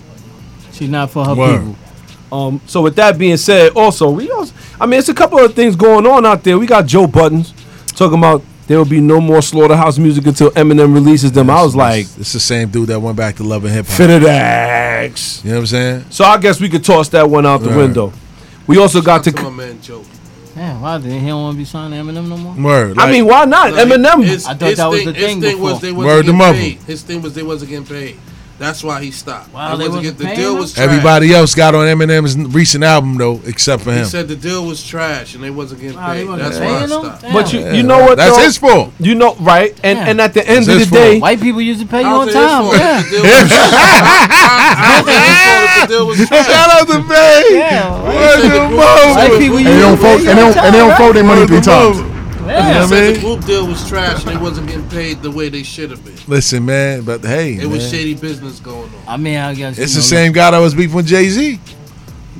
[0.72, 1.58] She's not for her Word.
[1.60, 1.76] people.
[2.36, 2.60] Um.
[2.66, 5.76] So with that being said, also we also, I mean, it's a couple of things
[5.76, 6.58] going on out there.
[6.58, 7.44] We got Joe Budden
[7.94, 11.48] talking about there will be no more Slaughterhouse music until Eminem releases them.
[11.48, 13.86] Yes, I was like, it's the same dude that went back to Love and Hip
[13.86, 13.96] Hop.
[13.96, 16.04] Fit You know what I'm saying?
[16.10, 17.76] So I guess we could toss that one out the right.
[17.76, 18.12] window.
[18.66, 19.32] We also got to.
[19.32, 20.04] to my man Joe.
[20.54, 22.54] Man, why did he want to be signed Eminem no more?
[22.54, 22.96] Word.
[22.98, 24.24] Like, I mean, why not like, Eminem?
[24.24, 25.14] His, I thought that was the thing.
[25.14, 25.62] His thing before.
[25.62, 26.82] was they wasn't Word getting paid.
[26.82, 28.18] His thing was they wasn't getting paid.
[28.62, 29.52] That's why he stopped.
[29.52, 30.86] Wow, they the deal was trash.
[30.86, 34.04] Everybody else got on Eminem's recent album though, except for him.
[34.04, 36.28] He said the deal was trash and they wasn't getting wow, paid.
[36.28, 37.22] Wasn't That's why I stopped.
[37.22, 38.18] But you, you know what?
[38.18, 38.44] That's though?
[38.44, 38.92] his fault.
[39.00, 39.76] You know, right?
[39.82, 41.22] And and at the end That's of the day, fault.
[41.22, 42.66] white people used to pay you on time.
[42.70, 43.02] Yeah.
[46.22, 47.42] Shout out to Bay.
[47.50, 47.90] Yeah.
[48.70, 50.18] White people used to pay.
[50.28, 50.38] And
[50.72, 52.11] they don't fold their money three times.
[52.46, 53.20] Yeah, You know I mean?
[53.20, 56.04] The Whoop deal was trash and they wasn't getting paid the way they should have
[56.04, 56.16] been.
[56.26, 57.54] Listen, man, but hey.
[57.54, 57.70] It man.
[57.70, 59.02] was shady business going on.
[59.06, 59.78] I mean, I guess.
[59.78, 61.60] It's the know, same guy that was beefing with Jay Z.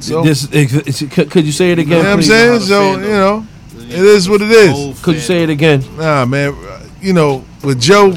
[0.01, 1.99] So, this, it, could you say it again?
[1.99, 2.61] You know what I'm saying?
[2.63, 3.47] So, you know,
[3.77, 5.01] it is what it is.
[5.01, 5.85] Could you say it again?
[5.97, 6.57] Nah, man.
[7.01, 8.13] You know, with Joe,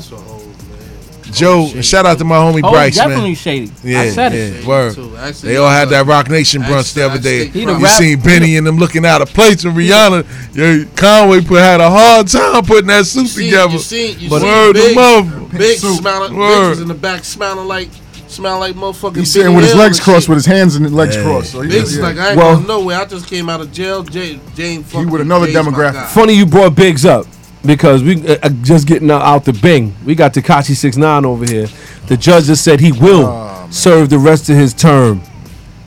[1.36, 1.82] Joe, shady.
[1.82, 3.36] shout out to my homie oh, Bryce, definitely man.
[3.36, 3.72] shady.
[3.84, 4.66] Yeah, I said yeah, it.
[4.66, 4.96] Word.
[5.36, 7.46] They all had that Roc Nation brunch the other day.
[7.48, 10.26] You seen Benny and them looking out of place with Rihanna.
[10.56, 13.74] Yeah, Conway put had a hard time putting that suit see, together.
[13.74, 16.74] You seen, you but seen big, of big smiling, word.
[16.74, 17.90] Big in the back smiling like
[18.28, 19.18] smell like motherfucking.
[19.18, 20.30] He's sitting with his legs crossed, shit.
[20.30, 21.24] with his hands and his legs yeah.
[21.24, 21.52] crossed.
[21.52, 22.04] So Biggs yeah.
[22.04, 23.00] like, I ain't well, going nowhere.
[23.00, 24.04] I just came out of jail.
[24.04, 25.08] Jay, Jane fucking.
[25.08, 26.08] He with another Jay's demographic.
[26.08, 27.28] Funny you brought Biggs up
[27.66, 29.96] because we uh, uh just getting out the bing.
[30.06, 31.68] We got Tekashi six nine over here.
[32.08, 35.22] The judge just said he will oh, serve the rest of his term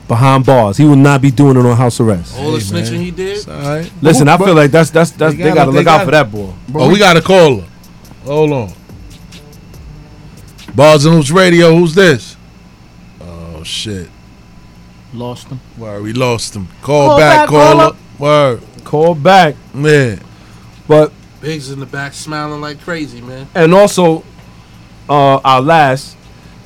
[0.07, 0.75] behind bars.
[0.75, 2.37] He will not be doing it on house arrest.
[2.37, 3.47] All the snitching he did.
[4.01, 6.11] Listen, I feel like that's that's that's they, they got to look gotta, out for
[6.11, 6.53] that boy.
[6.73, 7.63] Oh, we, we got to call.
[8.25, 8.73] Hold on.
[10.75, 11.75] Bars and Hoops Radio.
[11.75, 12.35] Who's this?
[13.21, 14.09] Oh shit.
[15.13, 15.59] Lost him.
[15.77, 16.67] Word, we lost him.
[16.81, 17.93] Call, call back, back, call, call up.
[17.93, 18.19] up.
[18.19, 18.61] Word.
[18.83, 19.55] Call back.
[19.73, 20.21] Man.
[20.87, 21.11] But
[21.41, 23.47] Biggs in the back smiling like crazy, man.
[23.55, 24.23] And also,
[25.07, 26.17] uh, our last,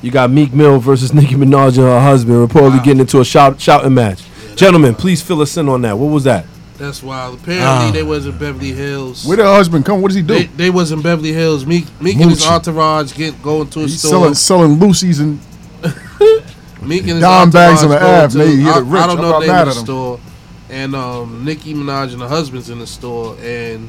[0.02, 2.82] you got Meek Mill versus Nicki Minaj and her husband reportedly wow.
[2.82, 4.22] getting into a shout, shouting match.
[4.22, 5.00] Yeah, Gentlemen, wild.
[5.00, 5.96] please fill us in on that.
[5.96, 6.46] What was that?
[6.76, 7.40] That's wild.
[7.40, 9.24] Apparently, uh, they was in Beverly Hills.
[9.24, 10.02] Where her husband come?
[10.02, 10.34] What does he do?
[10.34, 11.64] They, they was in Beverly Hills.
[11.64, 14.10] Meek, Meek and his entourage get going to a He's store.
[14.10, 15.38] Selling, selling Lucy's and
[16.82, 18.34] Meek and Dom bags on the app.
[18.34, 19.02] Maybe he I, rich.
[19.02, 19.40] I don't know.
[19.40, 20.20] They in the store,
[20.68, 23.88] and um, Nicki Minaj and her husband's in the store, and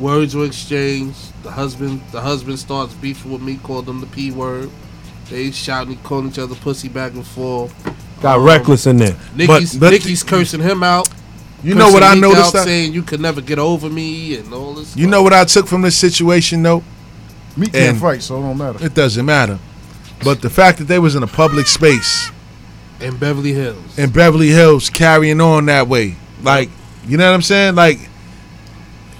[0.00, 1.30] Words were exchanged.
[1.42, 4.70] The husband the husband starts beefing with me, called him the P word.
[5.28, 7.72] They shouting, calling each other pussy back and forth.
[8.22, 9.16] Got um, reckless in there.
[9.34, 11.08] Nicki's, but, but Nicki's cursing him out.
[11.62, 12.54] You know what I noticed?
[12.54, 14.96] Out, saying you could never get over me and all this.
[14.96, 15.10] You stuff.
[15.10, 16.82] know what I took from this situation though.
[17.56, 18.84] Me can't and fight, so it don't matter.
[18.84, 19.58] It doesn't matter.
[20.24, 22.30] But the fact that they was in a public space
[23.00, 26.70] in Beverly Hills, in Beverly Hills, carrying on that way, like
[27.06, 28.09] you know what I'm saying, like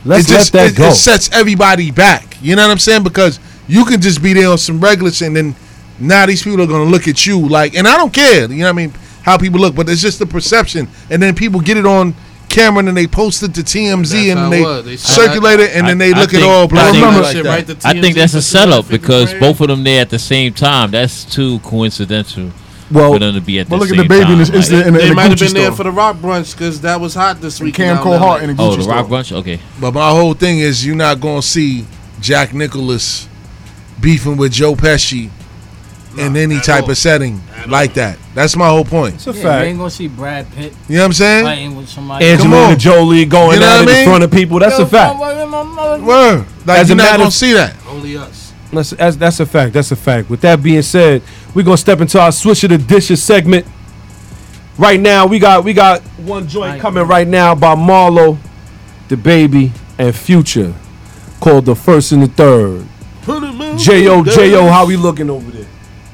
[0.05, 0.89] Let's it just, let that it, go.
[0.89, 2.37] It sets everybody back.
[2.41, 3.03] You know what I'm saying?
[3.03, 5.55] Because you can just be there on some regular shit, and then
[5.99, 8.43] now these people are gonna look at you like, and I don't care.
[8.43, 8.93] You know what I mean?
[9.23, 12.15] How people look, but it's just the perception, and then people get it on
[12.51, 15.99] camera and they post it to TMZ and they, they circulate it and I, then
[15.99, 16.95] they I look at all black.
[16.95, 17.85] I like.
[17.85, 20.91] I think that's a setup because both of them there at the same time.
[20.91, 22.51] That's too coincidental.
[22.91, 24.39] Well, for them to be at the well, look at the baby in time.
[24.39, 26.17] this Like- incident in the- They in might have Gucci been there for the rock
[26.17, 27.75] brunch because that was hot this week.
[27.75, 28.21] Cam down Cole there.
[28.21, 28.95] Hart in a oh, Gucci the store.
[28.95, 29.33] rock brunch.
[29.33, 31.87] Okay, But my whole thing is you're not gonna see
[32.21, 33.29] Jack Nicholas
[34.01, 35.31] beefing with Joe Pesci
[36.19, 36.91] in any type all.
[36.91, 38.19] of setting like that.
[38.35, 39.15] That's my whole point.
[39.15, 41.45] It's a Yeah, you ain't gonna see Brad Pitt You know what I'm saying?
[41.45, 42.27] fighting with somebody.
[42.27, 42.77] Angelina.
[42.77, 44.05] Jolie going You know at what it in mean?
[44.09, 44.59] front of people.
[44.59, 45.19] That's a fact.
[45.19, 46.45] Word.
[46.67, 47.75] Like As you're not gonna see that.
[47.89, 48.53] Only us.
[48.73, 49.73] That's, that's, that's a fact.
[49.73, 50.31] That's a fact.
[50.31, 51.23] With that being said,
[51.55, 53.67] we're gonna step into our switch of the dishes segment.
[54.79, 58.39] Right now, we got we got one joint coming right now by Marlo,
[59.09, 60.75] the baby, and Future,
[61.41, 62.87] called the first and the third.
[63.79, 64.25] J.O.
[64.25, 64.69] J.O.
[64.69, 65.67] How we looking over there?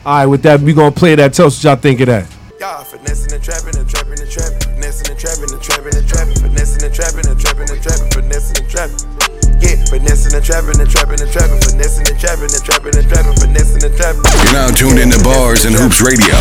[0.05, 1.35] All right, with that, we gonna play that.
[1.35, 2.29] Tell us what y'all think of that.
[2.61, 6.35] Y'all finessing and trapping and trapping and trapping, finessing and trapping and trapping and trapping,
[6.35, 9.36] finessing and trapping and trapping and trapping, finessing and trapping.
[9.61, 13.37] Yeah, finessing and trapping and trapping and trapping, finessing and trapping and trapping and trapping,
[13.41, 14.23] finessing and trapping.
[14.45, 16.37] You're now tuned into Bars and Hoops Radio,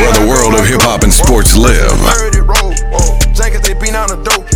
[0.00, 1.92] where the world of hip hop and sports live.
[2.00, 3.18] Heard it roll, whoa.
[3.36, 4.48] Jankers, they beat on the dope.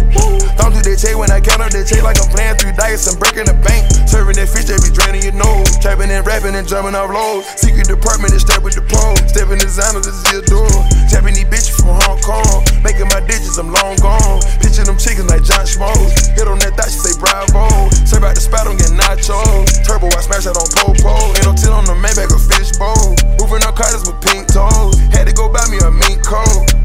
[0.58, 3.06] Don't do that check when I count up that check like I'm playing through dice
[3.06, 3.86] and breaking the bank.
[4.10, 5.78] Serving that fish, they be draining your nose.
[5.78, 7.46] Trapping and rapping and jumping off lows.
[7.54, 9.14] Secret department is step with the pro.
[9.30, 10.68] Stepping designer, this is your door.
[11.06, 12.66] Tapping these bitches from Hong Kong.
[12.82, 14.42] Making my digits, I'm long gone.
[14.58, 16.34] Pitching them chickens like John Schmoes.
[16.34, 17.88] Hit on that thought, she say bravo.
[18.02, 19.78] Serve out the spot, I'm getting nachos.
[19.86, 21.14] Turbo, I smash that on Popo.
[21.38, 23.14] Ain't no till on the Maybach, a fish bowl.
[23.38, 24.98] Moving up Carters with pink toes.
[25.14, 26.77] Had to go buy me a mink coat.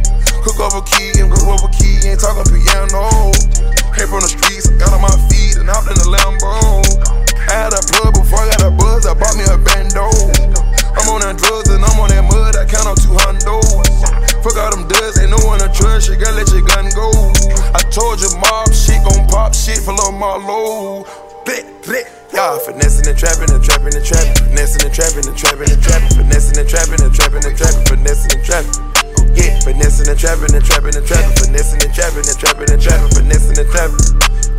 [0.43, 3.31] Cook over key and cook over key, ain't talking piano.
[3.95, 6.83] Came from the streets, got on my feet and out in the Lambo.
[7.47, 10.11] I had a plug before I got a buzz, I bought me a bando.
[10.99, 13.87] I'm on that drugs and I'm on that mud, I count on two hundos.
[14.43, 17.07] Fuck all them duds, ain't no one to trust, you gotta let your gun go.
[17.71, 21.07] I told you mob shit gon' pop shit for Lil Marlo.
[21.47, 22.11] Blick, blick.
[22.35, 26.11] Y'all finessing and trapping and trapping and trapping, finessing and trapping and trapping and trapping,
[26.19, 28.92] finessing and trapping and trapping and trapping, finessing and trapping.
[29.35, 33.11] Yeah, finessing and trapping and trapping and trapping, finessing and trapping and trapping and trapping,
[33.11, 33.99] finessing and trapping.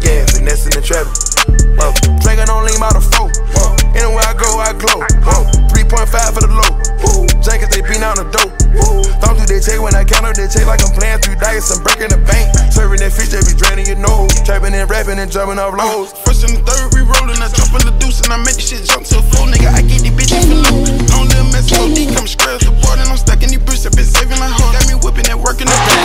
[0.02, 1.33] Yeah, finessing and trapping.
[1.78, 3.30] Whoa, drinking on lean out of four.
[3.54, 5.00] Whoa, anywhere I go, I glow.
[5.24, 5.44] Whoa,
[5.74, 6.72] 3.5 for the low.
[7.04, 8.52] Woo, Jankers, they beat on the dope.
[8.74, 11.38] Woo, don't do that check when I count up that check like I'm playing three
[11.38, 12.50] dice and breaking the bank.
[12.74, 14.34] Serving that fish, they be draining your nose.
[14.42, 16.10] Trapping and rapping and jumping off lows.
[16.10, 18.58] Uh, first and the third, we rollin', I jump in the deuce and I make
[18.58, 19.70] the shit jump to a full nigga.
[19.70, 20.76] I get these bitches for low.
[21.20, 23.86] On the mess, so deep, come scratch the water, and I'm stuck in these bricks,
[23.86, 24.74] I been saving like hard.
[24.74, 26.00] Got me whipping and working the back.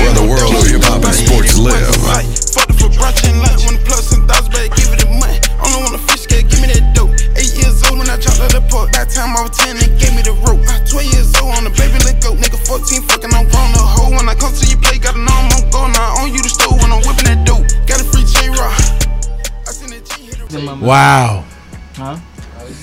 [0.00, 1.90] Where the world of hip hop and sports live.
[2.54, 5.42] Fuck the for brunch and lunch, when plus and thousand back, give it a month.
[5.58, 7.10] Only want a fish cake, give me that dope.
[7.34, 8.92] Eight years old when I dropped out the park.
[8.94, 10.62] That time I was 10, they gave me the rope.
[10.70, 12.34] I 12 years old on the baby let go.
[12.38, 14.10] Nigga 14, fucking I'm grown the hoe.
[14.14, 15.80] When I come to your play, gotta know I'm on go.
[15.90, 17.66] Now on you the stove when I'm whipping that dope.
[17.90, 18.78] Got a free J Rock.
[20.80, 21.44] Wow.
[21.94, 22.18] Huh?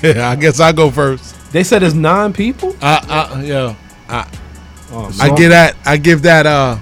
[0.03, 1.35] Yeah, I guess I go first.
[1.51, 2.75] They said it's nine people.
[2.81, 3.75] I, I, yo,
[4.07, 4.27] I,
[4.91, 5.75] Oh, I so- give that.
[5.85, 6.45] I give that.
[6.47, 6.77] Uh,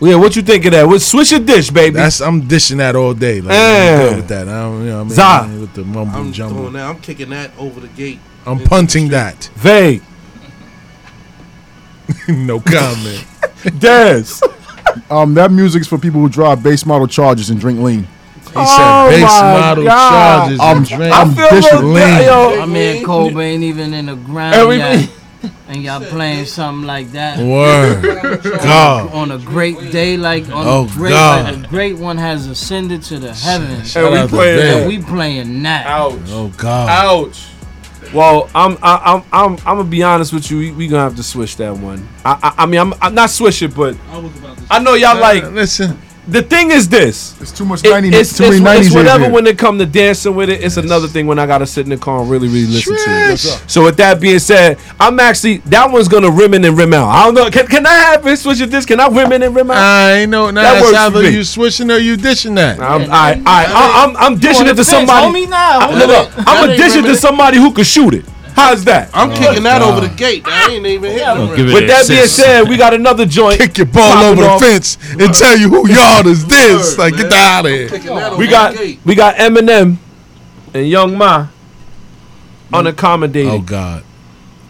[0.00, 0.16] yeah.
[0.16, 0.86] What you think of that?
[0.86, 1.94] What switch a dish, baby?
[1.96, 3.40] That's I'm dishing that all day.
[3.40, 4.08] Like, I'm Eh.
[4.08, 4.48] good with that.
[4.48, 5.60] I don't, you know, what I mean, Za.
[5.60, 6.54] with the mumbo I'm jumbo.
[6.54, 6.88] throwing that.
[6.88, 8.20] I'm kicking that over the gate.
[8.46, 9.50] I'm punting that.
[9.56, 10.02] Vague.
[12.28, 13.24] no comment.
[13.78, 14.24] Des.
[15.10, 18.04] Um, that music's for people who drive base model Chargers and drink lean.
[18.04, 22.58] He said base model Chargers I'm, and drink I'm dishing lean.
[22.60, 25.08] My man Kobe ain't even in the ground Every- yet.
[25.68, 27.38] And y'all playing something like that.
[27.38, 28.42] Word.
[28.42, 29.12] God.
[29.12, 31.44] On a great day, like on Oh, a great, God.
[31.54, 33.94] like a great one has ascended to the heavens.
[33.96, 34.78] And we playing Ben.
[34.78, 35.86] And we playing that.
[35.86, 36.20] Ouch.
[36.28, 36.88] Oh God.
[36.90, 37.46] Ouch.
[38.12, 40.58] Well, I'm I, I'm I'm I'm gonna be honest with you.
[40.58, 42.06] We, we gonna have to switch that one.
[42.24, 43.96] I I, I mean I'm, I'm not switch it, but
[44.70, 45.44] I know y'all like.
[45.50, 47.34] listen, the thing is this.
[47.40, 49.78] It's too much It- 90 it's, too many it's, 90s it's whatever when it come
[49.78, 50.62] to dancing with it.
[50.64, 53.02] It's another thing when I gotta sit in the car and really really listen to
[53.02, 53.64] Trish.
[53.64, 53.70] it.
[53.70, 57.08] So with that being said, I'm actually that one's gonna rim in and rim out.
[57.08, 57.50] I don't know.
[57.50, 58.36] Can, can I have it?
[58.38, 58.86] Switch it this?
[58.86, 59.76] Can I rim in and rim out?
[59.76, 60.50] I ain't know.
[60.50, 62.80] Now That it's works either you switching or you dishing that.
[62.80, 65.26] I'm, I, I, I, I'm, I'm dishing it to fence, somebody.
[65.44, 65.78] homie, now.
[65.80, 68.24] I, no, no, I'm gonna dish it to somebody who can shoot it.
[68.54, 69.10] How's that?
[69.12, 69.98] I'm kicking that God.
[69.98, 70.44] over the gate.
[70.44, 71.68] That ain't even hitting the Give rim.
[71.68, 73.58] it With that being said, we got another joint.
[73.58, 74.60] Kick your ball over the off.
[74.60, 76.96] fence and tell you who y'all is this.
[76.96, 77.30] Word, like, get man.
[77.30, 77.88] that out of here.
[77.88, 79.96] Kicking that over We got we got Eminem
[80.72, 81.50] and Young M.A
[82.72, 83.50] unaccommodated.
[83.50, 84.04] Oh God.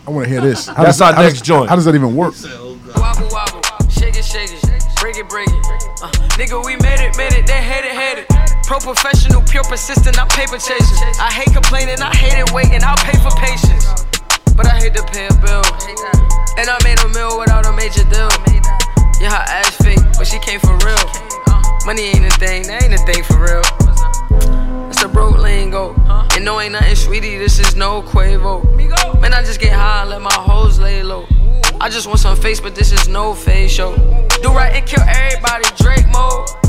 [0.06, 0.66] I want to hear this.
[0.66, 1.68] How That's does- our how next does- joint.
[1.70, 2.34] How does that even work?
[2.96, 4.62] Wobble wobble, shake it, shake it,
[5.00, 5.54] break it, break it.
[6.02, 8.53] Uh, nigga, we made it, made it, they hate it, hate it.
[8.66, 10.96] Pro professional, pure persistent, I'm paper chasing.
[11.20, 13.84] I hate complaining, I hate it waiting, I'll pay for patience.
[14.56, 15.60] But I hate to pay a bill.
[16.56, 18.32] And I made a meal without a major deal.
[19.20, 21.04] Yeah, her ass fake, but she came for real.
[21.84, 24.88] Money ain't a thing, that ain't a thing for real.
[24.88, 25.94] It's a broke lingo.
[26.32, 28.64] And no, ain't nothing sweetie, this is no Quavo.
[29.20, 31.26] Man, I just get high and let my hoes lay low.
[31.82, 33.94] I just want some face, but this is no face show.
[34.42, 36.63] Do right and kill everybody, Drake mode.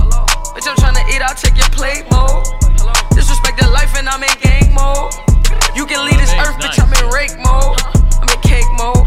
[0.55, 2.47] Bitch, I'm tryna eat, I'll take your plate mode.
[3.11, 5.11] Disrespect the life and I'm in gang mode.
[5.75, 7.75] You can leave this earth, bitch, I'm in rake mode.
[8.23, 9.03] I'm in cake mode.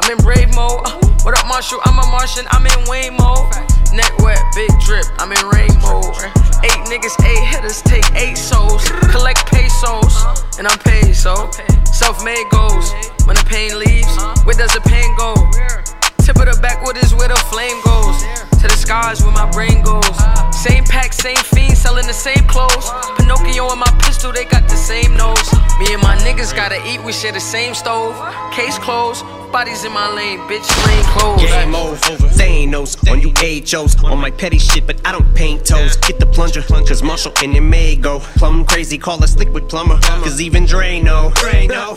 [0.00, 0.88] I'm in brave mode.
[1.20, 1.80] What up, Marshall?
[1.84, 3.52] I'm a Martian, I'm in Wayne mode.
[3.92, 6.16] Neck wet, big drip, I'm in rain mode.
[6.64, 8.88] Eight niggas, eight hitters, take eight souls.
[9.12, 10.16] Collect pesos,
[10.58, 11.50] and I'm paid, so.
[11.92, 12.92] Self made goals.
[13.28, 14.08] When the pain leaves,
[14.48, 15.34] where does the pain go?
[16.24, 18.35] Tip of the backwood is where the flame goes.
[18.66, 20.10] To the skies where my brain goes.
[20.50, 22.90] Same pack, same fiend, selling the same clothes.
[23.16, 25.52] Pinocchio and my pistol, they got the same nose.
[25.78, 28.16] Me and my niggas gotta eat, we share the same stove.
[28.52, 31.42] Case closed, bodies in my lane, bitch, lane closed.
[31.42, 31.96] Game over.
[32.36, 35.96] Thanos on you HOs on my petty shit, but I don't paint toes.
[35.96, 38.20] Get the plunger, cause Marshall and it may go.
[38.36, 39.98] Plum crazy, call us liquid plumber.
[40.00, 41.32] Cause even Dre know.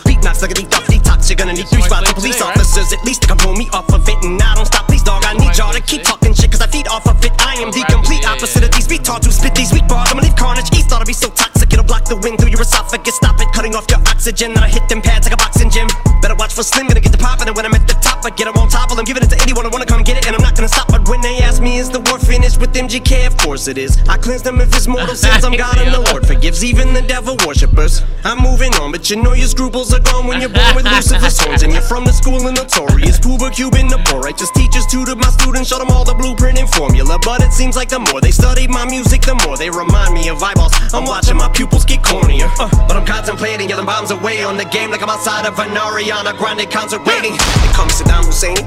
[0.06, 1.30] Beat knocks like a deep off detox.
[1.30, 2.10] You're gonna need three spots.
[2.10, 4.24] of Police officers, at least they can pull me off of it.
[4.24, 5.24] And I don't stop, please, dog.
[5.26, 7.32] I need y'all to keep talking shit, cause I feed off of it.
[7.40, 10.12] I am the complete opposite of these retards who spit these weak bars.
[10.12, 10.70] I'ma leave carnage.
[10.76, 13.16] East ought to be so toxic, it'll block the wind through your esophagus.
[13.16, 14.54] Stop it, cutting off your oxygen.
[14.54, 15.88] Then I hit them pads like a boxing gym.
[16.22, 17.39] Better watch for Slim, gonna get the poppin'.
[17.48, 18.90] And when I'm at the top, I get 'em on top.
[18.90, 20.26] While I'm giving it to anyone who wanna come get it.
[20.28, 20.88] And I'm not gonna stop.
[20.90, 23.26] But when they ask me, is the war finished with MGK?
[23.26, 23.98] Of course it is.
[24.08, 25.44] I cleanse them of his mortal sins.
[25.44, 28.04] I'm God and the Lord forgives even the devil worshippers.
[28.24, 31.40] I'm moving on, but you know your scruples are gone when you're born with Lucifer's
[31.40, 31.64] horns.
[31.64, 35.30] And you're from the school of notorious Cuba Cuban, the poor righteous teachers tutored my
[35.30, 37.18] students, showed them all the blueprint and formula.
[37.24, 40.30] But it seems like the more they study my music, the more they remind me
[40.30, 40.74] of eyeballs.
[40.94, 42.50] I'm watching my pupils get cornier.
[42.60, 45.70] Uh, but I'm contemplating, yelling bombs away on the game like I'm outside of an
[45.76, 47.29] Ariana Grande concert waiting.
[47.32, 48.58] They call me Saddam Hussein.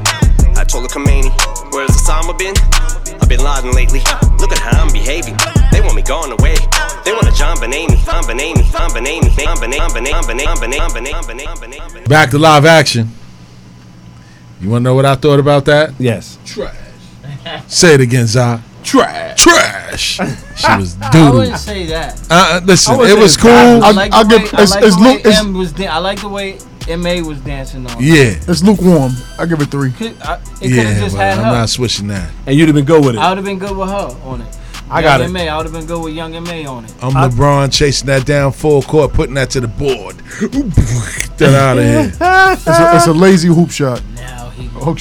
[0.57, 1.31] I told Khomeini,
[1.73, 2.55] where's Osama been?
[3.21, 4.01] I've been Laden lately.
[4.39, 5.37] Look at how I'm behaving.
[5.73, 6.55] They want me gone away.
[7.05, 13.09] They want a JonBenét John Benet JonBenét John Benet Back to live action.
[14.61, 15.95] You want to know what I thought about that?
[15.99, 16.39] Yes.
[16.45, 16.77] Trash.
[17.67, 18.61] Say it again, Zah.
[18.85, 19.41] Trash.
[19.43, 20.17] Trash.
[20.57, 22.21] She was I wouldn't say that.
[22.31, 23.51] Uh, uh, listen, I it was cool.
[23.51, 25.81] I like the I'll way, give- I like the way M was.
[25.81, 27.99] I like the way Ma was dancing on.
[27.99, 28.05] it.
[28.05, 28.51] Yeah.
[28.51, 29.13] It's lukewarm.
[29.39, 29.93] I give it three.
[29.93, 31.51] Could, I, it yeah, just had I'm her.
[31.51, 32.31] not switching that.
[32.47, 33.19] And you'd have been good with it.
[33.19, 34.59] I would have been good with her on it.
[34.91, 35.25] I got it.
[35.25, 35.49] M.A.
[35.49, 36.67] I would have been good with Young and M.A.
[36.67, 36.93] on it.
[37.03, 40.17] I'm LeBron chasing that down full court, putting that to the board.
[41.39, 42.13] Get out of here.
[42.53, 44.01] It's a, it's a lazy hoop shot.
[44.01, 44.42] A hook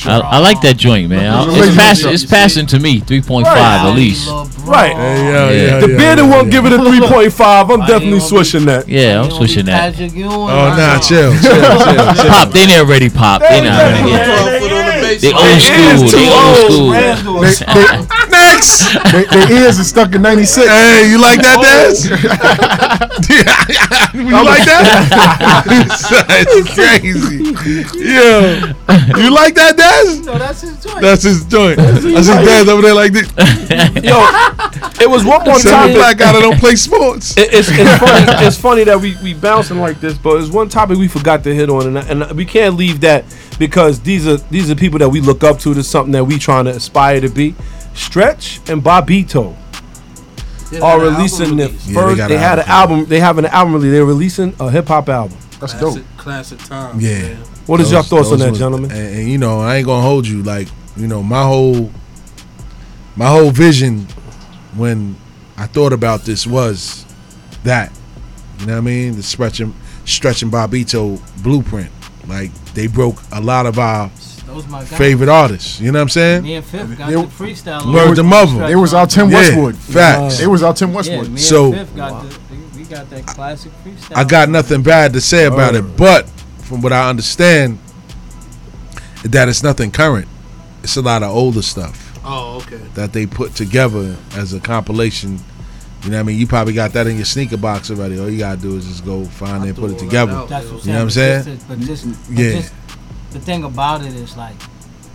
[0.05, 1.47] I, I like that joint, man.
[1.49, 2.13] It's passing.
[2.13, 2.99] It's passing to me.
[2.99, 4.29] Three point five at least.
[4.65, 4.91] Right.
[4.91, 6.51] Yeah, yeah, yeah, The yeah, bearded yeah, won't yeah.
[6.51, 7.73] give it a 3.5.
[7.73, 8.87] I'm definitely swishing that.
[8.87, 9.95] Yeah, I'm switching that.
[9.99, 12.29] Oh, nah, chill, chill, chill, chill.
[12.29, 13.41] Pop, they ain't already pop.
[13.41, 15.17] They not ready.
[15.17, 16.11] They old school.
[16.11, 18.17] They old school.
[18.41, 18.93] Next.
[19.11, 20.67] they, their ears are stuck in 96.
[20.67, 21.61] Hey, you like that, Oh.
[21.61, 22.05] Daz?
[24.13, 25.07] you like that?
[26.27, 27.43] That's crazy.
[27.99, 28.73] Yeah.
[29.17, 30.19] You like that, Daz?
[30.25, 31.01] No, that's his joint.
[31.01, 31.79] That's his joint.
[31.79, 33.27] I see Daz over there like this.
[34.03, 34.17] Yo,
[35.01, 35.87] it was one more Send time.
[35.89, 37.37] the black guy that don't play sports.
[37.37, 38.45] It- it's, it's funny.
[38.47, 41.53] It's funny that we we bouncing like this, but it's one topic we forgot to
[41.53, 43.23] hit on, and, and we can't leave that
[43.59, 45.73] because these are these are people that we look up to.
[45.73, 47.55] This is something that we trying to aspire to be.
[47.93, 49.55] Stretch and Bobbito
[50.71, 51.87] Yeah, are releasing the release.
[51.87, 52.27] Yeah, they first.
[52.29, 52.95] they had an album.
[52.99, 53.09] album.
[53.09, 53.91] They have an album release.
[53.91, 55.37] They're releasing a hip hop album.
[55.59, 55.93] That's dope.
[56.17, 57.03] Classic, classic times.
[57.03, 57.21] Yeah.
[57.21, 57.37] man.
[57.67, 58.91] What is your Those- thoughts on that, was- gentlemen?
[58.91, 60.41] And, and, you know, I ain't gonna hold you.
[60.43, 61.91] Like, you know, my whole
[63.15, 64.07] my whole vision
[64.75, 65.15] when
[65.57, 67.05] I thought about this was
[67.63, 67.91] that.
[68.59, 69.15] You know what I mean?
[69.15, 69.73] The stretching
[70.05, 71.91] stretching Bobbito blueprint.
[72.27, 74.09] Like they broke a lot of our
[74.53, 74.97] Those my guys.
[74.97, 75.79] favorite artists.
[75.79, 76.43] You know what I'm saying?
[76.43, 77.93] Me and Fifth got They- the freestyle.
[77.93, 78.23] Word on to it.
[78.23, 78.51] mother.
[78.53, 79.15] Stretch was on out it.
[79.15, 79.75] Tim Yeah, Westwood.
[79.75, 80.37] facts.
[80.39, 81.29] They was out Tim Yeah, Westwood.
[81.29, 82.35] me So- and Fifth got the,
[82.77, 84.17] we got that classic freestyle.
[84.17, 86.27] I got nothing bad to say about it, but
[86.63, 87.77] from what I understand,
[89.23, 90.27] that it's nothing current.
[90.83, 92.07] It's a lot of older stuff.
[92.23, 92.79] Oh, okay.
[92.93, 95.39] that they put together as a compilation.
[96.03, 96.37] You know what I mean?
[96.37, 98.19] You probably got that in your sneaker box already.
[98.19, 100.45] All you gotta do is just go find it and put it together.
[100.47, 101.43] That's You know what I'm saying?
[101.45, 102.51] just- But just, but Yeah.
[102.61, 102.73] just
[103.31, 104.55] the thing about it is like,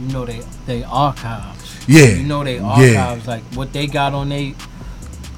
[0.01, 1.75] you know, they they archives.
[1.89, 2.07] Yeah.
[2.17, 2.65] You know they Yeah.
[3.07, 3.27] archives.
[3.27, 4.55] Like what they got on they,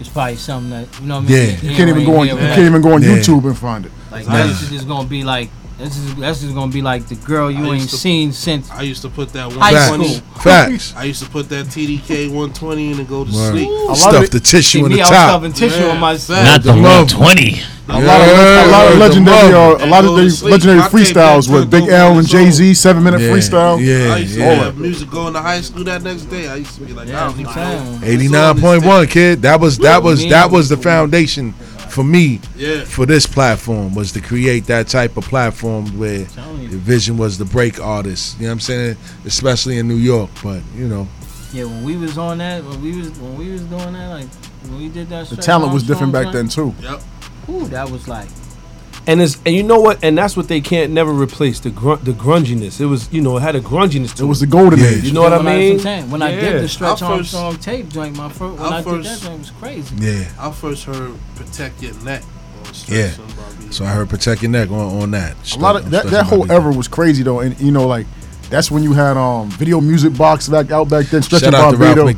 [0.00, 1.20] it's probably something that you know.
[1.20, 1.60] What I Yeah.
[1.60, 2.26] You can't even go on.
[2.28, 3.92] You can't even go on YouTube and find it.
[4.10, 4.32] Like Nah.
[4.46, 7.70] that's just gonna be like this is that's just gonna be like the girl you
[7.70, 9.86] I ain't to- seen since I used to put that high Facts.
[9.86, 9.98] school.
[9.98, 10.20] 120.
[10.42, 10.94] Facts.
[10.96, 13.50] I used to put that TDK 120 in and go to Word.
[13.52, 13.68] sleep.
[13.70, 15.28] lot Stuff the tissue See in me, the I was top.
[15.30, 15.90] stuffing tissue Yeah.
[15.92, 16.28] on my Facts.
[16.28, 17.12] Not the The love.
[17.12, 17.62] 120.
[17.90, 21.54] A lot of a lot of legendary uh, a lot of the legendary freestyles that
[21.54, 22.28] with Big L and.
[22.28, 23.78] Jay Z seven minute Yeah, freestyle.
[23.80, 24.12] yeah.
[24.14, 24.54] I used to yeah.
[24.64, 26.48] have music going to high school that next day.
[26.48, 28.00] I used to be like, I don't even know.
[28.02, 29.40] Eighty nine point one, kid.
[29.40, 31.54] That was that was that was the foundation
[31.98, 32.84] for me Yeah.
[32.84, 36.18] for this platform was to create that type of platform where
[36.70, 38.36] the vision was to break artists.
[38.38, 38.96] You know what I'm saying?
[39.26, 41.08] Especially in New York, but you know,
[41.52, 44.28] Yeah, when we was on that, when we was when we was doing that, like
[44.68, 45.28] when we did that.
[45.28, 46.72] The talent was different Armstrong back then too.
[46.80, 47.02] Yep.
[47.50, 48.28] Ooh, that was like
[49.08, 50.04] And it's and you know what?
[50.04, 52.78] And that's what they can't never replace the grun- the grunginess.
[52.80, 54.26] It was you know it had a grunginess to it.
[54.26, 54.88] It was the golden Yeah.
[54.90, 55.04] age.
[55.04, 55.74] You know what I mean?
[55.74, 58.72] was saying, when I did the Stretch Our first- Armstrong tape joint, my first when
[58.72, 59.94] our I did that first- joint was crazy.
[59.98, 62.22] yeah, I first heard Protect Your Neck.
[62.86, 63.10] yeah.
[63.70, 65.34] So I heard protect your neck on on that.
[65.56, 68.06] A lot of that, that whole era was crazy though, and you know like
[68.50, 71.22] that's when you had um video music box back out back then.
[71.22, 72.14] Stretch Shout and out to Ralph Barbados.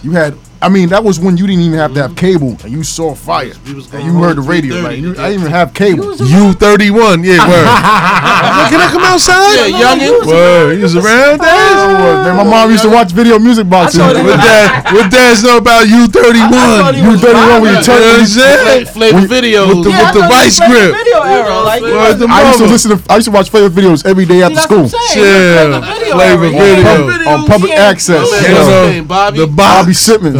[0.00, 0.04] McDaniels.
[0.04, 2.72] You had, I mean, that was when you didn't even have to have cable, and
[2.72, 4.74] you saw fire, We was and you heard the radio.
[4.74, 6.16] 3:30 Like, you, I didn't even have cable.
[6.18, 7.62] U thirty one, yeah, word.
[8.74, 9.70] Can I come outside?
[9.70, 10.26] Yeah, youngin.
[10.26, 11.86] Word, he was around I there.
[12.02, 14.00] was, man, my mom used to watch video music boxes.
[14.00, 14.92] thought it What dad?
[14.94, 16.90] What dads know about U thirty one?
[16.98, 18.86] You 31 when you turn You know what I'm when you- saying?
[18.86, 19.68] Flavor videos.
[19.70, 20.90] With the, Yeah, with the I thought you vice grip.
[20.98, 23.12] Video era, like, Word I used to listen to.
[23.12, 24.90] I used to watch flavor videos every day after school.
[24.90, 25.22] what I'm saying.
[25.22, 25.70] Chill.
[25.70, 26.50] Like the video Flavor era.
[26.58, 26.88] Video.
[26.88, 27.28] Uh, video.
[27.30, 28.26] on public access.
[28.32, 28.40] Yeah.
[28.40, 28.54] You Yeah.
[28.66, 29.38] know, name, Bobby?
[29.38, 29.98] The Bobby box.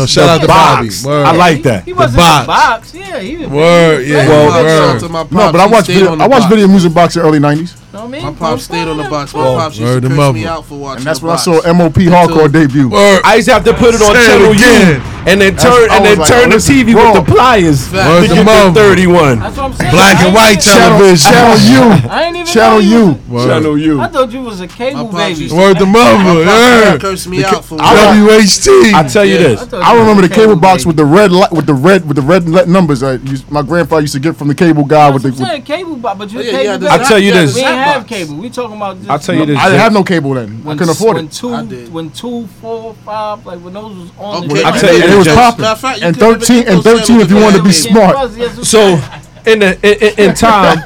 [0.09, 0.13] Simmons.
[0.13, 0.91] Shout out The to Bobby.
[1.05, 1.27] Word.
[1.27, 1.85] I like that.
[1.85, 2.41] He wasn't box.
[2.41, 2.95] in the box.
[2.95, 3.49] Yeah, he was.
[3.49, 4.29] Word, yeah.
[4.29, 5.01] Well, word.
[5.01, 6.13] to my pops, No, but I watched video.
[6.17, 6.47] I watched box.
[6.55, 8.23] video music box in the early '90s, Know what I mean?
[8.23, 9.35] My pops stayed on the box.
[9.35, 11.35] My Well, pops used to to curse me out for watching and that's the when
[11.35, 12.89] I saw MOP Hardcore debut.
[12.91, 13.23] Word.
[13.25, 14.97] I used to have to put it on Say channel again.
[15.01, 17.13] U and then turn and then like, turn oh, the TV raw.
[17.13, 18.09] with the pliers Fact.
[18.09, 18.81] Word to get the mother.
[18.81, 19.39] 31.
[19.41, 19.91] That's what I'm saying.
[19.93, 21.33] Black and white even- Channel, television.
[21.33, 23.47] channel U, I ain't even channel you U.
[23.47, 24.01] Channel U.
[24.01, 25.51] I thought you was a cable baby.
[25.53, 26.45] Word to mother.
[26.45, 26.97] Yeah.
[26.99, 28.95] curse me out for WHT.
[28.95, 29.73] I tell you this.
[29.73, 32.49] I remember the cable box with the red light, with the red, with the red
[32.49, 33.03] le- numbers.
[33.03, 35.31] I used, my grandfather used to get from the cable guy with the.
[35.31, 36.91] what I'm With, saying, cable box, but you Oh, yeah, cable yeah, the.
[36.91, 37.55] I tell you this.
[37.89, 38.35] We the ain't Zap have cable.
[38.37, 38.97] We talking about.
[38.99, 39.59] Just I'll tell you this.
[39.59, 40.49] I didn't have no cable then.
[40.49, 41.33] I When, couldn't afford when it.
[41.33, 41.93] two, I did.
[41.93, 44.51] when two, four, five, like when those was on.
[44.51, 45.63] Okay, I tell you And it was popping.
[45.63, 48.65] Matter of fact, And 13 and 13 if you channels wanted to be smart.
[48.65, 49.01] So
[49.47, 50.79] in the in, in, in time,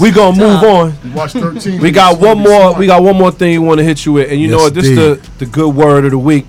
[0.00, 1.14] we gonna move on.
[1.14, 1.80] Watch 13.
[1.80, 2.74] We got one more.
[2.76, 4.64] We got one more thing we want to hit you with, and you know Yes,
[4.64, 4.74] what?
[4.74, 6.46] This is the the good word of the week.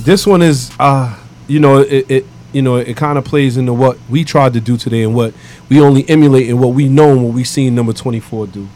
[0.00, 1.18] This one is, uh,
[1.48, 4.60] you know, it, it you know it kind of plays into what we tried to
[4.60, 5.34] do today and what
[5.68, 8.66] we only emulate and what we know and what we seen number twenty four do,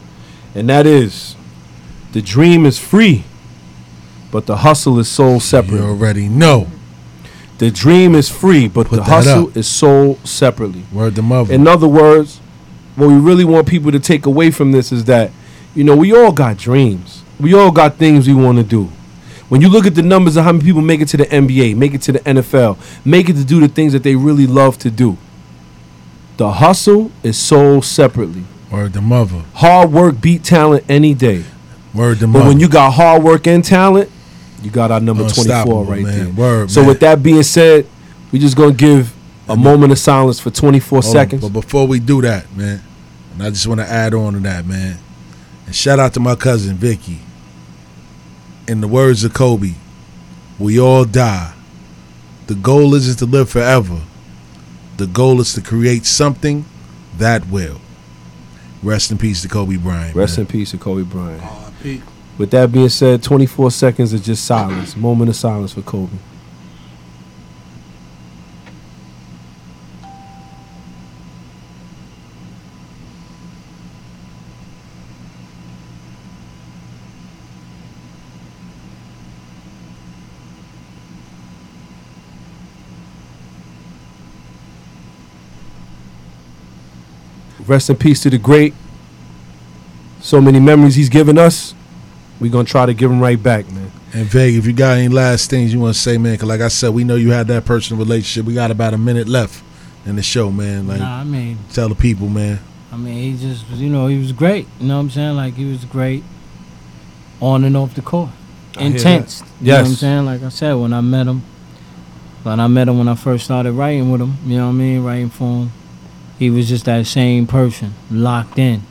[0.55, 1.35] and that is,
[2.11, 3.23] the dream is free,
[4.31, 5.79] but the hustle is sold separate.
[5.79, 6.67] You already know.
[7.59, 9.57] The dream is free, but Put the hustle up.
[9.57, 10.83] is sold separately.
[10.91, 11.53] Word to mother.
[11.53, 12.39] In other words,
[12.95, 15.31] what we really want people to take away from this is that,
[15.75, 17.23] you know, we all got dreams.
[17.39, 18.89] We all got things we want to do.
[19.49, 21.75] When you look at the numbers of how many people make it to the NBA,
[21.75, 24.77] make it to the NFL, make it to do the things that they really love
[24.79, 25.17] to do,
[26.37, 28.43] the hustle is sold separately.
[28.73, 29.43] Word to mother.
[29.53, 31.45] Hard work beat talent any day.
[31.93, 32.47] Word to But mother.
[32.47, 34.09] when you got hard work and talent,
[34.63, 36.17] you got our number 24 right man.
[36.17, 36.29] there.
[36.33, 36.87] Word, so man.
[36.87, 37.85] with that being said,
[38.31, 39.13] we just gonna give
[39.47, 41.41] a moment of silence for 24 Hold on, seconds.
[41.43, 42.81] But before we do that, man,
[43.33, 44.97] and I just want to add on to that, man,
[45.67, 47.19] and shout out to my cousin Vicky.
[48.67, 49.73] In the words of Kobe,
[50.57, 51.53] we all die.
[52.47, 54.01] The goal isn't to live forever.
[54.97, 56.65] The goal is to create something
[57.19, 57.79] that will.
[58.83, 60.15] Rest in peace to Kobe Bryant.
[60.15, 60.45] Rest man.
[60.45, 61.41] in peace to Kobe Bryant.
[61.41, 62.01] R.I.P.
[62.37, 64.97] With that being said, 24 seconds of just silence.
[64.97, 66.17] Moment of silence for Kobe.
[87.67, 88.73] Rest in peace to the great.
[90.19, 91.73] So many memories he's given us.
[92.39, 93.91] We're going to try to give him right back, man.
[94.13, 96.61] And Veg, if you got any last things you want to say, man, because like
[96.61, 98.45] I said, we know you had that personal relationship.
[98.45, 99.63] We got about a minute left
[100.05, 100.87] in the show, man.
[100.87, 102.59] Like, Nah, I mean, tell the people, man.
[102.91, 104.67] I mean, he just, you know, he was great.
[104.79, 105.35] You know what I'm saying?
[105.35, 106.23] Like he was great
[107.41, 108.29] on and off the court.
[108.77, 108.95] I hear that.
[108.97, 109.43] Intense.
[109.61, 110.25] You know what I'm saying?
[110.25, 111.41] Like I said, when I met him,
[112.43, 114.75] when I met him when I first started writing with him, you know what I
[114.75, 115.71] mean, writing for him,
[116.43, 118.81] he was just that same person, locked in.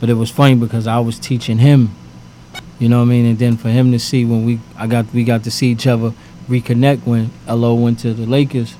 [0.00, 1.94] But it was funny because I was teaching him,
[2.80, 5.12] you know what I mean, and then for him to see when we, I got,
[5.14, 6.12] we got to see each other
[6.48, 8.74] reconnect when LO went to the Lakers,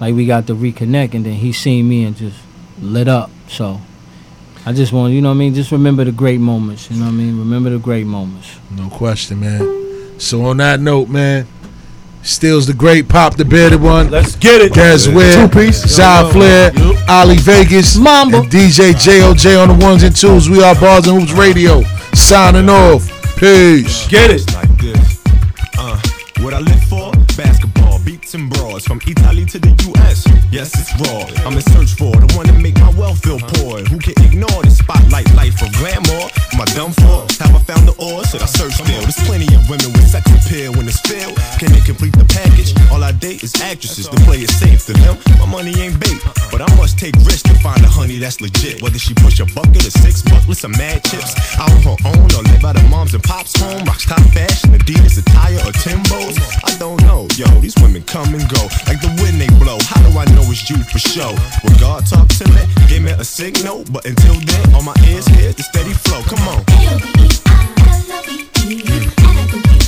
[0.00, 2.38] like we got to reconnect, and then he seen me and just
[2.80, 3.30] lit up.
[3.48, 3.80] So.
[4.66, 5.54] I just want, you know what I mean?
[5.54, 7.38] Just remember the great moments, you know what I mean?
[7.38, 8.58] Remember the great moments.
[8.70, 10.18] No question, man.
[10.18, 11.46] So on that note, man,
[12.22, 14.10] Steals the great, pop the bearded one.
[14.10, 14.74] Let's get it.
[14.74, 15.82] Des Ware, Two-piece.
[15.86, 16.72] Zy Flair,
[17.08, 20.50] Ali Vegas, Mamba, and DJ JOJ on the ones and twos.
[20.50, 21.82] We are Bars and Hoops Radio.
[22.14, 23.08] Signing off.
[23.38, 24.06] Peace.
[24.08, 24.52] Get it.
[24.54, 25.22] like this.
[25.78, 26.00] Uh,
[26.40, 27.07] what I live for?
[28.34, 30.28] And bras from Italy to the US.
[30.52, 31.24] Yes, it's raw.
[31.48, 33.80] I'm in search for the one to make my wealth feel poor.
[33.88, 36.28] Who can ignore the spotlight life of glamour?
[36.52, 37.24] Am I done for?
[37.40, 38.20] Have I found the ore?
[38.28, 39.00] Should I search still?
[39.00, 41.40] There's plenty of women with sex appeal when it's filled.
[41.56, 42.76] Can they complete the package?
[42.92, 44.12] All I date is actresses.
[44.12, 45.16] The play is safe to them.
[45.40, 46.20] My money ain't bait,
[46.52, 48.84] but I must take risks to find a honey that's legit.
[48.84, 52.28] Whether she push a bucket or six bucklets or mad chips, out on her own
[52.36, 53.88] or live out of mom's and pop's home.
[53.88, 56.36] Rocks top fashion, Adidas attire or Timbo's.
[56.60, 57.48] I don't know, yo.
[57.64, 59.78] These women come come and go, like the wind they blow.
[59.86, 61.34] How do I know it's you for sure?
[61.62, 65.26] When God talk to me, give me a signal, but until then, all my ears,
[65.26, 66.22] here's the steady flow.
[66.22, 66.64] Come on.
[66.66, 69.87] L-O-V-E, I love you, and I think you